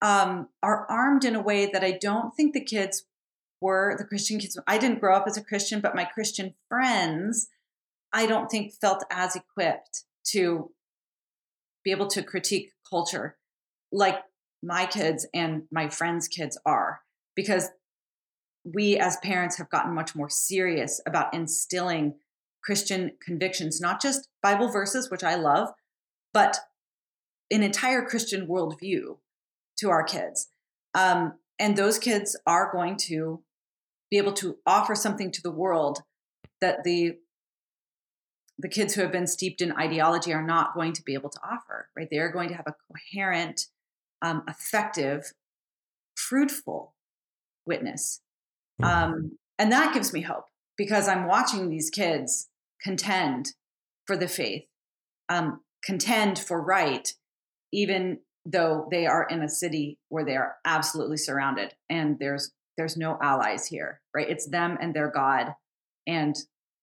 um, 0.00 0.48
are 0.62 0.86
armed 0.90 1.24
in 1.24 1.34
a 1.34 1.42
way 1.42 1.66
that 1.72 1.84
I 1.84 1.92
don't 1.92 2.34
think 2.34 2.52
the 2.52 2.64
kids 2.64 3.04
were, 3.60 3.94
the 3.96 4.04
Christian 4.04 4.38
kids. 4.38 4.58
I 4.66 4.78
didn't 4.78 5.00
grow 5.00 5.16
up 5.16 5.24
as 5.26 5.36
a 5.36 5.44
Christian, 5.44 5.80
but 5.80 5.94
my 5.94 6.04
Christian 6.04 6.54
friends, 6.68 7.48
I 8.12 8.26
don't 8.26 8.50
think 8.50 8.74
felt 8.74 9.04
as 9.10 9.36
equipped 9.36 10.04
to 10.28 10.70
be 11.84 11.90
able 11.90 12.08
to 12.08 12.22
critique 12.22 12.72
culture 12.88 13.36
like 13.90 14.18
my 14.62 14.86
kids 14.86 15.26
and 15.34 15.62
my 15.70 15.88
friends' 15.88 16.28
kids 16.28 16.58
are, 16.64 17.00
because 17.34 17.68
we 18.64 18.96
as 18.96 19.16
parents 19.18 19.58
have 19.58 19.70
gotten 19.70 19.94
much 19.94 20.14
more 20.14 20.30
serious 20.30 21.00
about 21.06 21.34
instilling 21.34 22.14
Christian 22.64 23.12
convictions, 23.24 23.80
not 23.80 24.00
just 24.00 24.28
Bible 24.42 24.70
verses, 24.70 25.10
which 25.10 25.24
I 25.24 25.34
love, 25.34 25.68
but 26.32 26.58
an 27.50 27.62
entire 27.62 28.02
Christian 28.04 28.46
worldview 28.46 29.18
to 29.78 29.90
our 29.90 30.02
kids. 30.02 30.48
Um, 30.94 31.34
and 31.58 31.76
those 31.76 31.98
kids 31.98 32.38
are 32.46 32.70
going 32.72 32.96
to 33.08 33.42
be 34.10 34.18
able 34.18 34.32
to 34.34 34.56
offer 34.66 34.94
something 34.94 35.30
to 35.32 35.42
the 35.42 35.50
world 35.50 36.02
that 36.60 36.84
the 36.84 37.16
the 38.58 38.68
kids 38.68 38.94
who 38.94 39.00
have 39.00 39.10
been 39.10 39.26
steeped 39.26 39.60
in 39.60 39.72
ideology 39.72 40.32
are 40.32 40.46
not 40.46 40.74
going 40.74 40.92
to 40.92 41.02
be 41.02 41.14
able 41.14 41.30
to 41.30 41.40
offer, 41.42 41.88
right? 41.96 42.06
They 42.10 42.18
are 42.18 42.30
going 42.30 42.48
to 42.50 42.54
have 42.54 42.66
a 42.68 42.74
coherent, 42.92 43.66
um, 44.20 44.44
effective, 44.46 45.32
fruitful 46.14 46.94
witness. 47.66 48.20
Mm-hmm. 48.80 49.12
Um, 49.14 49.38
and 49.58 49.72
that 49.72 49.94
gives 49.94 50.12
me 50.12 50.20
hope 50.20 50.44
because 50.76 51.08
I'm 51.08 51.26
watching 51.26 51.70
these 51.70 51.90
kids 51.90 52.50
contend 52.82 53.52
for 54.06 54.16
the 54.16 54.28
faith, 54.28 54.64
um, 55.28 55.60
contend 55.84 56.38
for 56.38 56.60
right, 56.60 57.12
even 57.72 58.18
though 58.44 58.88
they 58.90 59.06
are 59.06 59.26
in 59.28 59.42
a 59.42 59.48
city 59.48 59.98
where 60.08 60.24
they 60.24 60.36
are 60.36 60.56
absolutely 60.64 61.16
surrounded 61.16 61.74
and 61.88 62.18
there's 62.18 62.52
there's 62.78 62.96
no 62.96 63.18
allies 63.20 63.66
here, 63.66 64.00
right? 64.14 64.28
It's 64.28 64.48
them 64.48 64.78
and 64.80 64.94
their 64.94 65.10
God 65.10 65.54
and 66.06 66.34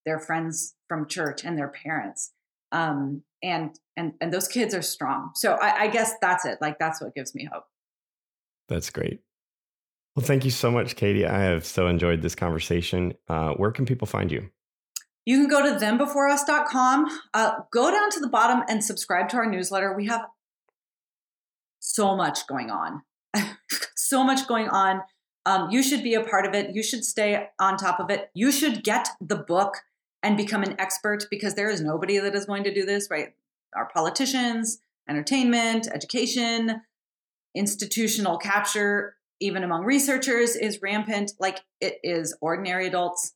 their 0.05 0.19
friends 0.19 0.75
from 0.87 1.07
church 1.07 1.43
and 1.43 1.57
their 1.57 1.67
parents 1.67 2.31
um, 2.71 3.23
and 3.41 3.77
and 3.97 4.13
and 4.21 4.33
those 4.33 4.47
kids 4.47 4.73
are 4.73 4.81
strong. 4.81 5.31
So 5.35 5.53
I, 5.53 5.83
I 5.83 5.87
guess 5.87 6.13
that's 6.21 6.45
it. 6.45 6.59
Like 6.61 6.79
that's 6.79 7.01
what 7.01 7.15
gives 7.15 7.33
me 7.33 7.47
hope. 7.51 7.63
That's 8.67 8.89
great. 8.89 9.21
Well 10.15 10.25
thank 10.25 10.45
you 10.45 10.51
so 10.51 10.69
much 10.69 10.95
Katy. 10.95 11.25
I 11.25 11.39
have 11.39 11.65
so 11.65 11.87
enjoyed 11.87 12.21
this 12.21 12.35
conversation. 12.35 13.13
Uh, 13.27 13.51
where 13.53 13.71
can 13.71 13.85
people 13.85 14.07
find 14.07 14.31
you 14.31 14.49
you 15.29 15.37
can 15.37 15.47
go 15.47 15.61
to 15.61 15.85
thembeforeus.com 15.85 17.05
uh, 17.35 17.51
go 17.71 17.91
down 17.91 18.09
to 18.09 18.19
the 18.19 18.27
bottom 18.27 18.63
and 18.67 18.83
subscribe 18.83 19.29
to 19.29 19.37
our 19.37 19.45
newsletter. 19.45 19.93
We 19.95 20.07
have 20.07 20.21
so 21.77 22.15
much 22.15 22.47
going 22.47 22.71
on. 22.71 23.03
So 23.95 24.23
much 24.23 24.47
going 24.47 24.69
on. 24.69 25.03
Um, 25.45 25.69
you 25.69 25.83
should 25.83 26.01
be 26.01 26.15
a 26.15 26.23
part 26.23 26.47
of 26.47 26.55
it. 26.55 26.73
You 26.73 26.81
should 26.81 27.05
stay 27.05 27.49
on 27.59 27.77
top 27.77 27.99
of 27.99 28.09
it. 28.09 28.31
You 28.33 28.51
should 28.51 28.83
get 28.83 29.07
the 29.21 29.35
book 29.35 29.75
and 30.23 30.35
become 30.35 30.63
an 30.63 30.75
expert 30.79 31.27
because 31.29 31.53
there 31.53 31.69
is 31.69 31.79
nobody 31.79 32.17
that 32.17 32.33
is 32.33 32.47
going 32.47 32.63
to 32.63 32.73
do 32.73 32.87
this, 32.87 33.07
right? 33.11 33.35
Our 33.75 33.87
politicians, 33.93 34.79
entertainment, 35.07 35.87
education, 35.93 36.81
institutional 37.53 38.39
capture, 38.39 39.17
even 39.39 39.63
among 39.63 39.85
researchers, 39.85 40.55
is 40.55 40.81
rampant. 40.81 41.33
Like 41.39 41.59
it 41.79 41.99
is 42.01 42.35
ordinary 42.41 42.87
adults 42.87 43.33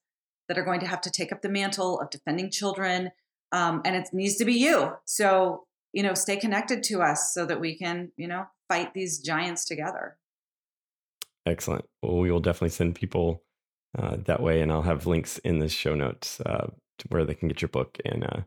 that 0.48 0.58
are 0.58 0.64
going 0.64 0.80
to 0.82 0.88
have 0.88 1.02
to 1.02 1.12
take 1.12 1.32
up 1.32 1.42
the 1.42 1.50
mantle 1.50 2.00
of 2.00 2.10
defending 2.10 2.50
children. 2.50 3.12
Um, 3.52 3.82
and 3.86 3.96
it 3.96 4.10
needs 4.14 4.36
to 4.38 4.46
be 4.46 4.54
you. 4.54 4.94
So, 5.06 5.66
you 5.94 6.02
know, 6.04 6.14
stay 6.14 6.38
connected 6.38 6.84
to 6.84 7.02
us 7.02 7.34
so 7.34 7.46
that 7.46 7.60
we 7.60 7.78
can, 7.78 8.12
you 8.18 8.28
know, 8.28 8.46
fight 8.68 8.94
these 8.94 9.20
giants 9.20 9.66
together. 9.66 10.18
Excellent. 11.46 11.86
Well, 12.02 12.18
we 12.18 12.32
will 12.32 12.40
definitely 12.40 12.70
send 12.70 12.96
people 12.96 13.44
uh, 13.98 14.18
that 14.26 14.42
way. 14.42 14.62
And 14.62 14.72
I'll 14.72 14.82
have 14.82 15.06
links 15.06 15.38
in 15.40 15.60
the 15.60 15.70
show 15.70 15.94
notes 15.94 16.42
uh, 16.42 16.68
to 17.00 17.08
where 17.10 17.26
they 17.26 17.36
can 17.36 17.48
get 17.48 17.62
your 17.62 17.70
book 17.70 17.98
and 18.06 18.24
uh, 18.24 18.42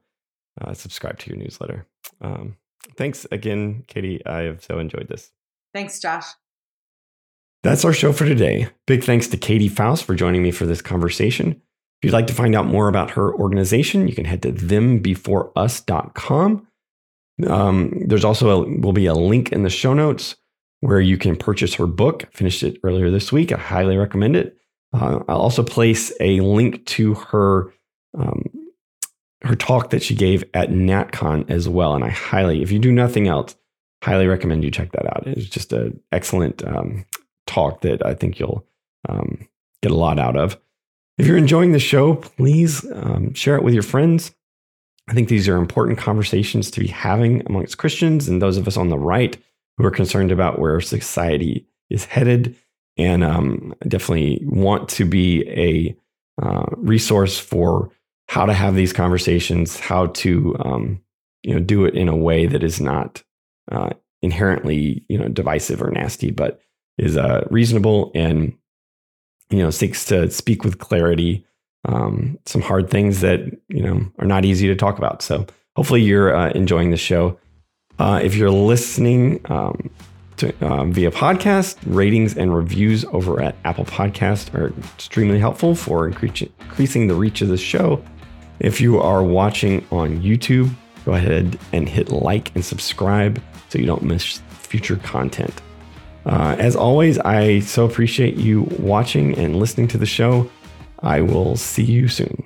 uh, 0.60 0.74
subscribe 0.74 1.18
to 1.20 1.30
your 1.30 1.38
newsletter. 1.38 1.86
Um, 2.20 2.56
thanks 2.96 3.26
again, 3.30 3.84
Katy. 3.86 4.26
I 4.26 4.42
have 4.42 4.64
so 4.64 4.78
enjoyed 4.78 5.08
this. 5.08 5.30
Thanks, 5.72 6.00
Josh. 6.00 6.26
That's 7.62 7.84
our 7.84 7.92
show 7.92 8.12
for 8.12 8.24
today. 8.24 8.68
Big 8.86 9.04
thanks 9.04 9.26
to 9.28 9.36
Katy 9.36 9.68
Faust 9.68 10.04
for 10.04 10.14
joining 10.14 10.42
me 10.42 10.52
for 10.52 10.66
this 10.66 10.80
conversation. 10.80 11.60
You'd 12.06 12.12
like 12.12 12.28
to 12.28 12.32
find 12.32 12.54
out 12.54 12.66
more 12.66 12.86
about 12.86 13.10
her 13.10 13.34
organization, 13.34 14.06
you 14.06 14.14
can 14.14 14.26
head 14.26 14.42
to 14.42 14.52
thembeforeus.com. 14.52 16.68
Um, 17.48 18.02
there's 18.06 18.24
also 18.24 18.62
a, 18.62 18.78
will 18.78 18.92
be 18.92 19.06
a 19.06 19.14
link 19.14 19.50
in 19.50 19.64
the 19.64 19.70
show 19.70 19.92
notes 19.92 20.36
where 20.82 21.00
you 21.00 21.18
can 21.18 21.34
purchase 21.34 21.74
her 21.74 21.88
book. 21.88 22.22
I 22.22 22.28
finished 22.36 22.62
it 22.62 22.78
earlier 22.84 23.10
this 23.10 23.32
week. 23.32 23.50
I 23.50 23.58
highly 23.58 23.96
recommend 23.96 24.36
it. 24.36 24.56
Uh, 24.92 25.18
I'll 25.26 25.40
also 25.40 25.64
place 25.64 26.12
a 26.20 26.38
link 26.38 26.86
to 26.86 27.14
her 27.14 27.74
um, 28.16 28.44
her 29.42 29.56
talk 29.56 29.90
that 29.90 30.04
she 30.04 30.14
gave 30.14 30.44
at 30.54 30.70
NatCon 30.70 31.50
as 31.50 31.68
well. 31.68 31.96
And 31.96 32.04
I 32.04 32.10
highly, 32.10 32.62
if 32.62 32.70
you 32.70 32.78
do 32.78 32.92
nothing 32.92 33.26
else, 33.26 33.56
highly 34.04 34.28
recommend 34.28 34.62
you 34.62 34.70
check 34.70 34.92
that 34.92 35.06
out. 35.06 35.26
It's 35.26 35.48
just 35.48 35.72
an 35.72 35.98
excellent 36.12 36.64
um, 36.64 37.04
talk 37.48 37.80
that 37.80 38.06
I 38.06 38.14
think 38.14 38.38
you'll 38.38 38.64
um, 39.08 39.48
get 39.82 39.90
a 39.90 39.96
lot 39.96 40.20
out 40.20 40.36
of. 40.36 40.56
If 41.18 41.26
you're 41.26 41.38
enjoying 41.38 41.72
the 41.72 41.78
show, 41.78 42.16
please 42.16 42.84
um, 42.92 43.32
share 43.32 43.56
it 43.56 43.62
with 43.62 43.74
your 43.74 43.82
friends. 43.82 44.32
I 45.08 45.14
think 45.14 45.28
these 45.28 45.48
are 45.48 45.56
important 45.56 45.98
conversations 45.98 46.70
to 46.72 46.80
be 46.80 46.88
having 46.88 47.42
amongst 47.46 47.78
Christians 47.78 48.28
and 48.28 48.42
those 48.42 48.56
of 48.56 48.66
us 48.66 48.76
on 48.76 48.88
the 48.88 48.98
right 48.98 49.36
who 49.78 49.84
are 49.84 49.90
concerned 49.90 50.32
about 50.32 50.58
where 50.58 50.80
society 50.80 51.66
is 51.90 52.04
headed. 52.04 52.56
And 52.98 53.22
um, 53.22 53.74
definitely 53.86 54.42
want 54.44 54.88
to 54.90 55.04
be 55.04 55.46
a 55.48 55.96
uh, 56.42 56.66
resource 56.76 57.38
for 57.38 57.90
how 58.28 58.46
to 58.46 58.52
have 58.52 58.74
these 58.74 58.92
conversations, 58.92 59.78
how 59.78 60.06
to 60.06 60.56
um, 60.60 61.00
you 61.42 61.54
know 61.54 61.60
do 61.60 61.84
it 61.84 61.94
in 61.94 62.08
a 62.08 62.16
way 62.16 62.46
that 62.46 62.62
is 62.62 62.80
not 62.80 63.22
uh, 63.70 63.90
inherently 64.22 65.04
you 65.08 65.18
know 65.18 65.28
divisive 65.28 65.82
or 65.82 65.90
nasty, 65.90 66.30
but 66.30 66.60
is 66.98 67.16
uh, 67.16 67.46
reasonable 67.50 68.10
and 68.14 68.56
you 69.50 69.58
know 69.58 69.70
seeks 69.70 70.04
to 70.06 70.30
speak 70.30 70.64
with 70.64 70.78
clarity. 70.78 71.44
Um, 71.84 72.38
some 72.46 72.62
hard 72.62 72.90
things 72.90 73.20
that 73.20 73.40
you 73.68 73.82
know 73.82 74.04
are 74.18 74.26
not 74.26 74.44
easy 74.44 74.66
to 74.68 74.74
talk 74.76 74.98
about. 74.98 75.22
So 75.22 75.46
hopefully 75.76 76.02
you're 76.02 76.34
uh, 76.34 76.50
enjoying 76.50 76.90
the 76.90 76.96
show. 76.96 77.38
Uh, 77.98 78.20
if 78.22 78.34
you're 78.34 78.50
listening 78.50 79.40
um, 79.46 79.90
to, 80.36 80.54
uh, 80.60 80.84
via 80.84 81.10
podcast, 81.10 81.76
ratings 81.86 82.36
and 82.36 82.54
reviews 82.54 83.04
over 83.06 83.40
at 83.40 83.56
Apple 83.64 83.84
Podcast 83.84 84.52
are 84.54 84.68
extremely 84.94 85.38
helpful 85.38 85.74
for 85.74 86.08
increasing 86.08 87.06
the 87.06 87.14
reach 87.14 87.40
of 87.40 87.48
the 87.48 87.56
show. 87.56 88.04
If 88.58 88.80
you 88.80 89.00
are 89.00 89.22
watching 89.22 89.86
on 89.90 90.20
YouTube, 90.20 90.70
go 91.04 91.12
ahead 91.12 91.58
and 91.72 91.88
hit 91.88 92.10
like 92.10 92.54
and 92.54 92.64
subscribe 92.64 93.40
so 93.68 93.78
you 93.78 93.86
don't 93.86 94.02
miss 94.02 94.40
future 94.50 94.96
content. 94.96 95.62
Uh, 96.26 96.56
as 96.58 96.74
always, 96.74 97.18
I 97.20 97.60
so 97.60 97.84
appreciate 97.84 98.34
you 98.34 98.62
watching 98.80 99.38
and 99.38 99.56
listening 99.56 99.86
to 99.88 99.98
the 99.98 100.06
show. 100.06 100.50
I 101.00 101.20
will 101.20 101.56
see 101.56 101.84
you 101.84 102.08
soon. 102.08 102.44